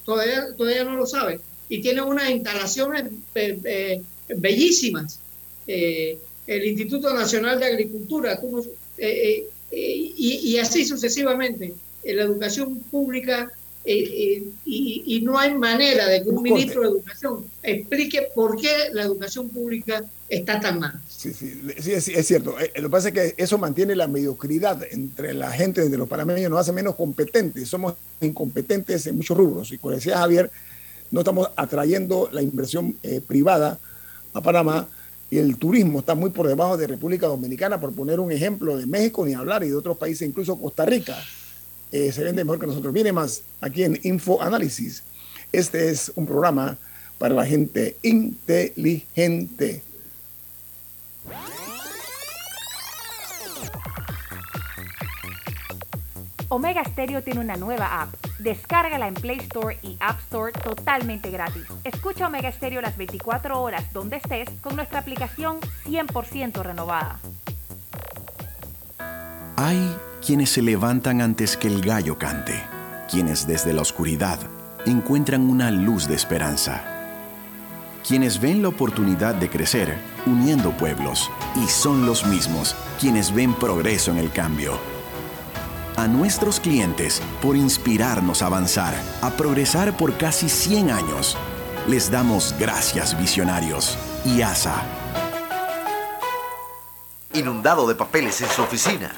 Todavía, 0.05 0.55
todavía 0.57 0.85
no 0.85 0.97
lo 0.97 1.07
sabes. 1.07 1.41
Y 1.69 1.81
tiene 1.81 2.03
unas 2.03 2.31
instalaciones 2.31 3.05
bellísimas. 4.29 5.19
el 5.67 6.65
Instituto 6.65 7.15
Nacional 7.15 7.61
de 7.61 7.67
Agricultura, 7.67 8.39
y, 9.71 10.59
así 10.59 10.85
sucesivamente. 10.85 11.75
la 12.05 12.23
educación 12.23 12.81
pública 12.91 13.53
y, 13.85 14.53
y, 14.65 15.21
no 15.23 15.39
hay 15.39 15.55
manera 15.55 16.07
de 16.09 16.23
que 16.23 16.29
un 16.29 16.43
ministro 16.43 16.83
de 16.83 16.89
Educación 16.89 17.45
explique 17.63 18.29
por 18.35 18.61
qué 18.61 18.91
la 18.93 19.03
educación 19.03 19.49
pública 19.49 20.05
está 20.37 20.59
tan 20.59 20.81
mal. 20.81 21.01
Sí, 21.09 21.33
sí, 21.33 21.61
sí 21.79 21.93
es, 21.93 22.27
cierto. 22.27 22.59
Eh, 22.59 22.73
lo 22.77 22.85
que 22.85 22.91
pasa 22.91 23.09
es 23.09 23.15
que 23.15 23.35
eso 23.37 23.59
mantiene 23.59 23.95
la 23.95 24.09
mediocridad 24.09 24.83
entre 24.91 25.35
la 25.35 25.51
gente, 25.53 25.83
entre 25.83 25.99
los 25.99 26.09
panameños, 26.09 26.51
nos 26.51 26.61
hace 26.61 26.73
menos 26.73 26.95
competentes. 26.95 27.69
Somos 27.69 27.95
incompetentes 28.21 29.07
en 29.07 29.17
muchos 29.17 29.37
rubros. 29.37 29.71
Y 29.73 29.79
como 29.79 29.95
decía 29.95 30.19
Javier, 30.19 30.51
no 31.11 31.21
estamos 31.21 31.51
atrayendo 31.55 32.31
la 32.33 32.41
inversión 32.41 32.97
eh, 33.03 33.21
privada 33.21 33.79
a 34.33 34.41
Panamá 34.41 34.89
y 35.31 35.39
el 35.39 35.57
turismo 35.57 36.01
está 36.01 36.15
muy 36.15 36.31
por 36.31 36.49
debajo 36.49 36.77
de 36.77 36.87
República 36.87 37.27
Dominicana, 37.27 37.81
por 37.81 37.95
poner 37.95 38.21
un 38.21 38.33
ejemplo 38.33 38.77
de 38.77 38.87
México 38.87 39.25
ni 39.25 39.35
hablar, 39.35 39.65
y 39.65 39.69
de 39.69 39.77
otros 39.77 39.97
países, 39.97 40.29
incluso 40.29 40.59
Costa 40.59 40.85
Rica. 40.85 41.17
Eh, 41.91 42.11
se 42.13 42.25
vende 42.25 42.45
mejor 42.45 42.59
que 42.59 42.67
nosotros. 42.67 42.93
Viene 42.93 43.13
más 43.13 43.43
aquí 43.61 43.83
en 43.85 43.99
Info 44.03 44.41
Análisis. 44.41 45.03
Este 45.53 45.91
es 45.91 46.13
un 46.17 46.27
programa 46.27 46.79
para 47.19 47.35
la 47.35 47.45
gente 47.45 47.97
inteligente. 48.03 49.83
Omega 56.55 56.85
Stereo 56.85 57.23
tiene 57.23 57.41
una 57.41 57.57
nueva 57.57 58.03
app. 58.03 58.15
Descárgala 58.39 59.09
en 59.09 59.15
Play 59.15 59.39
Store 59.39 59.79
y 59.81 59.97
App 60.01 60.19
Store 60.25 60.53
totalmente 60.53 61.31
gratis. 61.31 61.65
Escucha 61.83 62.27
Omega 62.27 62.53
Stereo 62.53 62.83
las 62.83 62.99
24 62.99 63.59
horas 63.59 63.91
donde 63.95 64.17
estés 64.17 64.51
con 64.61 64.77
nuestra 64.77 64.99
aplicación 64.99 65.61
100% 65.87 66.63
renovada. 66.63 67.19
Hay 69.57 69.97
quienes 70.25 70.51
se 70.51 70.61
levantan 70.61 71.23
antes 71.23 71.57
que 71.57 71.69
el 71.69 71.81
gallo 71.81 72.19
cante, 72.19 72.63
quienes 73.11 73.47
desde 73.47 73.73
la 73.73 73.81
oscuridad 73.81 74.39
encuentran 74.85 75.49
una 75.49 75.71
luz 75.71 76.07
de 76.07 76.17
esperanza, 76.17 77.02
quienes 78.07 78.41
ven 78.41 78.63
la 78.63 78.69
oportunidad 78.69 79.35
de 79.35 79.49
crecer 79.49 79.99
uniendo 80.27 80.71
pueblos 80.77 81.31
y 81.57 81.67
son 81.69 82.07
los 82.07 82.27
mismos 82.27 82.75
quienes 83.01 83.35
ven 83.35 83.55
progreso 83.55 84.11
en 84.11 84.19
el 84.19 84.31
cambio 84.31 84.79
a 85.97 86.09
nuestros 86.09 86.61
clientes 86.61 87.23
por 87.41 87.57
inspirarnos 87.57 88.43
a 88.43 88.47
avanzar, 88.47 88.95
a 89.21 89.31
progresar 89.31 89.97
por 89.97 90.17
casi 90.17 90.49
100 90.49 90.91
años. 90.91 91.37
Les 91.87 92.11
damos 92.11 92.55
gracias 92.59 93.19
visionarios 93.19 93.99
y 94.25 94.43
ASA. 94.43 94.83
Inundado 97.35 97.87
de 97.87 97.95
papeles 97.95 98.41
en 98.41 98.49
su 98.49 98.63
oficina. 98.63 99.13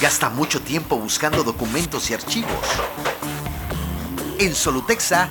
Gasta 0.00 0.30
mucho 0.30 0.60
tiempo 0.60 0.96
buscando 0.98 1.42
documentos 1.42 2.10
y 2.10 2.14
archivos. 2.14 2.50
En 4.38 4.54
Solutexa 4.54 5.30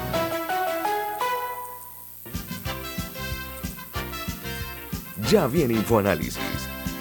Ya 5.31 5.47
viene 5.47 5.75
InfoAnálisis, 5.75 6.41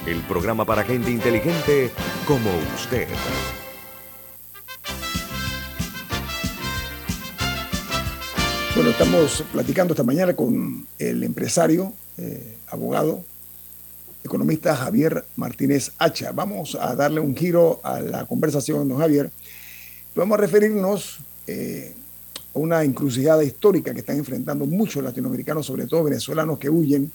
el 0.07 0.21
programa 0.21 0.65
para 0.65 0.85
gente 0.85 1.11
inteligente 1.11 1.91
como 2.29 2.49
usted. 2.77 3.09
Bueno, 8.77 8.91
estamos 8.91 9.43
platicando 9.51 9.95
esta 9.95 10.05
mañana 10.05 10.37
con 10.37 10.87
el 11.01 11.25
empresario, 11.25 11.93
eh, 12.19 12.55
abogado, 12.69 13.25
economista 14.23 14.77
Javier 14.77 15.25
Martínez 15.35 15.91
Hacha. 15.99 16.31
Vamos 16.31 16.79
a 16.81 16.95
darle 16.95 17.19
un 17.19 17.35
giro 17.35 17.81
a 17.83 18.01
la 18.01 18.27
conversación, 18.27 18.89
don 18.89 18.99
Javier. 18.99 19.29
Vamos 20.15 20.39
a 20.39 20.41
referirnos 20.41 21.19
eh, 21.49 21.97
a 22.55 22.59
una 22.61 22.85
encrucijada 22.85 23.43
histórica 23.43 23.93
que 23.93 24.01
están 24.01 24.19
enfrentando 24.19 24.67
muchos 24.67 25.03
latinoamericanos, 25.03 25.67
sobre 25.67 25.89
todo 25.89 26.05
venezolanos 26.05 26.61
que 26.61 26.71
huyen 26.71 27.11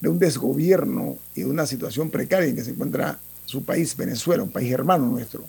de 0.00 0.08
un 0.08 0.18
desgobierno 0.18 1.18
y 1.34 1.42
de 1.42 1.50
una 1.50 1.66
situación 1.66 2.10
precaria 2.10 2.48
en 2.48 2.56
que 2.56 2.64
se 2.64 2.70
encuentra 2.70 3.18
su 3.46 3.64
país, 3.64 3.96
Venezuela, 3.96 4.42
un 4.42 4.50
país 4.50 4.72
hermano 4.72 5.06
nuestro. 5.06 5.44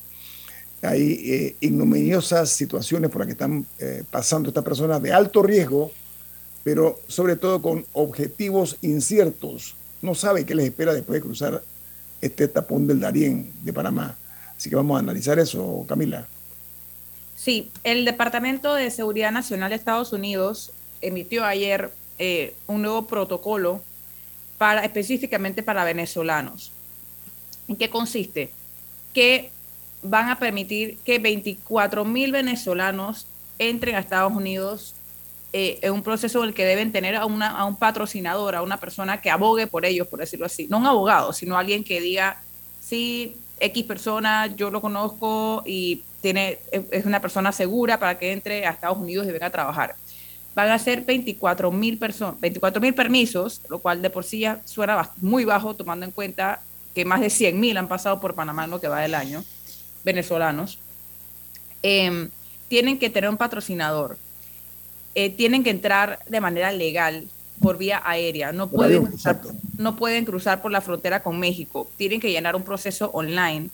Hay 0.81 1.01
eh, 1.01 1.55
ignominiosas 1.61 2.49
situaciones 2.49 3.09
por 3.09 3.19
las 3.19 3.27
que 3.27 3.31
están 3.33 3.65
eh, 3.79 4.03
pasando 4.09 4.49
estas 4.49 4.63
personas 4.63 5.01
de 5.01 5.11
alto 5.11 5.41
riesgo, 5.41 5.91
pero 6.63 6.99
sobre 7.07 7.35
todo 7.35 7.61
con 7.61 7.85
objetivos 7.93 8.77
inciertos. 8.81 9.75
No 10.01 10.13
sabe 10.15 10.45
qué 10.45 10.55
les 10.55 10.67
espera 10.67 10.93
después 10.93 11.19
de 11.19 11.21
cruzar 11.21 11.63
este 12.21 12.47
tapón 12.47 12.87
del 12.87 12.99
Darién 12.99 13.51
de 13.63 13.73
Panamá. 13.73 14.15
Así 14.55 14.69
que 14.69 14.75
vamos 14.75 14.97
a 14.97 14.99
analizar 14.99 15.39
eso, 15.39 15.85
Camila. 15.87 16.27
Sí, 17.35 17.71
el 17.83 18.05
Departamento 18.05 18.73
de 18.73 18.89
Seguridad 18.91 19.31
Nacional 19.31 19.69
de 19.69 19.75
Estados 19.75 20.13
Unidos 20.13 20.71
emitió 21.01 21.45
ayer 21.45 21.91
eh, 22.17 22.55
un 22.67 22.81
nuevo 22.81 23.07
protocolo 23.07 23.81
para, 24.57 24.83
específicamente 24.83 25.63
para 25.63 25.83
venezolanos. 25.83 26.71
¿En 27.67 27.75
qué 27.75 27.89
consiste? 27.89 28.51
Que 29.13 29.51
van 30.01 30.29
a 30.29 30.37
permitir 30.37 30.97
que 31.03 31.19
24 31.19 32.05
mil 32.05 32.31
venezolanos 32.31 33.27
entren 33.57 33.95
a 33.95 33.99
Estados 33.99 34.33
Unidos 34.33 34.93
eh, 35.53 35.79
en 35.81 35.93
un 35.93 36.03
proceso 36.03 36.43
en 36.43 36.49
el 36.49 36.53
que 36.53 36.65
deben 36.65 36.91
tener 36.91 37.15
a, 37.15 37.25
una, 37.25 37.49
a 37.49 37.65
un 37.65 37.77
patrocinador, 37.77 38.55
a 38.55 38.61
una 38.61 38.77
persona 38.77 39.21
que 39.21 39.31
abogue 39.31 39.67
por 39.67 39.85
ellos, 39.85 40.07
por 40.07 40.19
decirlo 40.19 40.45
así. 40.45 40.67
No 40.69 40.77
un 40.77 40.85
abogado, 40.85 41.33
sino 41.33 41.57
alguien 41.57 41.83
que 41.83 42.01
diga, 42.01 42.41
sí, 42.81 43.37
X 43.59 43.85
persona, 43.85 44.47
yo 44.47 44.69
lo 44.69 44.81
conozco 44.81 45.63
y 45.65 46.03
tiene, 46.21 46.59
es 46.71 47.05
una 47.05 47.21
persona 47.21 47.51
segura 47.51 47.99
para 47.99 48.17
que 48.17 48.31
entre 48.31 48.65
a 48.65 48.71
Estados 48.71 48.97
Unidos 48.97 49.27
y 49.27 49.31
venga 49.31 49.47
a 49.47 49.51
trabajar 49.51 49.95
van 50.55 50.71
a 50.71 50.79
ser 50.79 51.01
24 51.01 51.69
mil 51.69 51.97
personas, 51.97 52.39
24 52.39 52.81
mil 52.81 52.95
permisos, 52.95 53.61
lo 53.69 53.79
cual 53.79 54.01
de 54.01 54.09
por 54.09 54.23
sí 54.23 54.39
ya 54.39 54.61
suena 54.63 55.11
muy 55.17 55.43
bajo, 55.43 55.75
tomando 55.75 56.05
en 56.05 56.11
cuenta 56.11 56.61
que 56.95 57.03
más 57.03 57.19
de 57.19 57.29
100 57.29 57.59
mil 57.59 57.77
han 57.77 57.89
pasado 57.89 58.21
por 58.21 58.33
Panamá 58.33 58.63
en 58.63 58.71
lo 58.71 58.79
que 58.79 58.87
va 58.87 59.01
del 59.01 59.15
año, 59.15 59.43
venezolanos. 60.05 60.79
Em, 61.83 62.29
tienen 62.69 62.97
que 62.97 63.09
tener 63.09 63.29
un 63.29 63.35
patrocinador, 63.35 64.17
eh, 65.13 65.29
tienen 65.29 65.61
que 65.63 65.69
entrar 65.71 66.19
de 66.27 66.39
manera 66.39 66.71
legal 66.71 67.27
por 67.61 67.77
vía 67.77 68.01
aérea, 68.05 68.53
no 68.53 68.69
pueden, 68.69 69.05
cruzar, 69.05 69.41
no 69.77 69.95
pueden 69.97 70.23
cruzar 70.23 70.61
por 70.61 70.71
la 70.71 70.81
frontera 70.81 71.21
con 71.21 71.37
México, 71.37 71.89
tienen 71.97 72.21
que 72.21 72.31
llenar 72.31 72.55
un 72.55 72.63
proceso 72.63 73.11
online 73.11 73.69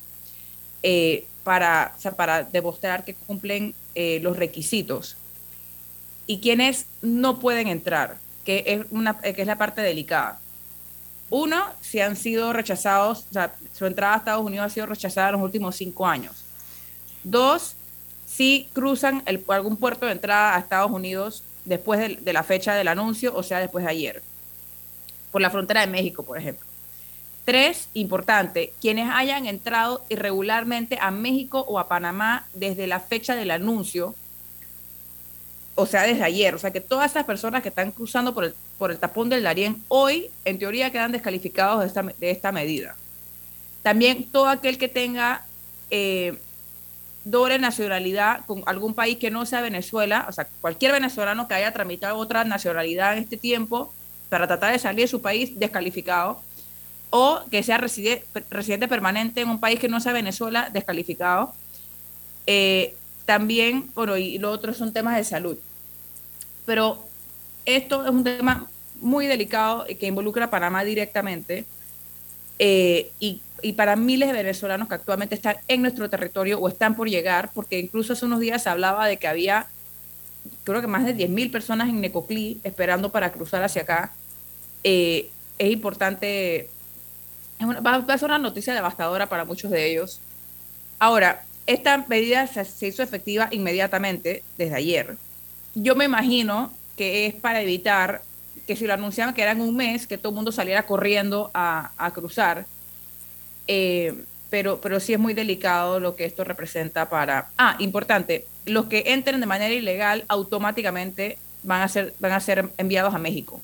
eh, 0.81 1.25
para, 1.43 1.95
para 2.15 2.43
demostrar 2.43 3.05
que 3.05 3.13
cumplen 3.13 3.75
eh, 3.93 4.19
los 4.21 4.35
requisitos 4.35 5.17
y 6.31 6.39
quienes 6.39 6.85
no 7.01 7.39
pueden 7.39 7.67
entrar, 7.67 8.15
que 8.45 8.63
es, 8.65 8.85
una, 8.89 9.19
es 9.21 9.45
la 9.45 9.57
parte 9.57 9.81
delicada. 9.81 10.39
Uno, 11.29 11.65
si 11.81 11.99
han 11.99 12.15
sido 12.15 12.53
rechazados, 12.53 13.25
o 13.29 13.33
sea, 13.33 13.53
su 13.73 13.85
entrada 13.85 14.13
a 14.13 14.17
Estados 14.19 14.45
Unidos 14.45 14.67
ha 14.67 14.69
sido 14.69 14.85
rechazada 14.85 15.27
en 15.27 15.33
los 15.33 15.41
últimos 15.41 15.75
cinco 15.75 16.07
años. 16.07 16.45
Dos, 17.25 17.75
si 18.25 18.69
cruzan 18.71 19.23
algún 19.25 19.75
puerto 19.75 20.05
de 20.05 20.13
entrada 20.13 20.55
a 20.55 20.59
Estados 20.59 20.89
Unidos 20.89 21.43
después 21.65 21.99
de, 21.99 22.15
de, 22.15 22.31
la 22.31 22.43
fecha 22.43 22.75
del 22.75 22.87
anuncio, 22.87 23.35
o 23.35 23.43
sea, 23.43 23.59
después 23.59 23.83
de 23.83 23.91
ayer, 23.91 24.23
por 25.33 25.41
la 25.41 25.49
frontera 25.49 25.81
de 25.81 25.87
México, 25.87 26.23
por 26.23 26.37
ejemplo. 26.37 26.65
Tres, 27.43 27.89
importante, 27.93 28.71
quienes 28.79 29.09
hayan 29.11 29.47
entrado 29.47 30.05
irregularmente 30.07 30.97
a 31.01 31.11
México 31.11 31.65
o 31.67 31.77
a 31.77 31.89
Panamá 31.89 32.47
desde 32.53 32.87
la 32.87 33.01
fecha 33.01 33.35
del 33.35 33.51
anuncio, 33.51 34.15
o 35.81 35.85
sea, 35.87 36.03
desde 36.03 36.23
ayer. 36.23 36.53
O 36.53 36.59
sea, 36.59 36.71
que 36.71 36.79
todas 36.79 37.09
esas 37.11 37.25
personas 37.25 37.63
que 37.63 37.69
están 37.69 37.91
cruzando 37.91 38.33
por 38.35 38.45
el, 38.45 38.53
por 38.77 38.91
el 38.91 38.99
tapón 38.99 39.29
del 39.29 39.41
Darién 39.41 39.83
hoy, 39.87 40.29
en 40.45 40.59
teoría, 40.59 40.91
quedan 40.91 41.11
descalificados 41.11 41.81
de 41.81 41.87
esta, 41.87 42.03
de 42.03 42.31
esta 42.31 42.51
medida. 42.51 42.95
También 43.81 44.25
todo 44.25 44.47
aquel 44.47 44.77
que 44.77 44.87
tenga 44.87 45.43
eh, 45.89 46.37
doble 47.23 47.57
nacionalidad 47.57 48.45
con 48.45 48.61
algún 48.67 48.93
país 48.93 49.17
que 49.17 49.31
no 49.31 49.45
sea 49.47 49.61
Venezuela, 49.61 50.27
o 50.29 50.31
sea, 50.31 50.47
cualquier 50.61 50.91
venezolano 50.91 51.47
que 51.47 51.55
haya 51.55 51.73
tramitado 51.73 52.17
otra 52.17 52.43
nacionalidad 52.43 53.13
en 53.13 53.23
este 53.23 53.37
tiempo 53.37 53.91
para 54.29 54.45
tratar 54.45 54.73
de 54.73 54.79
salir 54.79 55.01
de 55.01 55.07
su 55.07 55.21
país 55.21 55.57
descalificado, 55.57 56.41
o 57.09 57.41
que 57.49 57.63
sea 57.63 57.79
residente, 57.79 58.25
residente 58.51 58.87
permanente 58.87 59.41
en 59.41 59.49
un 59.49 59.59
país 59.59 59.79
que 59.79 59.89
no 59.89 59.99
sea 59.99 60.13
Venezuela 60.13 60.69
descalificado. 60.71 61.53
Eh, 62.45 62.95
también, 63.25 63.89
bueno, 63.95 64.15
y 64.17 64.37
lo 64.37 64.51
otro 64.51 64.73
son 64.73 64.93
temas 64.93 65.17
de 65.17 65.23
salud. 65.23 65.57
Pero 66.65 67.03
esto 67.65 68.03
es 68.03 68.11
un 68.11 68.23
tema 68.23 68.67
muy 68.99 69.27
delicado 69.27 69.85
que 69.99 70.07
involucra 70.07 70.45
a 70.45 70.49
Panamá 70.49 70.83
directamente 70.83 71.65
eh, 72.59 73.11
y, 73.19 73.41
para 73.75 73.95
miles 73.95 74.29
de 74.29 74.33
venezolanos 74.33 74.87
que 74.87 74.95
actualmente 74.95 75.35
están 75.35 75.57
en 75.67 75.81
nuestro 75.81 76.09
territorio 76.09 76.59
o 76.59 76.67
están 76.67 76.95
por 76.95 77.09
llegar, 77.09 77.51
porque 77.53 77.79
incluso 77.79 78.13
hace 78.13 78.25
unos 78.25 78.39
días 78.39 78.63
se 78.63 78.69
hablaba 78.69 79.07
de 79.07 79.17
que 79.17 79.27
había, 79.27 79.67
creo 80.63 80.81
que 80.81 80.87
más 80.87 81.05
de 81.05 81.15
10.000 81.15 81.51
personas 81.51 81.89
en 81.89 82.01
Necoclí 82.01 82.59
esperando 82.63 83.11
para 83.11 83.31
cruzar 83.31 83.63
hacia 83.63 83.83
acá. 83.83 84.13
Eh, 84.83 85.29
es 85.59 85.71
importante, 85.71 86.69
va, 87.61 87.95
a 87.95 88.17
ser 88.17 88.29
una 88.29 88.39
noticia 88.39 88.73
devastadora 88.73 89.27
para 89.27 89.45
muchos 89.45 89.69
de 89.69 89.91
ellos. 89.91 90.19
Ahora, 90.99 91.45
esta 91.67 92.05
medida 92.07 92.45
se, 92.47 92.87
hizo 92.87 93.03
efectiva 93.03 93.47
inmediatamente 93.51 94.43
desde 94.57 94.75
ayer. 94.75 95.17
Yo 95.73 95.95
me 95.95 96.05
imagino 96.05 96.71
que 96.97 97.25
es 97.25 97.33
para 97.33 97.61
evitar 97.61 98.21
que 98.67 98.75
si 98.75 98.85
lo 98.85 98.93
anunciaban 98.93 99.33
que 99.33 99.41
era 99.41 99.51
en 99.51 99.61
un 99.61 99.75
mes, 99.75 100.07
que 100.07 100.17
todo 100.17 100.29
el 100.29 100.35
mundo 100.35 100.51
saliera 100.51 100.85
corriendo 100.85 101.51
a, 101.53 102.11
cruzar. 102.13 102.65
Eh, 103.67 104.13
pero, 104.49 104.81
pero 104.81 104.99
sí 104.99 105.13
es 105.13 105.19
muy 105.19 105.33
delicado 105.33 105.99
lo 105.99 106.15
que 106.15 106.25
esto 106.25 106.43
representa 106.43 107.09
para... 107.09 107.49
Ah, 107.57 107.77
importante, 107.79 108.45
los 108.65 108.85
que 108.85 109.03
entren 109.07 109.39
de 109.39 109.45
manera 109.45 109.73
ilegal 109.73 110.25
automáticamente 110.27 111.37
van 111.63 111.81
a 111.81 111.87
ser, 111.87 112.13
van 112.19 112.33
a 112.33 112.39
ser 112.39 112.69
enviados 112.77 113.13
a 113.13 113.17
México. 113.17 113.61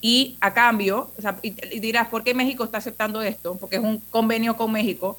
Y 0.00 0.36
a 0.40 0.54
cambio, 0.54 1.10
y, 1.42 1.50
dirás, 1.80 2.08
¿por 2.08 2.24
qué 2.24 2.34
México 2.34 2.64
está 2.64 2.78
aceptando 2.78 3.20
esto? 3.20 3.56
Porque 3.56 3.76
es 3.76 3.82
un 3.82 3.98
convenio 4.10 4.56
con 4.56 4.72
México, 4.72 5.18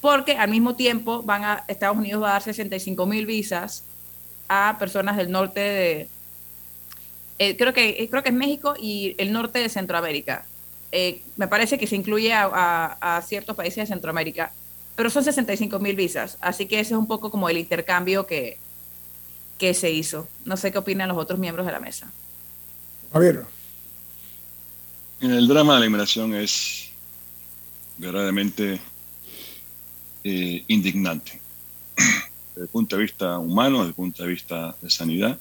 porque 0.00 0.36
al 0.36 0.50
mismo 0.50 0.74
tiempo 0.74 1.22
van 1.22 1.44
a, 1.44 1.64
Estados 1.68 1.96
Unidos 1.96 2.22
va 2.22 2.30
a 2.30 2.32
dar 2.32 2.42
65 2.42 3.06
mil 3.06 3.26
visas 3.26 3.84
a 4.52 4.76
personas 4.80 5.16
del 5.16 5.30
norte 5.30 5.60
de, 5.60 6.08
eh, 7.38 7.56
creo, 7.56 7.72
que, 7.72 8.08
creo 8.10 8.22
que 8.24 8.30
es 8.30 8.34
México 8.34 8.74
y 8.78 9.14
el 9.16 9.32
norte 9.32 9.60
de 9.60 9.68
Centroamérica. 9.68 10.44
Eh, 10.90 11.22
me 11.36 11.46
parece 11.46 11.78
que 11.78 11.86
se 11.86 11.94
incluye 11.94 12.32
a, 12.34 13.24
ciertos 13.26 13.54
países 13.54 13.76
de 13.76 13.94
Centroamérica, 13.94 14.52
pero 14.96 15.08
son 15.08 15.22
65 15.22 15.78
mil 15.78 15.94
visas, 15.94 16.36
así 16.40 16.66
que 16.66 16.80
ese 16.80 16.94
es 16.94 16.98
un 16.98 17.06
poco 17.06 17.30
como 17.30 17.48
el 17.48 17.58
intercambio 17.58 18.26
que, 18.26 18.58
que 19.56 19.72
se 19.72 19.92
hizo. 19.92 20.26
No 20.44 20.56
sé 20.56 20.72
qué 20.72 20.78
opinan 20.78 21.08
los 21.08 21.16
otros 21.16 21.38
miembros 21.38 21.64
de 21.64 21.72
la 21.72 21.78
mesa. 21.78 22.10
A 23.12 23.20
ver. 23.20 23.44
El 25.20 25.46
drama 25.46 25.74
de 25.74 25.80
la 25.80 25.86
inmigración 25.86 26.34
es 26.34 26.90
verdaderamente 27.98 28.80
eh, 30.24 30.64
indignante. 30.66 31.40
Desde 32.60 32.68
el 32.68 32.72
punto 32.72 32.96
de 32.96 33.02
vista 33.04 33.38
humano, 33.38 33.78
desde 33.78 33.88
el 33.88 33.94
punto 33.94 34.22
de 34.22 34.28
vista 34.28 34.76
de 34.82 34.90
sanidad, 34.90 35.38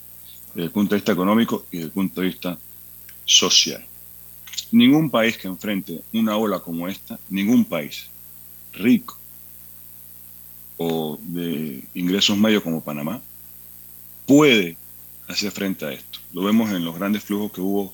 desde 0.54 0.68
el 0.68 0.72
punto 0.72 0.96
de 0.96 1.02
vista 1.02 1.12
económico 1.12 1.66
y 1.70 1.76
desde 1.76 1.88
el 1.88 1.92
punto 1.92 2.22
de 2.22 2.28
vista 2.28 2.58
social. 3.26 3.86
Ningún 4.72 5.10
país 5.10 5.38
que 5.38 5.50
enfrente 5.50 6.02
una 6.14 6.38
ola 6.38 6.62
como 6.62 6.88
esta, 6.88 7.20
ningún 7.30 7.66
país 7.66 8.06
rico 8.72 9.18
o 10.78 11.20
de 11.22 11.84
ingresos 11.94 12.38
medios 12.38 12.64
como 12.64 12.82
Panamá, 12.82 13.22
puede 14.26 14.78
hacer 15.28 15.52
frente 15.52 15.88
a 15.88 15.92
esto. 15.92 16.20
Lo 16.32 16.44
vemos 16.44 16.72
en 16.72 16.86
los 16.86 16.96
grandes 16.96 17.26
flujos 17.26 17.52
que 17.52 17.60
hubo 17.60 17.94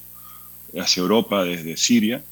hacia 0.80 1.02
Europa 1.02 1.44
desde 1.44 1.78
Siria, 1.78 2.24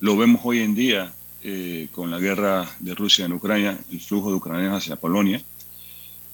lo 0.00 0.16
vemos 0.16 0.40
hoy 0.44 0.60
en 0.60 0.74
día 0.74 1.12
eh, 1.42 1.88
con 1.92 2.10
la 2.10 2.18
guerra 2.18 2.74
de 2.78 2.94
Rusia 2.94 3.26
en 3.26 3.34
Ucrania, 3.34 3.78
el 3.92 4.00
flujo 4.00 4.30
de 4.30 4.36
ucranianos 4.36 4.82
hacia 4.82 4.96
Polonia. 4.96 5.42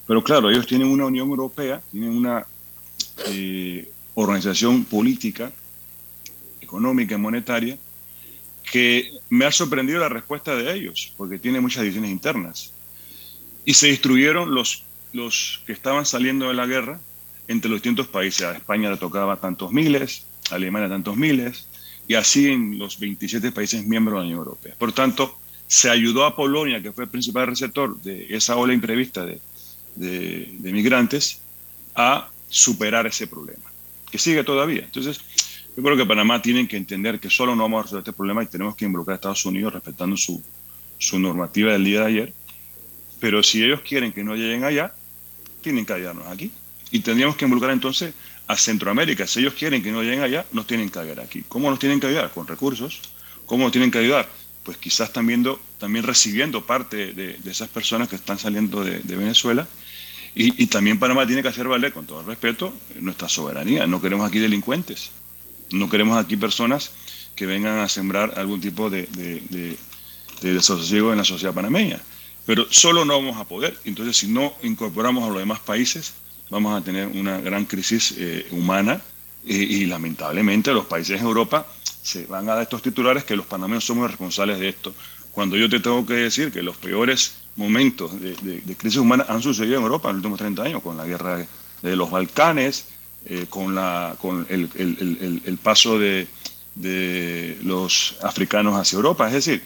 Pero 0.07 0.23
claro, 0.23 0.49
ellos 0.49 0.67
tienen 0.67 0.87
una 0.87 1.05
Unión 1.05 1.29
Europea, 1.29 1.81
tienen 1.91 2.15
una 2.15 2.45
eh, 3.27 3.91
organización 4.13 4.83
política 4.85 5.51
económica 6.61 7.15
y 7.15 7.17
monetaria, 7.17 7.77
que 8.71 9.11
me 9.29 9.45
ha 9.45 9.51
sorprendido 9.51 9.99
la 9.99 10.09
respuesta 10.09 10.55
de 10.55 10.73
ellos, 10.73 11.13
porque 11.17 11.39
tiene 11.39 11.61
muchas 11.61 11.83
divisiones 11.83 12.11
internas. 12.11 12.73
Y 13.63 13.75
se 13.75 13.87
destruyeron 13.87 14.53
los, 14.53 14.83
los 15.13 15.61
que 15.65 15.73
estaban 15.73 16.05
saliendo 16.05 16.47
de 16.47 16.55
la 16.55 16.65
guerra 16.65 16.99
entre 17.47 17.69
los 17.69 17.77
distintos 17.77 18.07
países. 18.07 18.43
A 18.43 18.55
España 18.55 18.89
le 18.89 18.97
tocaba 18.97 19.37
tantos 19.37 19.71
miles, 19.71 20.25
a 20.51 20.55
Alemania 20.55 20.89
tantos 20.89 21.15
miles, 21.15 21.67
y 22.07 22.15
así 22.15 22.49
en 22.49 22.77
los 22.77 22.99
27 22.99 23.51
países 23.51 23.85
miembros 23.85 24.15
de 24.15 24.19
la 24.19 24.25
Unión 24.25 24.39
Europea. 24.39 24.75
Por 24.77 24.91
tanto, 24.91 25.37
se 25.67 25.89
ayudó 25.89 26.25
a 26.25 26.35
Polonia, 26.35 26.81
que 26.81 26.91
fue 26.91 27.05
el 27.05 27.09
principal 27.09 27.47
receptor 27.47 27.99
de 28.01 28.27
esa 28.35 28.55
ola 28.55 28.73
imprevista 28.73 29.25
de, 29.25 29.39
de, 29.95 30.57
migrantes, 30.61 31.41
a 31.95 32.29
superar 32.49 33.07
ese 33.07 33.27
problema, 33.27 33.71
que 34.11 34.17
sigue 34.17 34.43
todavía. 34.43 34.81
Entonces, 34.81 35.19
yo 35.75 35.83
creo 35.83 35.97
que 35.97 36.05
Panamá 36.05 36.41
tiene 36.41 36.67
que 36.67 36.77
entender 36.77 37.19
que 37.19 37.29
solo 37.29 37.55
no 37.55 37.63
vamos 37.63 37.79
a 37.79 37.83
resolver 37.83 38.01
este 38.01 38.13
problema 38.13 38.43
y 38.43 38.47
tenemos 38.47 38.75
que 38.75 38.85
involucrar 38.85 39.13
a 39.13 39.15
Estados 39.15 39.45
Unidos 39.45 39.73
respetando 39.73 40.15
su, 40.15 40.41
su 40.97 41.19
normativa 41.19 41.73
del 41.73 41.83
día 41.83 42.01
de 42.01 42.05
ayer. 42.05 42.33
Pero 43.19 43.43
si 43.43 43.63
ellos 43.63 43.81
quieren 43.81 44.11
que 44.13 44.23
no 44.23 44.35
lleguen 44.35 44.63
allá, 44.63 44.93
tienen 45.61 45.85
que 45.85 45.93
ayudarnos 45.93 46.27
aquí. 46.27 46.51
Y 46.91 46.99
tendríamos 46.99 47.35
que 47.35 47.45
involucrar 47.45 47.73
entonces 47.73 48.13
a 48.47 48.55
Centroamérica. 48.55 49.27
Si 49.27 49.39
ellos 49.39 49.53
quieren 49.53 49.81
que 49.81 49.91
no 49.91 50.03
lleguen 50.03 50.21
allá, 50.21 50.45
nos 50.51 50.67
tienen 50.67 50.89
que 50.89 50.99
ayudar 50.99 51.21
aquí. 51.21 51.43
¿Cómo 51.47 51.69
nos 51.69 51.79
tienen 51.79 51.99
que 51.99 52.07
ayudar? 52.07 52.31
Con 52.31 52.47
recursos. 52.47 53.01
¿Cómo 53.45 53.63
nos 53.63 53.71
tienen 53.71 53.91
que 53.91 53.99
ayudar? 53.99 54.29
Pues 54.63 54.77
quizás 54.77 55.11
también, 55.13 55.45
también 55.77 56.05
recibiendo 56.05 56.65
parte 56.65 57.13
de, 57.13 57.37
esas 57.45 57.69
personas 57.69 58.07
que 58.07 58.15
están 58.15 58.39
saliendo 58.39 58.83
de, 58.83 58.99
Venezuela. 59.15 59.67
Y, 60.35 60.63
y, 60.63 60.67
también 60.67 60.99
Panamá 60.99 61.25
tiene 61.25 61.41
que 61.41 61.47
hacer 61.47 61.67
valer, 61.67 61.93
con 61.93 62.05
todo 62.05 62.19
el 62.19 62.27
respeto, 62.27 62.73
nuestra 62.99 63.29
soberanía. 63.29 63.87
No 63.87 64.01
queremos 64.01 64.27
aquí 64.27 64.39
delincuentes. 64.39 65.11
No 65.71 65.89
queremos 65.89 66.17
aquí 66.17 66.35
personas 66.35 66.91
que 67.35 67.45
vengan 67.45 67.79
a 67.79 67.89
sembrar 67.89 68.33
algún 68.37 68.59
tipo 68.61 68.89
de, 68.89 69.07
de, 69.07 69.77
desasosiego 70.41 71.11
en 71.11 71.17
la 71.17 71.23
sociedad 71.23 71.53
panameña. 71.53 71.99
Pero 72.45 72.67
solo 72.69 73.05
no 73.05 73.15
vamos 73.15 73.37
a 73.37 73.47
poder. 73.47 73.79
Entonces, 73.85 74.17
si 74.17 74.27
no 74.27 74.53
incorporamos 74.61 75.23
a 75.23 75.29
los 75.29 75.39
demás 75.39 75.59
países, 75.59 76.13
vamos 76.49 76.79
a 76.79 76.83
tener 76.83 77.07
una 77.07 77.39
gran 77.39 77.65
crisis 77.65 78.13
eh, 78.17 78.45
humana 78.51 79.01
eh, 79.45 79.53
y 79.53 79.85
lamentablemente 79.85 80.73
los 80.73 80.85
países 80.85 81.19
de 81.19 81.25
Europa 81.25 81.65
se 82.03 82.25
van 82.27 82.47
a 82.49 82.53
dar 82.53 82.63
estos 82.63 82.81
titulares 82.83 83.23
que 83.23 83.35
los 83.35 83.47
panameños 83.47 83.83
somos 83.83 84.09
responsables 84.09 84.59
de 84.59 84.69
esto. 84.69 84.93
Cuando 85.35 85.57
yo 85.57 85.69
te 85.69 85.81
tengo 85.81 86.05
que 86.05 86.13
decir 86.13 86.49
que 86.49 86.63
los 86.63 86.77
peores 86.77 87.33
momentos 87.57 88.19
de, 88.21 88.35
de 88.35 88.75
crisis 88.77 88.99
humana 88.99 89.25
han 89.27 89.41
sucedido 89.41 89.75
en 89.77 89.83
Europa 89.83 90.09
en 90.09 90.15
los 90.15 90.19
últimos 90.19 90.39
30 90.39 90.63
años, 90.63 90.81
con 90.81 90.95
la 90.95 91.05
guerra 91.05 91.45
de 91.81 91.95
los 91.97 92.09
Balcanes, 92.09 92.85
eh, 93.25 93.45
con, 93.49 93.75
la, 93.75 94.15
con 94.21 94.47
el, 94.49 94.69
el, 94.75 95.41
el, 95.43 95.57
paso 95.57 95.99
de, 95.99 96.27
de, 96.75 97.57
los 97.63 98.15
africanos 98.21 98.79
hacia 98.79 98.95
Europa. 98.95 99.27
Es 99.27 99.33
decir, 99.33 99.61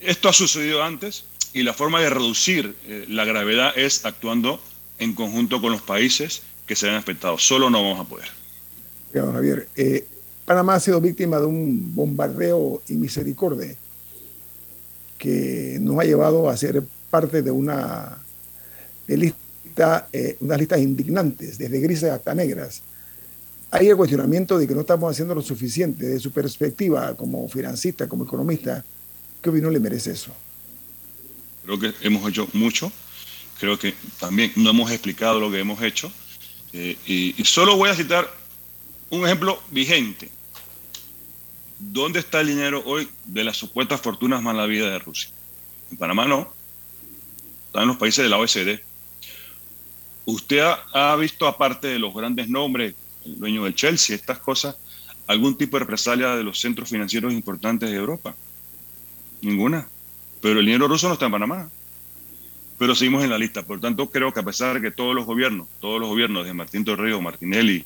esto 0.00 0.30
ha 0.30 0.32
sucedido 0.32 0.82
antes 0.82 1.24
y 1.52 1.64
la 1.64 1.74
forma 1.74 2.00
de 2.00 2.08
reducir 2.08 2.74
eh, 2.86 3.04
la 3.08 3.26
gravedad 3.26 3.76
es 3.76 4.06
actuando 4.06 4.58
en 4.98 5.12
conjunto 5.14 5.60
con 5.60 5.70
los 5.70 5.82
países 5.82 6.40
que 6.66 6.76
se 6.76 6.88
han 6.88 6.94
afectado. 6.94 7.36
Solo 7.36 7.68
no 7.68 7.82
vamos 7.82 8.00
a 8.00 8.08
poder. 8.08 8.28
Javier, 9.12 9.68
eh, 9.76 10.06
Panamá 10.46 10.76
ha 10.76 10.80
sido 10.80 10.98
víctima 10.98 11.38
de 11.40 11.46
un 11.46 11.94
bombardeo 11.94 12.80
y 12.88 12.94
misericordia 12.94 13.76
que 15.20 15.78
nos 15.80 16.00
ha 16.00 16.04
llevado 16.04 16.48
a 16.48 16.56
ser 16.56 16.82
parte 17.10 17.42
de 17.42 17.50
una 17.50 18.18
de 19.06 19.16
lista, 19.16 20.08
unas 20.40 20.58
listas 20.58 20.80
indignantes, 20.80 21.58
desde 21.58 21.80
grises 21.80 22.10
hasta 22.10 22.34
negras, 22.34 22.82
hay 23.70 23.88
el 23.88 23.96
cuestionamiento 23.96 24.58
de 24.58 24.66
que 24.66 24.74
no 24.74 24.80
estamos 24.80 25.12
haciendo 25.12 25.34
lo 25.34 25.42
suficiente 25.42 26.06
de 26.06 26.18
su 26.18 26.32
perspectiva 26.32 27.14
como 27.14 27.48
financista, 27.48 28.08
como 28.08 28.24
economista. 28.24 28.84
¿Qué 29.40 29.50
opinión 29.50 29.72
le 29.72 29.78
merece 29.78 30.12
eso? 30.12 30.34
Creo 31.64 31.78
que 31.78 31.92
hemos 32.02 32.28
hecho 32.28 32.48
mucho. 32.52 32.90
Creo 33.60 33.78
que 33.78 33.94
también 34.18 34.52
no 34.56 34.70
hemos 34.70 34.90
explicado 34.90 35.38
lo 35.38 35.50
que 35.50 35.60
hemos 35.60 35.80
hecho. 35.82 36.10
Eh, 36.72 36.96
y, 37.06 37.44
solo 37.44 37.76
voy 37.76 37.90
a 37.90 37.94
citar 37.94 38.28
un 39.10 39.24
ejemplo 39.24 39.60
vigente. 39.70 40.28
¿Dónde 41.80 42.20
está 42.20 42.40
el 42.40 42.48
dinero 42.48 42.82
hoy 42.86 43.08
de 43.24 43.42
las 43.42 43.56
supuestas 43.56 44.00
fortunas 44.00 44.42
más 44.42 44.54
la 44.54 44.66
vida 44.66 44.88
de 44.90 44.98
Rusia? 44.98 45.30
En 45.90 45.96
Panamá 45.96 46.26
no. 46.26 46.52
Está 47.66 47.82
en 47.82 47.88
los 47.88 47.96
países 47.96 48.22
de 48.22 48.28
la 48.28 48.38
OECD. 48.38 48.80
¿Usted 50.26 50.62
ha 50.92 51.16
visto, 51.16 51.48
aparte 51.48 51.88
de 51.88 51.98
los 51.98 52.14
grandes 52.14 52.48
nombres 52.48 52.94
el 53.24 53.38
dueño 53.38 53.64
del 53.64 53.74
Chelsea, 53.74 54.16
estas 54.16 54.38
cosas, 54.38 54.76
algún 55.26 55.56
tipo 55.56 55.76
de 55.76 55.80
represalia 55.80 56.34
de 56.36 56.42
los 56.42 56.58
centros 56.58 56.88
financieros 56.88 57.32
importantes 57.32 57.90
de 57.90 57.96
Europa. 57.96 58.34
Ninguna. 59.42 59.88
Pero 60.40 60.60
el 60.60 60.66
dinero 60.66 60.88
ruso 60.88 61.08
no 61.08 61.14
está 61.14 61.26
en 61.26 61.32
Panamá. 61.32 61.70
Pero 62.78 62.94
seguimos 62.94 63.22
en 63.22 63.30
la 63.30 63.38
lista. 63.38 63.62
Por 63.62 63.80
tanto, 63.80 64.10
creo 64.10 64.32
que 64.32 64.40
a 64.40 64.44
pesar 64.44 64.74
de 64.74 64.80
que 64.80 64.90
todos 64.90 65.14
los 65.14 65.26
gobiernos, 65.26 65.68
todos 65.80 66.00
los 66.00 66.08
gobiernos 66.08 66.46
de 66.46 66.54
Martín 66.54 66.84
Torrijos, 66.84 67.22
Martinelli, 67.22 67.84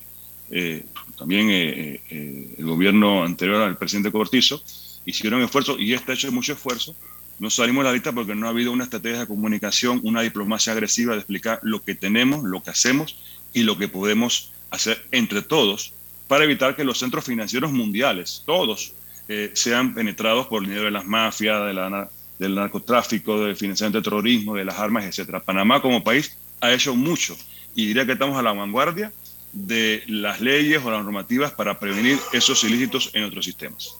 eh, 0.50 0.84
también 1.16 1.50
eh, 1.50 2.00
eh, 2.10 2.54
el 2.58 2.64
gobierno 2.64 3.24
anterior 3.24 3.62
al 3.62 3.76
presidente 3.76 4.12
Cortizo, 4.12 4.62
hicieron 5.06 5.42
esfuerzo 5.42 5.78
y 5.78 5.92
este 5.92 6.12
ha 6.12 6.14
hecho 6.14 6.32
mucho 6.32 6.52
esfuerzo, 6.52 6.96
no 7.38 7.50
salimos 7.50 7.84
de 7.84 7.90
la 7.90 7.94
lista 7.94 8.12
porque 8.12 8.34
no 8.34 8.46
ha 8.46 8.50
habido 8.50 8.72
una 8.72 8.84
estrategia 8.84 9.20
de 9.20 9.26
comunicación, 9.26 10.00
una 10.04 10.22
diplomacia 10.22 10.72
agresiva 10.72 11.12
de 11.12 11.18
explicar 11.18 11.58
lo 11.62 11.82
que 11.82 11.94
tenemos, 11.94 12.44
lo 12.44 12.62
que 12.62 12.70
hacemos 12.70 13.16
y 13.52 13.62
lo 13.62 13.76
que 13.76 13.88
podemos 13.88 14.52
hacer 14.70 15.04
entre 15.10 15.42
todos 15.42 15.92
para 16.28 16.44
evitar 16.44 16.74
que 16.76 16.84
los 16.84 16.98
centros 16.98 17.24
financieros 17.24 17.72
mundiales, 17.72 18.42
todos, 18.46 18.94
eh, 19.28 19.50
sean 19.54 19.94
penetrados 19.94 20.46
por 20.46 20.62
el 20.62 20.68
dinero 20.68 20.86
de 20.86 20.90
las 20.90 21.06
mafias, 21.06 21.66
de 21.66 22.06
del 22.38 22.54
narcotráfico, 22.54 23.40
del 23.40 23.56
financiamiento 23.56 23.98
del 23.98 24.04
terrorismo, 24.04 24.56
de 24.56 24.64
las 24.64 24.78
armas, 24.78 25.04
etc. 25.04 25.40
Panamá 25.44 25.80
como 25.80 26.02
país 26.02 26.36
ha 26.60 26.72
hecho 26.72 26.94
mucho 26.94 27.36
y 27.74 27.86
diría 27.86 28.06
que 28.06 28.12
estamos 28.12 28.38
a 28.38 28.42
la 28.42 28.52
vanguardia 28.52 29.12
de 29.54 30.02
las 30.08 30.40
leyes 30.40 30.84
o 30.84 30.90
las 30.90 31.02
normativas 31.04 31.52
para 31.52 31.78
prevenir 31.78 32.18
esos 32.32 32.62
ilícitos 32.64 33.10
en 33.14 33.24
otros 33.24 33.44
sistemas. 33.44 33.96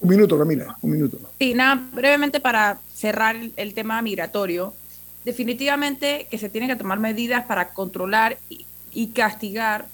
Un 0.00 0.08
minuto, 0.08 0.38
Camila, 0.38 0.76
un 0.80 0.90
minuto. 0.92 1.20
Sí, 1.38 1.52
nada, 1.52 1.86
brevemente 1.92 2.40
para 2.40 2.80
cerrar 2.94 3.36
el, 3.56 3.74
tema 3.74 4.00
migratorio. 4.00 4.72
Definitivamente 5.26 6.26
que 6.30 6.38
se 6.38 6.48
tienen 6.48 6.70
que 6.70 6.76
tomar 6.76 6.98
medidas 6.98 7.44
para 7.44 7.74
controlar 7.74 8.38
y, 8.92 9.08
castigar 9.08 9.86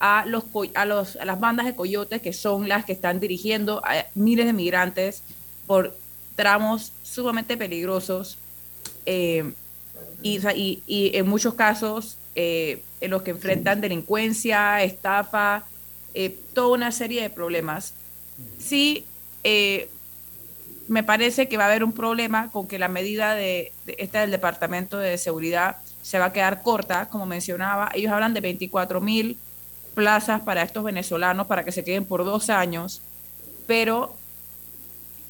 a, 0.00 0.24
los, 0.26 0.44
a, 0.74 0.86
los, 0.86 1.16
a 1.16 1.26
las 1.26 1.38
bandas 1.38 1.66
de 1.66 1.76
coyotes 1.76 2.22
que 2.22 2.32
son 2.32 2.66
las 2.66 2.86
que 2.86 2.92
están 2.92 3.20
dirigiendo 3.20 3.82
a 3.84 4.06
miles 4.14 4.46
de 4.46 4.54
migrantes 4.54 5.22
por 5.66 5.94
tramos 6.34 6.92
sumamente 7.02 7.58
peligrosos 7.58 8.38
eh, 9.04 9.52
y, 10.22 10.40
y, 10.86 11.10
en 11.14 11.28
muchos 11.28 11.54
casos 11.54 12.16
eh, 12.34 12.82
en 13.00 13.10
los 13.10 13.22
que 13.22 13.32
enfrentan 13.32 13.80
delincuencia, 13.80 14.82
estafa, 14.82 15.64
eh, 16.14 16.36
toda 16.54 16.74
una 16.74 16.92
serie 16.92 17.22
de 17.22 17.30
problemas. 17.30 17.94
Sí, 18.58 19.04
eh, 19.44 19.88
me 20.88 21.02
parece 21.02 21.48
que 21.48 21.56
va 21.56 21.64
a 21.64 21.66
haber 21.68 21.84
un 21.84 21.92
problema 21.92 22.50
con 22.50 22.66
que 22.66 22.78
la 22.78 22.88
medida 22.88 23.34
de, 23.34 23.72
esta 23.98 24.20
del 24.20 24.30
Departamento 24.30 24.98
de 24.98 25.16
Seguridad 25.18 25.76
se 26.02 26.18
va 26.18 26.26
a 26.26 26.32
quedar 26.32 26.62
corta, 26.62 27.08
como 27.08 27.26
mencionaba. 27.26 27.90
Ellos 27.94 28.12
hablan 28.12 28.34
de 28.34 28.40
24 28.40 29.00
mil 29.00 29.38
plazas 29.94 30.40
para 30.42 30.62
estos 30.62 30.84
venezolanos 30.84 31.46
para 31.46 31.64
que 31.64 31.72
se 31.72 31.84
queden 31.84 32.04
por 32.04 32.24
dos 32.24 32.50
años, 32.50 33.02
pero 33.66 34.16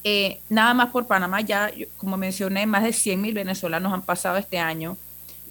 eh, 0.03 0.41
nada 0.49 0.73
más 0.73 0.89
por 0.89 1.07
Panamá, 1.07 1.41
ya 1.41 1.71
como 1.97 2.17
mencioné, 2.17 2.65
más 2.65 2.83
de 2.83 2.93
100 2.93 3.21
mil 3.21 3.33
venezolanos 3.33 3.93
han 3.93 4.01
pasado 4.01 4.37
este 4.37 4.57
año, 4.57 4.97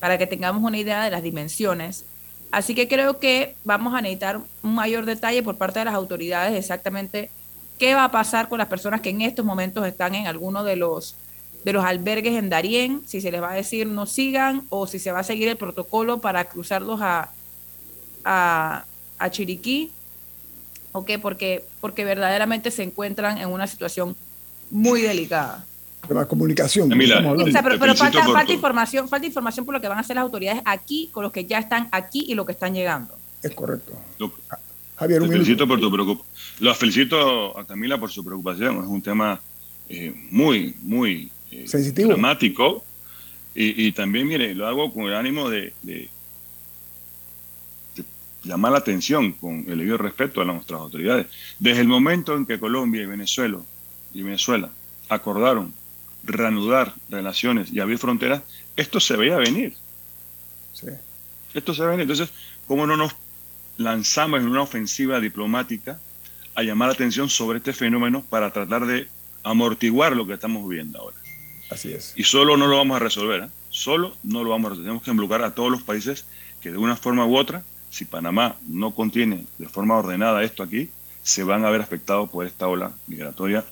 para 0.02 0.18
que 0.18 0.26
tengamos 0.26 0.64
una 0.64 0.76
idea 0.76 1.04
de 1.04 1.10
las 1.10 1.22
dimensiones. 1.22 2.04
Así 2.50 2.74
que 2.74 2.88
creo 2.88 3.20
que 3.20 3.54
vamos 3.62 3.94
a 3.94 4.00
necesitar 4.00 4.40
un 4.64 4.74
mayor 4.74 5.06
detalle 5.06 5.44
por 5.44 5.56
parte 5.56 5.78
de 5.78 5.84
las 5.84 5.94
autoridades 5.94 6.58
exactamente 6.58 7.30
qué 7.78 7.94
va 7.94 8.02
a 8.02 8.10
pasar 8.10 8.48
con 8.48 8.58
las 8.58 8.66
personas 8.66 9.00
que 9.00 9.10
en 9.10 9.20
estos 9.20 9.44
momentos 9.44 9.86
están 9.86 10.16
en 10.16 10.26
alguno 10.26 10.64
de 10.64 10.74
los 10.74 11.14
de 11.62 11.72
los 11.72 11.84
albergues 11.84 12.34
en 12.34 12.50
Darién, 12.50 13.02
si 13.06 13.20
se 13.20 13.30
les 13.30 13.40
va 13.40 13.52
a 13.52 13.54
decir 13.54 13.86
no 13.86 14.06
sigan 14.06 14.66
o 14.70 14.88
si 14.88 14.98
se 14.98 15.12
va 15.12 15.20
a 15.20 15.22
seguir 15.22 15.46
el 15.46 15.56
protocolo 15.56 16.18
para 16.18 16.46
cruzarlos 16.46 17.00
a, 17.00 17.30
a, 18.24 18.84
Chiriquí, 19.30 19.92
¿ok? 20.90 21.12
Porque, 21.22 21.64
porque 21.80 22.04
verdaderamente 22.04 22.72
se 22.72 22.82
encuentran 22.82 23.38
en 23.38 23.50
una 23.50 23.68
situación 23.68 24.16
muy 24.68 25.00
delicada. 25.00 25.64
La 26.08 26.26
comunicación. 26.26 26.88
pero, 26.88 27.94
falta, 27.94 28.24
falta 28.24 28.52
información, 28.52 29.08
falta 29.08 29.26
información 29.26 29.64
por 29.64 29.74
lo 29.74 29.80
que 29.80 29.88
van 29.88 29.98
a 29.98 30.00
hacer 30.00 30.16
las 30.16 30.24
autoridades 30.24 30.62
aquí 30.64 31.08
con 31.12 31.22
los 31.22 31.32
que 31.32 31.44
ya 31.44 31.58
están 31.58 31.88
aquí 31.92 32.24
y 32.28 32.34
los 32.34 32.46
que 32.46 32.52
están 32.52 32.74
llegando. 32.74 33.16
Es 33.42 33.54
correcto. 33.54 33.92
Javier, 34.96 35.22
un 35.22 35.30
felicito 35.30 35.66
por 35.66 35.80
tu 35.80 35.90
preocupación. 35.90 36.32
Los 36.60 36.76
felicito 36.76 37.58
a 37.58 37.66
Camila 37.66 37.98
por 37.98 38.10
su 38.10 38.24
preocupación. 38.24 38.78
Es 38.78 38.86
un 38.86 39.02
tema 39.02 39.40
eh, 39.88 40.14
muy, 40.30 40.76
muy 40.82 41.30
eh, 41.50 41.66
dramático. 41.94 42.84
Y, 43.54 43.92
también, 43.92 44.28
mire, 44.28 44.54
lo 44.54 44.66
hago 44.66 44.92
con 44.94 45.04
el 45.04 45.14
ánimo 45.14 45.50
de, 45.50 45.74
llamar 48.42 48.72
la 48.72 48.78
atención, 48.78 49.32
con 49.32 49.58
el 49.68 49.76
debido 49.78 49.98
respeto 49.98 50.40
a 50.40 50.44
nuestras 50.46 50.80
autoridades. 50.80 51.26
Desde 51.58 51.82
el 51.82 51.88
momento 51.88 52.34
en 52.34 52.46
que 52.46 52.58
Colombia 52.58 53.02
y 53.02 53.06
Venezuela, 53.06 53.58
y 54.14 54.22
Venezuela 54.22 54.70
acordaron 55.10 55.74
reanudar 56.24 56.94
relaciones 57.08 57.72
y 57.72 57.80
abrir 57.80 57.98
fronteras, 57.98 58.42
esto 58.76 59.00
se 59.00 59.16
veía 59.16 59.36
venir. 59.36 59.74
Esto 61.54 61.74
se 61.74 61.82
veía 61.82 61.90
venir. 61.96 62.02
Entonces, 62.10 62.30
¿cómo 62.66 62.86
no 62.86 62.96
nos 62.96 63.14
lanzamos 63.76 64.40
en 64.40 64.48
una 64.48 64.62
ofensiva 64.62 65.20
diplomática 65.20 65.98
a 66.54 66.62
llamar 66.62 66.88
la 66.88 66.94
atención 66.94 67.28
sobre 67.28 67.58
este 67.58 67.72
fenómeno 67.72 68.22
para 68.28 68.52
tratar 68.52 68.86
de 68.86 69.08
amortiguar 69.42 70.14
lo 70.14 70.26
que 70.26 70.34
estamos 70.34 70.68
viviendo 70.68 70.98
ahora. 70.98 71.16
Así 71.70 71.92
es. 71.92 72.12
Y 72.16 72.24
solo 72.24 72.56
no 72.56 72.66
lo 72.66 72.76
vamos 72.76 72.96
a 72.96 73.00
resolver, 73.00 73.44
¿eh? 73.44 73.48
solo 73.70 74.14
no 74.22 74.44
lo 74.44 74.50
vamos 74.50 74.66
a 74.66 74.68
resolver. 74.70 74.84
Tenemos 74.84 75.02
que 75.02 75.10
involucrar 75.10 75.42
a 75.42 75.54
todos 75.54 75.70
los 75.70 75.82
países 75.82 76.26
que 76.60 76.70
de 76.70 76.78
una 76.78 76.96
forma 76.96 77.26
u 77.26 77.36
otra, 77.36 77.62
si 77.90 78.04
Panamá 78.04 78.56
no 78.68 78.94
contiene 78.94 79.46
de 79.58 79.68
forma 79.68 79.96
ordenada 79.96 80.42
esto 80.42 80.62
aquí, 80.62 80.90
se 81.22 81.42
van 81.44 81.64
a 81.64 81.70
ver 81.70 81.80
afectados 81.80 82.28
por 82.30 82.46
esta 82.46 82.68
ola 82.68 82.92
migratoria 83.06 83.64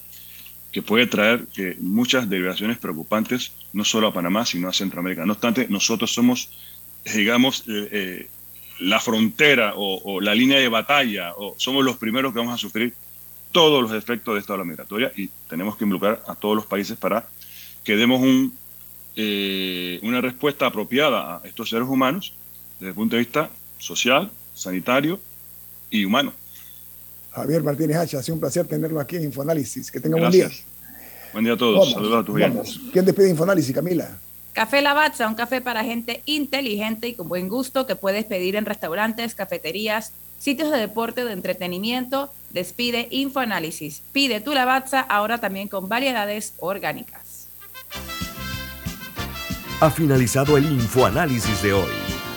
que 0.73 0.83
puede 0.83 1.07
traer 1.07 1.47
que 1.53 1.77
muchas 1.81 2.29
derivaciones 2.29 2.79
preocupantes, 2.79 3.53
no 3.73 3.85
solo 3.85 4.09
a 4.09 4.15
Panamá, 4.15 4.47
sino 4.47 4.69
a 4.69 4.73
Centroamérica. 4.73 5.27
No 5.27 5.33
obstante, 5.33 5.67
nosotros 5.69 6.13
somos, 6.13 6.51
digamos, 7.05 7.65
eh, 7.67 7.89
eh, 7.91 8.29
la 8.79 9.01
frontera 9.01 9.75
o, 9.77 10.21
la 10.21 10.35
línea 10.35 10.59
de 10.59 10.69
batalla, 10.69 11.35
o 11.37 11.55
somos 11.59 11.85
los 11.85 11.99
primeros 11.99 12.33
que 12.33 12.39
vamos 12.39 12.55
a 12.55 12.59
sufrir 12.59 12.95
todos 13.53 13.83
los 13.83 13.93
efectos 13.93 14.35
de 14.35 14.41
esta 14.41 14.55
ola 14.55 14.65
migratoria 14.65 15.13
y 15.17 15.29
tenemos 15.49 15.77
que 15.77 15.85
involucrar 15.85 16.23
a 16.27 16.35
todos 16.35 16.55
los 16.55 16.67
países 16.67 16.97
para 16.97 17.29
que 17.85 17.97
demos 17.97 18.21
un, 18.21 18.57
eh, 19.17 19.99
una 20.03 20.21
respuesta 20.21 20.67
apropiada 20.67 21.37
a 21.37 21.43
estos 21.45 21.69
seres 21.69 21.89
humanos 21.89 22.33
desde 22.79 22.91
el 22.91 22.95
punto 22.95 23.17
de 23.17 23.21
vista 23.21 23.51
social, 23.79 24.31
sanitario 24.55 25.21
y 25.91 26.05
humano. 26.05 26.33
Javier 27.33 27.63
Martínez 27.63 27.97
Hacha, 27.97 28.19
ha 28.19 28.23
sido 28.23 28.35
un 28.35 28.41
placer 28.41 28.67
tenerlo 28.67 29.01
aquí 29.01 29.17
en 29.17 29.25
Infoanálisis. 29.25 29.91
Que 29.91 30.01
tenga 30.01 30.17
un 30.17 30.23
buen 30.23 30.33
día. 30.33 30.51
Buen 31.33 31.45
día 31.45 31.55
a 31.55 31.57
todos. 31.57 31.93
Saludos 31.93 32.23
a 32.23 32.27
tus 32.27 32.41
vamos. 32.41 32.81
¿Quién 32.93 33.05
despide 33.05 33.31
Infoanálisis, 33.31 33.75
Camila? 33.75 34.19
Café 34.53 34.83
Lavazza, 34.83 35.29
un 35.29 35.37
café 35.37 35.61
para 35.61 35.85
gente 35.85 36.23
inteligente 36.27 37.07
y 37.07 37.15
con 37.15 37.29
buen 37.29 37.49
gusto 37.49 37.87
que 37.87 37.95
puedes 37.95 38.25
pedir 38.25 38.57
en 38.57 38.67
restaurantes, 38.67 39.37
cafeterías, 39.37 40.13
sitios 40.39 40.73
de 40.73 40.79
deporte 40.79 41.23
o 41.23 41.27
de 41.27 41.33
entretenimiento. 41.33 42.31
Despide 42.51 43.07
Infoanálisis. 43.11 44.03
Pide 44.13 44.41
tu 44.41 44.53
Lavazza 44.53 45.01
ahora 45.01 45.39
también 45.39 45.69
con 45.69 45.89
variedades 45.89 46.55
orgánicas. 46.59 47.47
Ha 49.81 49.91
finalizado 49.91 50.57
el 50.57 50.65
Infoanálisis 50.65 51.63
de 51.63 51.73
hoy. 51.73 52.10